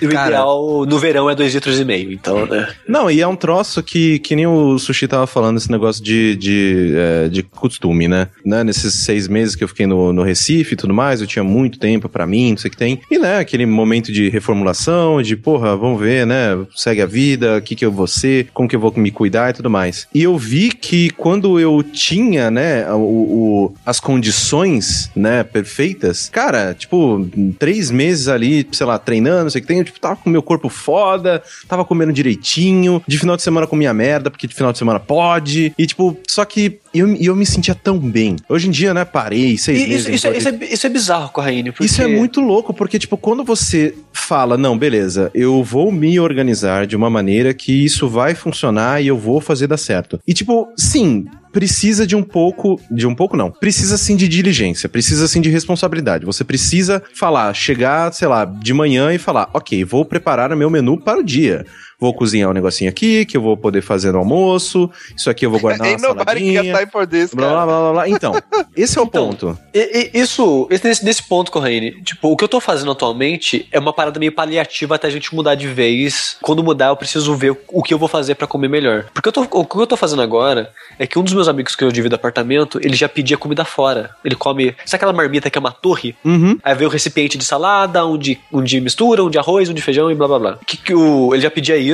[0.00, 2.68] E o ideal no verão é 2 litros e meio, então, né?
[2.86, 6.36] Não, e é um troço que, que nem o Sushi tava falando, esse negócio de,
[6.36, 8.28] de, é, de costume, né?
[8.44, 8.64] né?
[8.64, 11.78] Nesses seis meses que eu fiquei no, no Recife e tudo mais, eu tinha muito
[11.78, 13.00] tempo pra mim, não sei o que tem.
[13.10, 16.56] E, né, aquele momento de reformulação, de, porra, vamos ver, né?
[16.74, 19.50] Segue a vida, o que que eu vou ser, como que eu vou me cuidar
[19.50, 20.06] e tudo mais.
[20.14, 26.74] E eu vi que quando eu tinha, né, o, o- as condições, né, perfeitas, cara,
[26.74, 27.28] tipo,
[27.58, 30.28] três meses ali, sei lá, treinando, não sei o que tem, eu, tipo, tava com
[30.28, 34.54] o meu corpo foda, tava comendo direitinho, de final de semana comia merda, porque de
[34.54, 38.36] final de semana pode, e tipo, só que e eu me sentia tão bem.
[38.48, 40.00] Hoje em dia, né, parei, seis E meses.
[40.06, 41.84] isso, isso, é, não isso, é, isso é bizarro, Corraine, porque...
[41.84, 46.86] isso é muito louco, porque, tipo, quando você fala, não, beleza, eu vou me organizar
[46.86, 50.18] de uma maneira que isso vai funcionar e eu vou fazer dar certo.
[50.26, 51.26] E, tipo, sim.
[51.50, 52.78] Precisa de um pouco.
[52.90, 53.50] De um pouco, não.
[53.50, 56.26] Precisa sim de diligência, precisa sim de responsabilidade.
[56.26, 60.68] Você precisa falar, chegar, sei lá, de manhã e falar: ok, vou preparar o meu
[60.68, 61.64] menu para o dia.
[62.00, 64.88] Vou cozinhar um negocinho aqui, que eu vou poder fazer no almoço.
[65.16, 66.62] Isso aqui eu vou guardar nobody saladinha.
[66.62, 68.08] time for this, Blá, blá, blá, blá, blá.
[68.08, 68.34] Então,
[68.76, 69.58] esse é o Então, ponto.
[69.74, 73.80] E- e- Isso, esse- nesse, ponto, Corraine, tipo, o que eu tô fazendo atualmente é
[73.80, 76.36] uma parada meio paliativa até a gente mudar de vez.
[76.40, 79.06] Quando mudar, eu preciso ver o que eu vou fazer pra comer melhor.
[79.12, 80.70] Porque eu tô- o que eu tô fazendo agora
[81.00, 84.10] é que um dos meus amigos que eu divido apartamento, ele já pedia comida fora.
[84.24, 84.66] Ele come.
[84.86, 86.14] Sabe aquela marmita que é uma torre?
[86.24, 86.58] Uhum.
[86.62, 89.74] Aí vem o recipiente de salada, um de, um de mistura, um de arroz, um
[89.74, 90.58] de feijão e blá blá blá.
[90.64, 91.87] Que, que o, ele já pedia isso.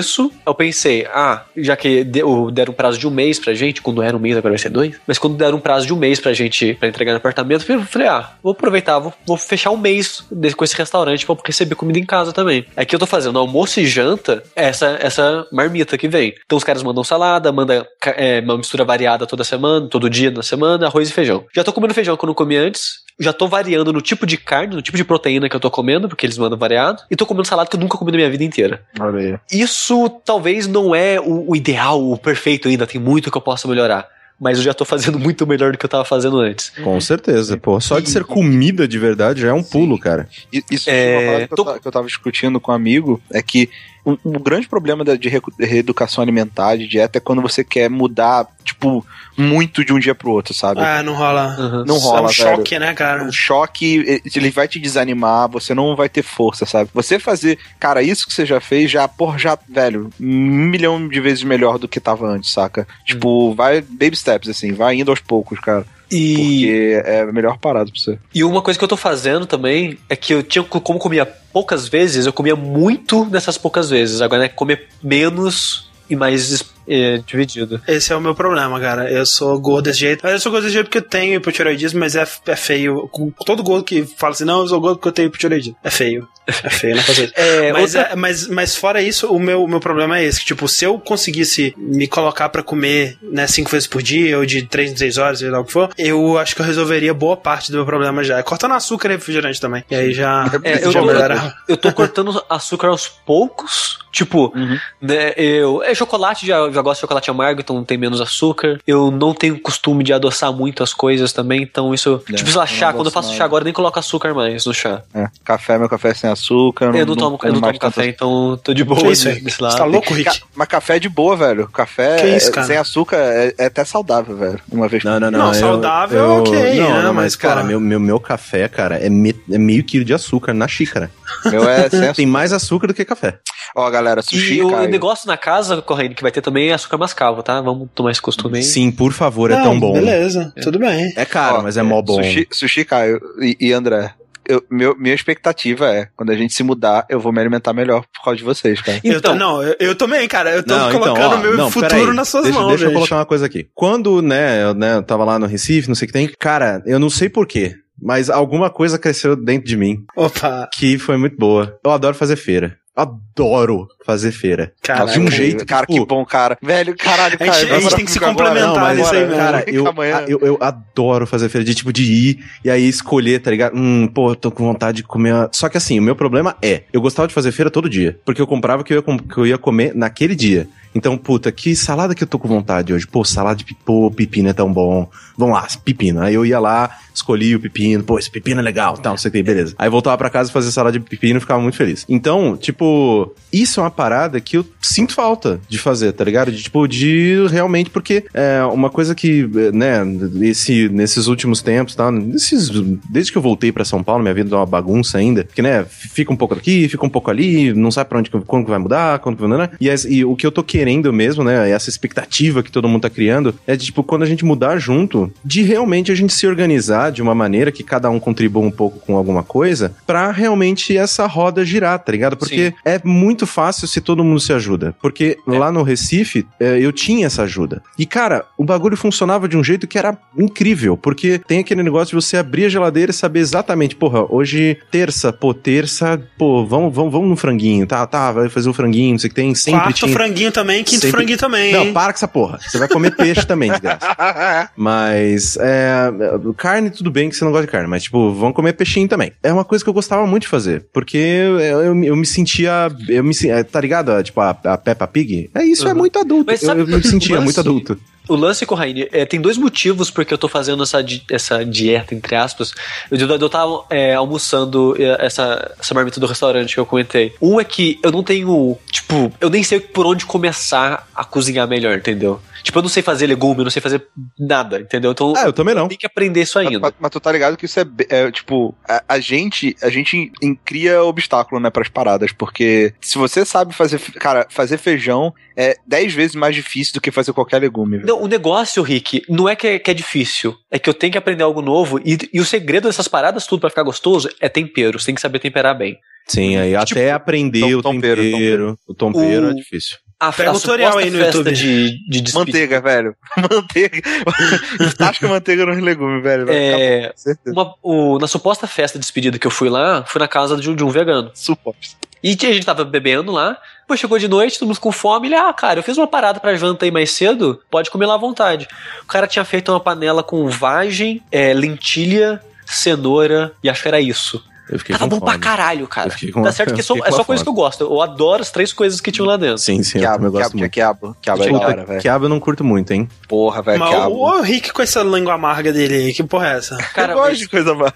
[0.47, 4.17] Eu pensei, ah, já que deram um prazo de um mês pra gente, quando era
[4.17, 4.97] um mês, agora vai ser dois.
[5.07, 7.83] Mas quando deram um prazo de um mês pra gente pra entregar no apartamento, eu
[7.83, 10.25] falei, ah, vou aproveitar, vou, vou fechar um mês
[10.57, 12.67] com esse restaurante pra receber comida em casa também.
[12.77, 16.35] Aqui eu tô fazendo almoço e janta, essa, essa marmita que vem.
[16.45, 20.31] Então os caras mandam salada, mandam ca- é, uma mistura variada toda semana, todo dia
[20.31, 21.45] na semana, arroz e feijão.
[21.55, 23.04] Já tô comendo feijão que eu não comi antes.
[23.19, 26.09] Já tô variando no tipo de carne, no tipo de proteína que eu tô comendo,
[26.09, 27.03] porque eles mandam variado.
[27.11, 28.83] E tô comendo salada que eu nunca comi na minha vida inteira.
[28.99, 29.39] Olha aí.
[29.53, 33.69] Isso talvez não é o, o ideal, o perfeito ainda, tem muito que eu possa
[33.69, 34.09] melhorar.
[34.41, 36.71] Mas eu já tô fazendo muito melhor do que eu tava fazendo antes.
[36.83, 37.81] Com certeza, pô.
[37.81, 40.29] Só de ser comida de verdade já é um pulo, cara.
[40.71, 43.71] Isso É, uma parada eu que eu tava discutindo com um amigo é que
[44.05, 45.29] o, o grande problema da- de
[45.59, 49.05] reeducação alimentar, de dieta, é quando você quer mudar, tipo,
[49.37, 50.81] muito de um dia pro outro, sabe?
[50.81, 51.57] Ah, não rola.
[51.59, 51.85] Uhum.
[51.85, 52.57] Não É rola, um velho.
[52.57, 53.25] choque, né, cara?
[53.25, 56.91] O choque, ele vai te desanimar, você não vai ter força, sabe?
[56.95, 60.25] Você fazer, cara, isso que você já fez, já, porra, já, velho, um
[60.69, 62.87] milhão de vezes melhor do que tava antes, saca?
[63.05, 65.85] Tipo, vai baby steps, assim, vai indo aos poucos, cara.
[66.17, 68.19] E, Porque é a melhor parada pra você.
[68.35, 71.89] e uma coisa que eu tô fazendo também é que eu tinha, como comia poucas
[71.89, 74.21] vezes, eu comia muito nessas poucas vezes.
[74.21, 77.81] Agora é comer menos e mais é, dividido.
[77.87, 79.11] Esse é o meu problema, cara.
[79.11, 80.21] Eu sou gordo desse jeito.
[80.23, 83.09] Mas eu sou gordo desse jeito porque eu tenho hipotiroidismo, mas é, é feio.
[83.09, 85.77] Com Todo gordo que fala assim, não, eu sou gordo porque eu tenho hipotiroidismo.
[85.83, 86.29] É feio.
[86.47, 87.33] É feio, não fazer isso.
[87.45, 90.41] É, Mas, outra- é- mas, mas fora isso, o meu, o meu problema é esse:
[90.41, 94.45] que, tipo, se eu conseguisse me colocar pra comer, né, cinco vezes por dia, ou
[94.45, 97.15] de três em três horas, sei lá o que for, eu acho que eu resolveria
[97.15, 98.43] boa parte do meu problema já.
[98.43, 99.85] Cortando açúcar e refrigerante também.
[99.91, 100.45] E aí já.
[100.63, 101.55] É, eu, já tô, melhora.
[101.69, 103.99] eu tô cortando açúcar aos poucos.
[104.13, 104.53] Tipo,
[105.01, 105.83] né, eu.
[105.83, 108.79] É chocolate, já, já gosto de chocolate amargo, então tem menos açúcar.
[108.87, 112.23] Eu não tenho costume de adoçar muito as coisas também, então isso.
[112.31, 113.39] É, tipo, sei lá, eu não chá, quando eu faço nada.
[113.39, 115.03] chá agora, eu nem coloco açúcar mais no chá.
[115.15, 116.95] É, café, meu café é sem açúcar.
[116.95, 119.41] eu não tomo, eu não tomo tanto café, então tô de boa Que isso, aí?
[119.41, 119.77] desse Você lado.
[119.77, 120.25] tá louco, Rick?
[120.41, 121.69] Ca- Mas café é de boa, velho.
[121.69, 122.67] Café isso, é- cara?
[122.67, 124.61] sem açúcar é, é até saudável, velho.
[124.71, 125.39] Uma vez Não, não, não.
[125.39, 127.67] Não, eu- saudável, eu- ok, Não, né, não, mas, cara, pô.
[127.67, 131.11] meu, meu, meu café, cara, é, me- é meio quilo de açúcar na xícara.
[131.47, 132.13] Meu é sem.
[132.13, 133.39] Tem mais açúcar do que café.
[133.77, 136.99] Ó, galera, sushi, E o negócio na casa, correndo, que vai ter também é açúcar
[136.99, 137.61] mascavo, tá?
[137.61, 138.65] Vamos tomar esse costume aí.
[138.65, 139.93] Sim, por favor, é Não, tão bom.
[139.95, 141.13] Beleza, tudo bem.
[141.17, 142.23] É caro, Ó, mas é mó bom.
[142.23, 144.13] Sushi, sushi Caio e, e André.
[144.47, 148.03] Eu, meu, minha expectativa é, quando a gente se mudar, eu vou me alimentar melhor
[148.15, 149.01] por causa de vocês, cara.
[149.03, 150.51] eu tô, Então, não, eu, eu também, cara.
[150.51, 152.15] Eu tô Não, então, colocando ó, meu não, futuro peraí.
[152.15, 152.97] nas suas deixa, mãos, Deixa eu gente.
[152.97, 153.67] colocar uma coisa aqui.
[153.75, 156.83] Quando, né, eu, né, eu tava lá no Recife, não sei o que tem, cara,
[156.85, 161.39] eu não sei porquê, mas alguma coisa cresceu dentro de mim Opa, que foi muito
[161.39, 161.79] boa.
[161.83, 162.77] Eu adoro fazer feira.
[162.97, 164.73] Adoro fazer feira.
[164.81, 165.07] cara.
[165.07, 166.57] de um jeito Cara, tipo, que bom, cara.
[166.63, 167.77] Velho, caralho, A gente- cara.
[167.77, 169.85] a gente tem que se complementar agora, nisso aí agora, mesmo.
[169.85, 173.41] Cara, eu, a- eu, eu adoro fazer feira, de tipo de ir e aí escolher,
[173.41, 173.77] tá ligado?
[173.77, 175.33] Hum, pô, eu tô com vontade de comer.
[175.33, 178.19] uma- Só que assim, o meu problema é, eu gostava de fazer feira todo dia,
[178.25, 180.69] porque eu comprava que eu ia, que eu ia comer naquele dia.
[180.95, 183.07] Então, puta, que salada que eu tô com vontade hoje.
[183.07, 185.09] Pô, salada de pipô, pepino é tão bom.
[185.37, 186.21] Vamos lá, pepino.
[186.21, 188.05] Aí eu ia lá, escolhi o pepino.
[188.05, 189.75] Pô, esse pepino é legal, tal, não sei o que, beleza.
[189.77, 192.05] Aí voltava pra casa fazer salada de pepino e ficava muito feliz.
[192.09, 196.53] Então, tipo, isso é uma parada que eu sinto falta de fazer, tá ligado?
[196.53, 199.99] De, tipo, de realmente, porque é uma coisa que, né,
[200.43, 202.11] esse, nesses últimos tempos, tá?
[202.13, 202.71] Nesses,
[203.11, 205.85] desde que eu voltei pra São Paulo, minha vida é uma bagunça ainda, porque, né,
[205.89, 208.71] fica um pouco aqui, fica um pouco ali, não sabe pra onde, que- quando que
[208.71, 209.71] vai mudar, quando que vai, né?
[209.81, 213.11] E, e o que eu tô querendo mesmo, né, essa expectativa que todo mundo tá
[213.11, 217.11] criando, é de, tipo, quando a gente mudar junto, de realmente a gente se organizar
[217.11, 221.27] de uma maneira que cada um contribua um pouco com alguma coisa, pra realmente essa
[221.27, 222.37] roda girar, tá ligado?
[222.37, 224.95] Porque é muito fácil se todo mundo se ajuda.
[225.01, 227.83] Porque lá no Recife, é, eu tinha essa ajuda.
[227.99, 230.97] E, cara, o bagulho funcionava de um jeito que era incrível.
[230.97, 235.33] Porque tem aquele negócio de você abrir a geladeira e saber exatamente, porra, hoje, terça,
[235.33, 239.19] pô, terça, pô, vamos, vamos, vamos no franguinho, tá, tá, vai fazer o franguinho, não
[239.19, 240.13] sei o que tem, sempre Quarto tinha.
[240.13, 241.73] franguinho também, quinto Sempre- franguinho também.
[241.73, 242.59] Não, para com essa porra.
[242.67, 244.17] Você vai comer peixe também, desgraça.
[244.77, 246.11] Mas, é,
[246.57, 249.33] carne, tudo bem que você não gosta de carne, mas, tipo, vamos comer peixinho também.
[249.43, 252.89] É uma coisa que eu gostava muito de fazer, porque eu, eu, eu me sentia,
[253.09, 254.11] eu me, é, tá ligado?
[254.13, 255.51] É, Tipo, a, a Peppa Pig?
[255.55, 255.99] É isso, é Uhum.
[255.99, 256.45] muito adulto.
[256.47, 257.99] Mas eu, sabe eu me sentia muito adulto.
[258.29, 262.15] O lance, Corraine, é, tem dois motivos porque eu tô fazendo essa, di- essa dieta,
[262.15, 262.73] entre aspas.
[263.11, 267.35] Eu, eu, eu tava é, almoçando é, essa, essa marmita do restaurante que eu comentei.
[267.41, 271.69] Um é que eu não tenho, tipo, eu nem sei por onde começar a cozinhar
[271.69, 272.41] melhor, entendeu?
[272.63, 274.07] Tipo, eu não sei fazer legume, eu não sei fazer
[274.39, 275.11] nada, entendeu?
[275.13, 275.87] Então Ah, eu também não.
[275.87, 276.79] tenho que aprender isso ainda.
[276.81, 280.33] Mas, mas tu tá ligado que isso é, é, tipo, a, a gente, a gente
[280.41, 285.77] em- cria obstáculo, né, pras paradas, porque se você sabe fazer, cara, fazer feijão é
[285.87, 288.14] 10 vezes mais difícil do que fazer qualquer legume, velho.
[288.17, 290.55] Não, o negócio, Rick, não é que é, que é difícil.
[290.71, 291.99] É que eu tenho que aprender algo novo.
[292.05, 294.99] E, e o segredo dessas paradas, tudo pra ficar gostoso, é tempero.
[294.99, 295.99] Você tem que saber temperar bem.
[296.27, 298.79] Sim, aí Tipo, até aprender tom- o tompeiro, tempero.
[298.89, 299.97] O tompeiro O- é difícil.
[300.19, 301.55] A, Pega a tutorial suposta aí no festa YouTube.
[301.55, 302.39] de, de despedida.
[302.39, 303.17] Manteiga, velho.
[303.51, 304.01] Manteiga.
[304.97, 306.47] Tasca manteiga nos legumes, velho.
[306.47, 307.53] Vai ficar É, bom, com certeza.
[307.57, 310.71] uma- o- na suposta festa de despedida que eu fui lá, fui na casa de,
[310.71, 311.31] um- de um vegano.
[311.35, 311.97] Suposto.
[312.23, 313.59] E a gente tava bebendo lá.
[313.85, 315.29] Depois chegou de noite, todo mundo com fome.
[315.29, 318.15] Ele, ah, cara, eu fiz uma parada pra janta aí mais cedo, pode comer lá
[318.15, 318.67] à vontade.
[319.03, 324.01] O cara tinha feito uma panela com vagem, é, lentilha, cenoura e acho que era
[324.01, 324.43] isso.
[324.71, 325.45] Eu fiquei Tava com bom pra fome.
[325.45, 326.09] caralho, cara.
[326.09, 327.59] Eu fiquei com- Tá certo que eu só- é só coisa que fome.
[327.59, 327.85] eu gosto.
[327.85, 329.59] Eu adoro as três coisas que tinham lá dentro.
[329.59, 330.73] Sim, sim, eu Quiabo, também gosto quiabo, muito.
[330.73, 331.17] quiabo.
[331.21, 332.01] Quiabo é hora, velho.
[332.01, 333.07] quiabo eu não curto muito, hein?
[333.29, 334.15] Porra, velho, Mas quiabo.
[334.15, 336.79] o, o Rick com essa língua amarga dele aí, que porra é essa?
[336.95, 337.95] Cara, eu gosto mas- de coisa vaga.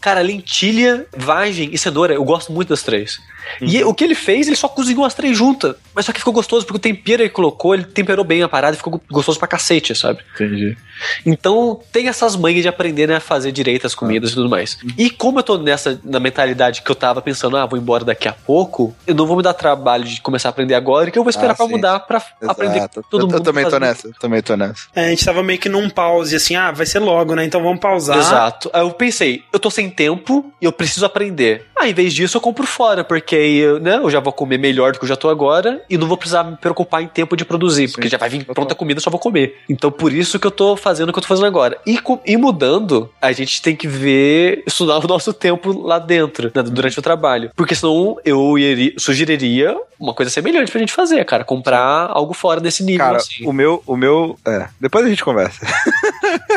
[0.00, 3.18] Cara, lentilha, vagem e cenoura, eu gosto muito das três.
[3.62, 5.74] E o que ele fez, ele só cozinhou as três juntas.
[5.94, 8.74] Mas só que ficou gostoso, porque o tempero ele colocou, ele temperou bem a parada
[8.74, 10.20] e ficou gostoso pra cacete, sabe?
[10.34, 10.76] Entendi.
[11.24, 14.78] Então tem essas manhas de aprender né, a fazer direito as comidas e tudo mais.
[14.96, 18.28] E como eu tô nessa na mentalidade que eu tava pensando, ah, vou embora daqui
[18.28, 21.22] a pouco, eu não vou me dar trabalho de começar a aprender agora, que eu
[21.24, 21.72] vou esperar Ah, pra sim.
[21.72, 23.04] mudar pra aprender Exato.
[23.10, 23.36] todo eu, mundo.
[23.38, 24.88] eu também tô nessa, também tô nessa.
[24.94, 27.44] É, a gente tava meio que num pause, assim, ah, vai ser logo, né?
[27.44, 28.18] Então vamos pausar.
[28.18, 28.70] Exato.
[28.72, 31.64] Aí eu pensei, eu tô sem tempo e eu preciso aprender.
[31.76, 34.58] Ah, em vez disso eu compro fora, porque aí eu, né, eu já vou comer
[34.58, 37.36] melhor do que eu já tô agora e não vou precisar me preocupar em tempo
[37.36, 39.56] de produzir, porque já vai vir pronta a comida, eu só vou comer.
[39.68, 41.78] Então por isso que eu tô fazendo o que eu tô fazendo agora.
[41.86, 46.62] E, e mudando, a gente tem que ver, estudar o nosso tempo lá dentro, né,
[46.62, 47.50] durante o trabalho.
[47.54, 51.44] Porque senão eu iria, sugeriria uma coisa semelhante pra gente fazer, cara.
[51.44, 53.44] Comprar algo fora desse nível, Cara, assim.
[53.44, 54.38] o meu, o meu.
[54.46, 55.66] É, depois a gente conversa.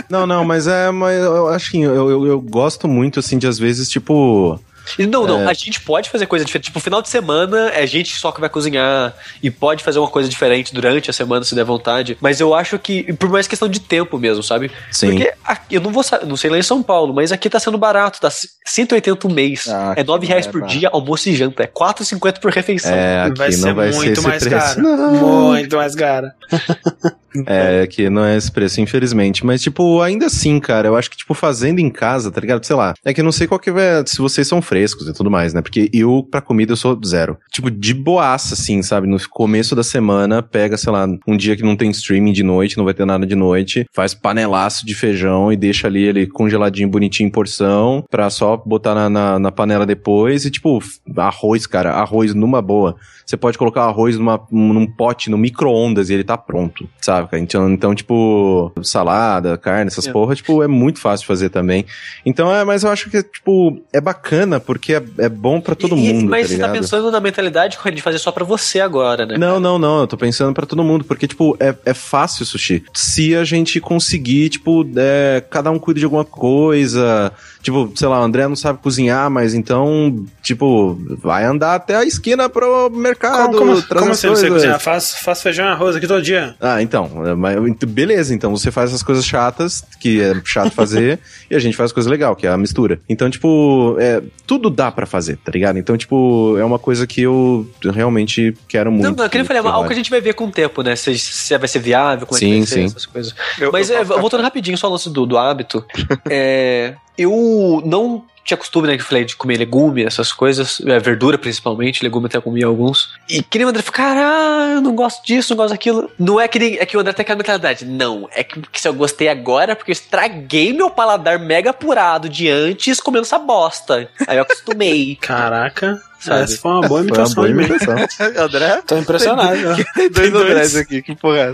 [0.10, 3.48] Não, não, mas é, mas eu acho que eu, eu, eu gosto muito, assim, de
[3.48, 4.60] às vezes, tipo.
[4.98, 5.52] Não, não, É.
[5.52, 6.66] a gente pode fazer coisa diferente.
[6.66, 10.08] Tipo, final de semana é a gente só que vai cozinhar e pode fazer uma
[10.08, 12.18] coisa diferente durante a semana, se der vontade.
[12.20, 14.72] Mas eu acho que, por mais questão de tempo mesmo, sabe?
[14.92, 15.12] Sim.
[15.12, 17.78] Porque aqui, eu não vou não sei lá em São Paulo, mas aqui tá sendo
[17.78, 18.30] barato, tá
[18.66, 19.68] 180 o mês.
[19.68, 21.64] Ah, é 9 reais é, por dia, almoço e janta.
[21.64, 22.94] É 4,50 por refeição.
[22.94, 24.76] É, aqui vai não ser vai ser muito esse mais preço.
[24.76, 24.82] caro.
[24.82, 25.48] Não.
[25.52, 26.28] Muito mais caro.
[27.46, 29.46] É, que não é esse preço, infelizmente.
[29.46, 32.66] Mas, tipo, ainda assim, cara, eu acho que, tipo, fazendo em casa, tá ligado?
[32.66, 32.94] Sei lá.
[33.06, 34.04] É que eu não sei qual que vai.
[34.06, 35.62] Se vocês são frescos e tudo mais, né?
[35.62, 37.38] Porque eu, pra comida, eu sou zero.
[37.52, 39.08] Tipo, de boaça, assim, sabe?
[39.08, 42.78] No começo da semana, pega, sei lá, um dia que não tem streaming de noite,
[42.78, 46.90] não vai ter nada de noite, faz panelaço de feijão e deixa ali ele congeladinho,
[46.90, 50.46] bonitinho em porção, pra só botar na, na, na panela depois.
[50.46, 50.80] E, tipo,
[51.18, 52.96] arroz, cara, arroz numa boa.
[53.26, 57.30] Você pode colocar arroz numa, num pote, no micro-ondas e ele tá pronto, sabe?
[57.30, 57.42] cara?
[57.42, 60.12] Então, então, tipo, salada, carne, essas É.
[60.12, 61.86] porra, tipo, é muito fácil de fazer também.
[62.26, 65.96] Então, é, mas eu acho que, tipo, é bacana porque é, é bom pra todo
[65.96, 66.82] E- mundo, mas tá você tá ligado?
[66.82, 69.38] pensando na mentalidade de fazer só pra você agora, né?
[69.38, 70.02] Não, não, não.
[70.02, 72.84] Eu tô pensando pra todo mundo, porque, tipo, é, é fácil, Sushi.
[72.94, 77.32] Se a gente conseguir, tipo, é, cada um cuida de alguma coisa.
[77.62, 82.04] Tipo, sei lá, o André não sabe cozinhar, mas então, tipo, vai andar até a
[82.04, 83.58] esquina pro mercado.
[83.58, 84.80] Como, como, como as assim você cozinhar?
[84.80, 86.56] Faço, faço feijão e arroz aqui todo dia.
[86.60, 90.72] Ah, então, é, mas, ent- beleza, então você faz as coisas chatas, que é chato
[90.72, 91.20] fazer,
[91.50, 93.00] e a gente faz coisa legal, que é a mistura.
[93.08, 95.78] Então, tipo, é, tudo dá pra fazer, tá ligado?
[95.78, 99.04] Então, tipo, é uma coisa que eu realmente quero muito.
[99.04, 100.52] Não, não, eu queria que- falar, é algo que a gente vai ver com o
[100.52, 100.96] tempo, né?
[100.96, 102.86] Se, se vai ser viável, como é Sim, que vai ser, sim.
[102.86, 103.36] essas coisas.
[103.60, 105.86] Eu- Mas eu é, voltando rapidinho, só o lance do, do hábito.
[106.30, 111.38] é, eu não tinha costume, né, que falei, de comer legume, essas coisas, é, verdura
[111.38, 113.14] principalmente, legume até comia alguns.
[113.30, 116.10] E que nem o André ficar, ah, eu não gosto disso, não gosto daquilo.
[116.18, 117.86] Não é que nem, é que o André tem aquela mentalidade.
[117.86, 122.28] Não, é que, que se eu gostei agora, porque eu estraguei meu paladar mega apurado
[122.28, 124.10] de antes comendo essa bosta.
[124.28, 125.18] Aí eu acostumei.
[125.22, 126.44] Caraca, Sabe?
[126.44, 127.36] essa foi uma boa Foi uma imitação.
[127.36, 127.64] boa mim.
[127.66, 127.96] imitação.
[128.46, 128.82] André?
[128.86, 129.56] Tô impressionado.
[129.58, 129.84] né?
[129.96, 130.46] Tem dois dois.
[130.52, 131.52] Andrés aqui, que porra é?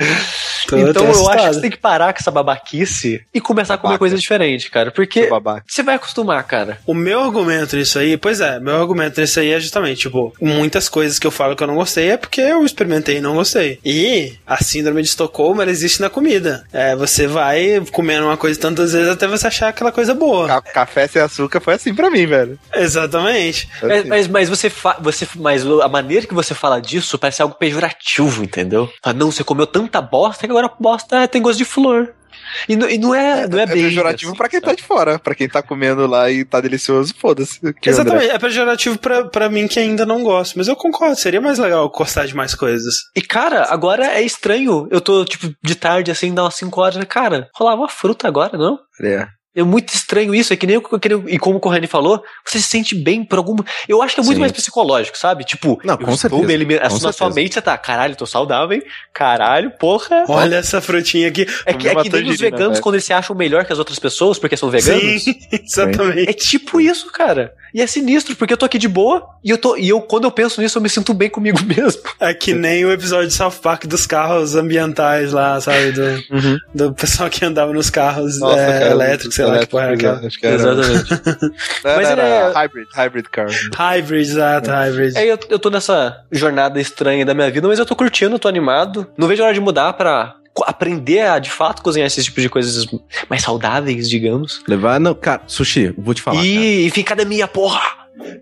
[0.67, 1.53] Tô, então eu acho que assustado.
[1.53, 3.99] você tem que parar com essa babaquice e começar a comer Babaca.
[3.99, 4.91] coisa diferente, cara.
[4.91, 5.63] Porque babaca.
[5.65, 6.77] você vai acostumar, cara.
[6.85, 10.89] O meu argumento nisso aí, pois é, meu argumento nisso aí é justamente, tipo, muitas
[10.89, 13.79] coisas que eu falo que eu não gostei é porque eu experimentei e não gostei.
[13.85, 16.65] E a síndrome de Estocolmo, ela existe na comida.
[16.73, 20.47] É, você vai comendo uma coisa tantas vezes até você achar aquela coisa boa.
[20.47, 22.59] Ca- Café sem açúcar foi assim pra mim, velho.
[22.73, 23.69] Exatamente.
[23.81, 24.07] Assim.
[24.09, 28.43] mas, mas você, fa- você mas a maneira que você fala disso parece algo pejorativo,
[28.43, 28.89] entendeu?
[29.03, 32.13] Fala, não, você comeu tanta bosta que agora a bosta tem gosto de flor.
[32.69, 33.83] E, não- e não é, não é, É bem.
[33.83, 35.17] pejorativo assim, pra quem tá de fora.
[35.19, 37.59] Pra quem tá comendo lá e tá delicioso, foda-se.
[37.83, 41.57] Exatamente, é pejorativo pra, pra mim que ainda não gosto, mas eu concordo, seria mais
[41.57, 42.93] legal gostar de mais coisas.
[43.15, 44.87] E, cara, agora é estranho.
[44.91, 47.03] Eu tô, tipo, de tarde, assim, dá umas 5 horas.
[47.05, 48.77] Cara, rolar uma fruta agora, não?
[48.99, 49.13] André.
[49.23, 49.27] É.
[49.57, 52.23] É muito estranho isso, é que nem, o- que nem e como o Corrêne falou,
[52.45, 53.55] você se sente bem por algum.
[53.89, 54.39] Eu acho que é muito Sim.
[54.41, 55.43] mais psicológico, sabe?
[55.43, 56.89] Tipo, Não, eu com estou certeza, eliminando.
[56.95, 58.83] com Na sua mente você tá, caralho, tô saudável, hein?
[59.13, 60.25] Caralho, porra.
[60.29, 61.47] Olha essa frutinha aqui.
[61.65, 62.83] É que, é que nem os tangerina, veganos velho.
[62.83, 65.23] quando eles se acham melhor que as outras pessoas porque são veganos.
[65.23, 66.29] Sim, exatamente.
[66.29, 67.53] É tipo isso, cara.
[67.73, 69.75] E é sinistro, porque eu tô aqui de boa e eu tô.
[69.75, 72.01] E eu, quando eu penso nisso, eu me sinto bem comigo mesmo.
[72.19, 75.91] É que nem o episódio de South Park dos carros ambientais lá, sabe?
[75.91, 76.57] Do, Uhum.
[76.73, 80.27] do pessoal que andava nos carros Nossa, é, elétricos, sei lá é elétrico, aquela.
[80.27, 81.13] acho que era- Exatamente.
[81.83, 83.47] Era, Mas ele era é- hybrid, hybrid car.
[83.75, 85.17] Hybrid, exato, hybrid.
[85.17, 88.47] Aí eu, eu tô nessa jornada estranha da minha vida, mas eu tô curtindo, tô
[88.47, 89.07] animado.
[89.17, 92.49] Não vejo a hora de mudar pra aprender a de fato cozinhar esses tipos de
[92.49, 92.85] coisas
[93.29, 94.61] mais saudáveis, digamos.
[94.67, 96.43] Levar, não, cara, sushi, vou te falar.
[96.43, 97.79] e, e ficar academia, porra!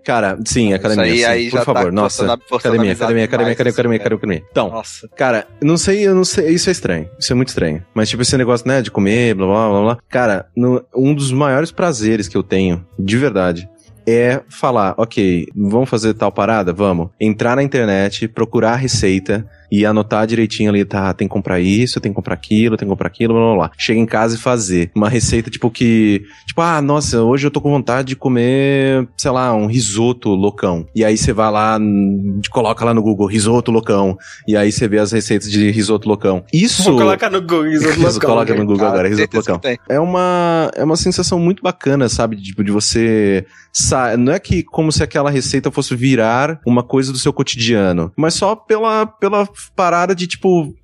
[0.04, 2.16] Cara, sim, academia, Isso aí- sim, aí por já tá favor, nossa.
[2.18, 5.08] forçando a- forçando academia, academia, academia, academia, academia, assim, academia, Então, Nossa.
[5.16, 7.08] Cara, não sei, eu não sei, isso é estranho.
[7.18, 7.84] Isso é muito estranho.
[7.94, 9.98] Mas, tipo, esse negócio, né, de comer, blá blá blá blá.
[10.08, 13.68] Cara, no- um dos maiores prazeres que eu tenho, de verdade,
[14.08, 16.72] é falar, ok, vamos fazer tal parada?
[16.72, 17.08] Vamos.
[17.20, 22.00] Entrar na internet, procurar a receita e anotar direitinho ali, tá, tem que comprar isso,
[22.00, 23.70] tem que comprar aquilo, tem que comprar aquilo, blá blá blá.
[23.78, 27.60] Chega em casa e fazer uma receita, tipo, que, tipo, ah, nossa, hoje eu tô
[27.60, 30.86] com vontade de comer, sei lá, um risoto loucão.
[30.94, 34.16] E aí você vai lá, hum, coloca lá no Google, risoto loucão.
[34.46, 36.44] E aí você vê as receitas de risoto loucão.
[36.52, 36.82] Isso.
[36.84, 38.30] Vou colocar no Google risoto loucão.
[38.30, 39.70] coloca no Google Cara, agora, risoto certeza loucão.
[39.88, 42.36] É uma, é uma sensação muito bacana, sabe?
[42.36, 43.44] Tipo, de você.
[43.72, 48.12] sa- Não é que como se aquela receita fosse virar uma coisa do seu cotidiano,
[48.16, 50.74] mas só pela, pela parada de tipo.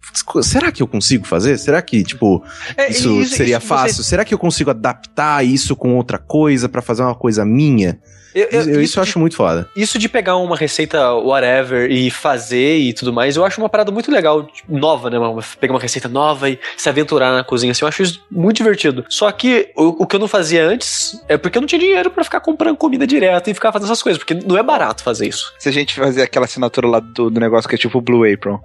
[0.42, 1.56] Será que eu consigo fazer?
[1.58, 2.42] Será que, tipo,
[2.76, 4.02] É, isso, e seria você- fácil?
[4.04, 7.98] Será que eu consigo adaptar isso com outra coisa pra fazer uma coisa minha?
[8.34, 9.68] eu- eu- Eu- isso eu acho muito foda.
[9.76, 13.92] Isso de pegar uma receita whatever e fazer e tudo mais, eu acho uma parada
[13.92, 15.18] muito legal, tipo, nova, né?
[15.18, 18.56] Uma- Pegar uma receita nova e se aventurar na cozinha, assim, eu acho isso muito
[18.56, 19.04] divertido.
[19.06, 22.10] Só que o, o que eu não fazia antes é porque eu não tinha dinheiro
[22.10, 25.28] pra ficar comprando comida direto e ficar fazendo essas coisas, porque não é barato fazer
[25.28, 25.52] isso.
[25.58, 28.24] Se a gente fazer aquela assinatura lá do, do negócio que é tipo o Blue
[28.24, 28.58] Apron.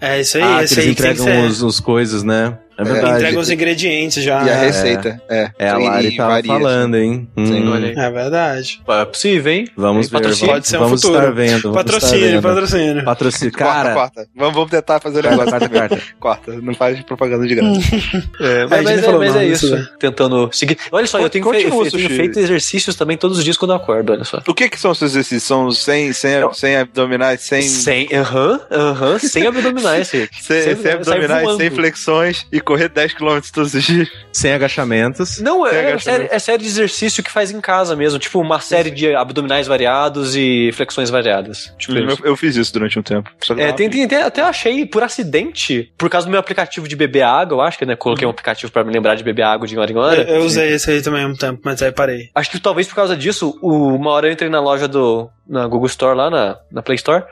[0.00, 2.58] É isso aí, ah, esse eles entregam os, os coisas, né?
[2.80, 3.14] É verdade.
[3.18, 4.42] Entrega os ingredientes já.
[4.44, 4.60] e a é.
[4.66, 5.22] receita.
[5.28, 7.28] É, É, a E- Lari tava varia, falando, hein?
[7.38, 7.74] Sim, Hum.
[7.96, 8.80] É verdade.
[8.88, 9.66] É possível, hein?
[9.76, 10.12] Vamos ver.
[10.18, 10.46] patrocínio?
[10.48, 11.18] vamos- Pode ser um vamos futuro.
[11.20, 11.50] estar vendo.
[11.72, 12.42] vamos estar Patrocínio, vendo.
[12.42, 13.04] patrocínio.
[13.04, 13.52] Patrocínio.
[13.52, 14.26] Corta, Cara, corta.
[14.36, 15.50] Vamos, vamos tentar fazer o negócio.
[15.50, 16.00] corta, corta.
[16.20, 16.52] Corta.
[16.62, 17.80] Não faz propaganda de graça.
[18.40, 19.76] É, a mas, mas é, falou mas nada é disso, isso.
[19.76, 19.86] né?
[19.98, 20.78] Tentando seguir.
[20.90, 23.76] Olha só, eu tenho, Continua, eu tenho feito exercícios também todos os dias quando eu
[23.76, 24.40] acordo, olha só.
[24.46, 25.42] O que que são esses exercícios?
[25.44, 27.62] São sem, sem, sem abdominais, sem...
[27.62, 30.08] Sem, aham, aham, sem abdominais.
[30.40, 34.08] Sem, sem abdominais, sem flexões e correr 10km todos os dias.
[34.32, 35.40] Sem agachamentos.
[35.40, 36.02] Não, Sem é, é, agachamento.
[36.02, 38.18] série, é série de exercício que faz em casa mesmo.
[38.18, 41.74] Tipo, uma série de abdominais variados e flexões variadas.
[41.78, 43.30] Tipo Eu, eu fiz isso durante um tempo.
[43.58, 47.22] É, tem, tem- tem- até achei por acidente, por causa do meu aplicativo de beber
[47.22, 47.96] água, eu acho que, né?
[47.96, 50.22] Coloquei um aplicativo pra me lembrar de beber água de hora em hora.
[50.22, 52.30] Eu, eu usei esse aí também há um tempo, mas aí parei.
[52.34, 55.28] Acho que talvez por causa disso, o- uma hora eu entrei na loja do.
[55.48, 57.24] na Google Store lá, na, na Play Store,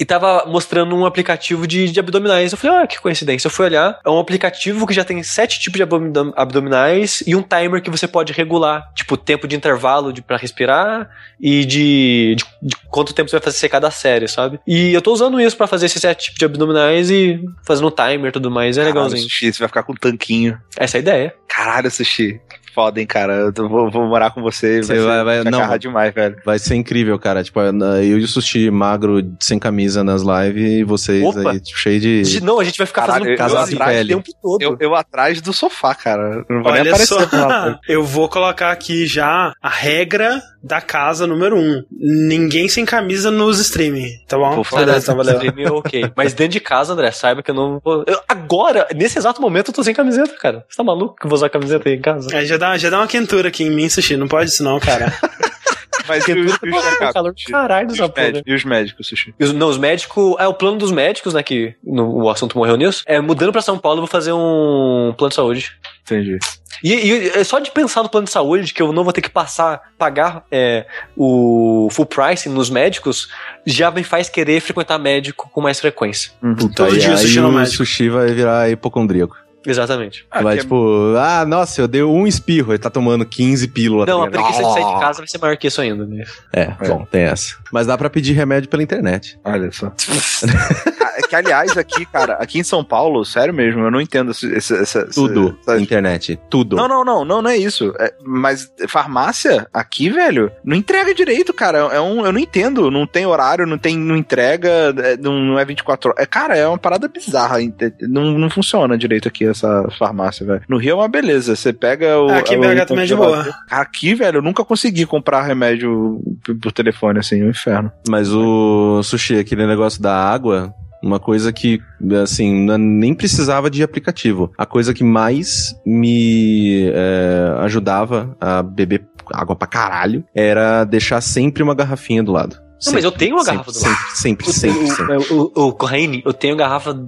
[0.00, 2.52] e tava mostrando um aplicativo de, de abdominais.
[2.52, 3.46] Eu falei, ah, que coincidência.
[3.48, 7.36] Eu fui olhar, é um aplicativo que já tem sete tipos de abdom- abdominais e
[7.36, 8.90] um timer que você pode regular.
[8.94, 13.44] Tipo, tempo de intervalo de, pra respirar e de, de, de quanto tempo você vai
[13.44, 14.58] fazer ser cada série, sabe?
[14.66, 17.90] E eu tô usando isso pra fazer esses sete tipos de abdominais e fazendo o
[17.90, 18.78] timer e tudo mais.
[18.78, 19.22] É Caralho, legalzinho.
[19.24, 20.58] Sushi, você vai ficar com um tanquinho.
[20.78, 21.34] Essa é a ideia.
[21.46, 22.40] Caralho, Sushi.
[22.74, 23.52] Foda, hein, cara.
[23.56, 24.82] Eu vou, vou morar com você.
[24.82, 25.78] Você Vai, ser- vai- vai- não.
[25.78, 26.36] demais, velho.
[26.44, 27.42] Vai ser incrível, cara.
[27.42, 31.50] Tipo, eu e o Sushi magro, sem camisa nas lives e vocês Opa.
[31.52, 32.22] aí, tipo, cheio de.
[32.22, 34.14] De- Não, a gente vai ficar Caralho, fazendo eu de atrás pele.
[34.14, 34.62] o tempo todo.
[34.62, 36.44] Eu, eu atrás do sofá, cara.
[36.48, 37.80] Não nem Olha aparecer só, pra lá.
[37.88, 41.82] eu vou colocar aqui já a regra da casa número um.
[41.90, 44.62] Ninguém sem camisa nos streaming, tá bom?
[44.64, 44.84] Favor.
[44.86, 45.34] Beleza, valeu.
[45.34, 46.12] Streaming, ok.
[46.16, 48.04] Mas dentro de casa, André, saiba que eu não vou.
[48.06, 50.64] eu- agora, nesse exato momento, eu tô sem camiseta, cara.
[50.68, 52.28] Você tá maluco que eu vou usar camiseta aí em casa?
[52.36, 54.16] Aí já dá, já dá uma quentura aqui em mim, Sushi.
[54.16, 55.12] Não pode isso não, cara.
[56.08, 58.22] Mas e os, e os calor do caralho E dessa os porra.
[58.26, 59.34] médicos- E os médicos, Sushi?
[59.40, 60.34] Os, não, os médicos.
[60.38, 61.42] É o plano dos médicos, né?
[61.42, 63.02] Que no- o assunto morreu nisso.
[63.06, 65.72] É, mudando pra São Paulo, eu vou fazer um plano de saúde.
[66.02, 66.38] Entendi.
[66.82, 69.20] E, e é só de pensar no plano de saúde, que eu não vou ter
[69.20, 70.86] que passar, pagar é,
[71.16, 73.28] o full price nos médicos,
[73.66, 76.32] já me faz querer frequentar médico com mais frequência.
[76.40, 77.76] Puta, Todo aí, dia o aí no o médico.
[77.76, 79.36] Sushi vai virar hipocondríaco.
[79.66, 80.26] Exatamente.
[80.30, 84.06] Ah, vai é- tipo, ah, nossa, eu dei um espirro, ele tá tomando 15 pílulas.
[84.08, 86.24] Não, tá a preguiça de sair de casa vai ser maior que isso ainda, né?
[86.52, 87.56] É, bom, tem essa.
[87.72, 89.38] Mas dá pra pedir remédio pela internet.
[89.44, 89.92] Olha só.
[91.02, 94.30] Ah, é que, aliás, aqui, cara, aqui em São Paulo, sério mesmo, eu não entendo
[94.30, 95.58] esse, essa, Tudo.
[95.62, 96.38] essa- Internet.
[96.48, 96.76] Tudo.
[96.76, 97.92] Não, não, não, não, não é isso.
[97.98, 101.78] É, mas farmácia aqui, velho, não entrega direito, cara.
[101.78, 102.90] É um, eu não entendo.
[102.90, 104.68] Não tem horário, não tem, não entrega,
[104.98, 106.22] é, não, não é 24 horas.
[106.22, 107.56] É, cara, é uma parada bizarra.
[108.02, 109.49] Não, não funciona direito aqui.
[109.50, 110.62] Essa farmácia, velho.
[110.68, 111.54] No Rio é uma beleza.
[111.56, 112.28] Você pega o.
[112.30, 113.46] Aqui em BH também é de boa.
[113.70, 116.20] Aqui, velho, eu nunca consegui comprar remédio
[116.62, 117.90] por- telefone, assim, é um inferno.
[118.08, 120.72] Mas o sushi, aquele negócio da água,
[121.02, 121.80] uma coisa que,
[122.22, 124.52] assim, não- nem precisava de aplicativo.
[124.56, 131.62] A coisa que mais me é, ajudava a beber água pra caralho era deixar sempre
[131.62, 132.56] uma garrafinha do lado.
[132.84, 133.96] Não, mas eu tenho uma Sempre, garrafa do lado.
[134.14, 134.86] Sempre, sempre, sempre.
[134.88, 135.34] sempre.
[135.34, 136.98] o, o, o Corraine, eu tenho garrafa.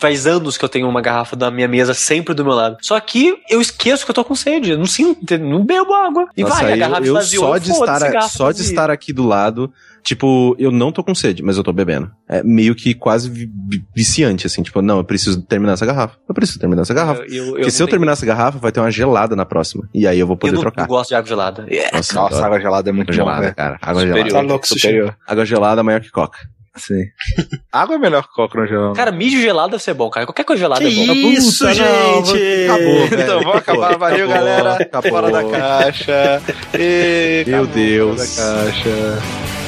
[0.00, 2.78] Faz anos que eu tenho uma garrafa da minha mesa sempre do meu lado.
[2.80, 4.70] Só que eu esqueço que eu tô com sede.
[4.70, 6.28] Eu não sinto, não bebo água.
[6.36, 9.24] E Nossa, vai, a garrafa eu, eu só de estar, só de estar aqui do
[9.24, 12.10] lado, tipo, eu não tô com sede, mas eu tô bebendo.
[12.28, 16.16] É meio que quase vi- vi- viciante, assim, tipo, não, eu preciso terminar essa garrafa.
[16.28, 17.22] Eu preciso terminar essa garrafa.
[17.22, 19.44] Eu, eu, eu Porque não se eu terminar essa garrafa, vai ter uma gelada na
[19.44, 19.88] próxima.
[19.94, 20.82] E aí eu vou eu poder não, trocar.
[20.82, 21.66] não gosto de água gelada.
[21.68, 21.96] É.
[21.96, 23.54] Nossa, Nossa, água gelada é muito água bom, gelada, velho.
[23.56, 23.78] cara.
[23.80, 24.16] Água Superior.
[24.28, 24.46] gelada.
[24.46, 25.16] Tá louco, superior.
[25.26, 26.38] Água gelada é maior que coca.
[26.74, 27.04] Sim.
[27.70, 28.92] água é melhor que coca no geral.
[28.94, 30.24] Cara, mijo gelado deve ser bom, cara.
[30.24, 31.12] Qualquer coisa gelada Que é bom.
[31.12, 32.64] isso, Puta, não, gente!
[32.64, 33.22] acabou, velho.
[33.22, 33.98] Então, vamos acabar.
[33.98, 34.74] Valeu, Acabou, galera.
[34.82, 35.10] acabou.
[35.10, 36.42] Fora da caixa.
[36.78, 38.36] E, Meu acabou, Deus.
[38.36, 39.61] Fora da caixa.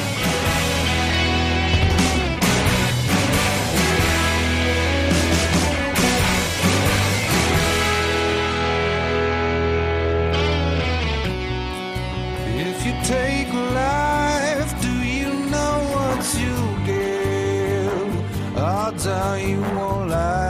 [12.85, 16.55] You take life, do you know what you
[16.85, 18.57] give?
[18.57, 20.44] Odds are you won't like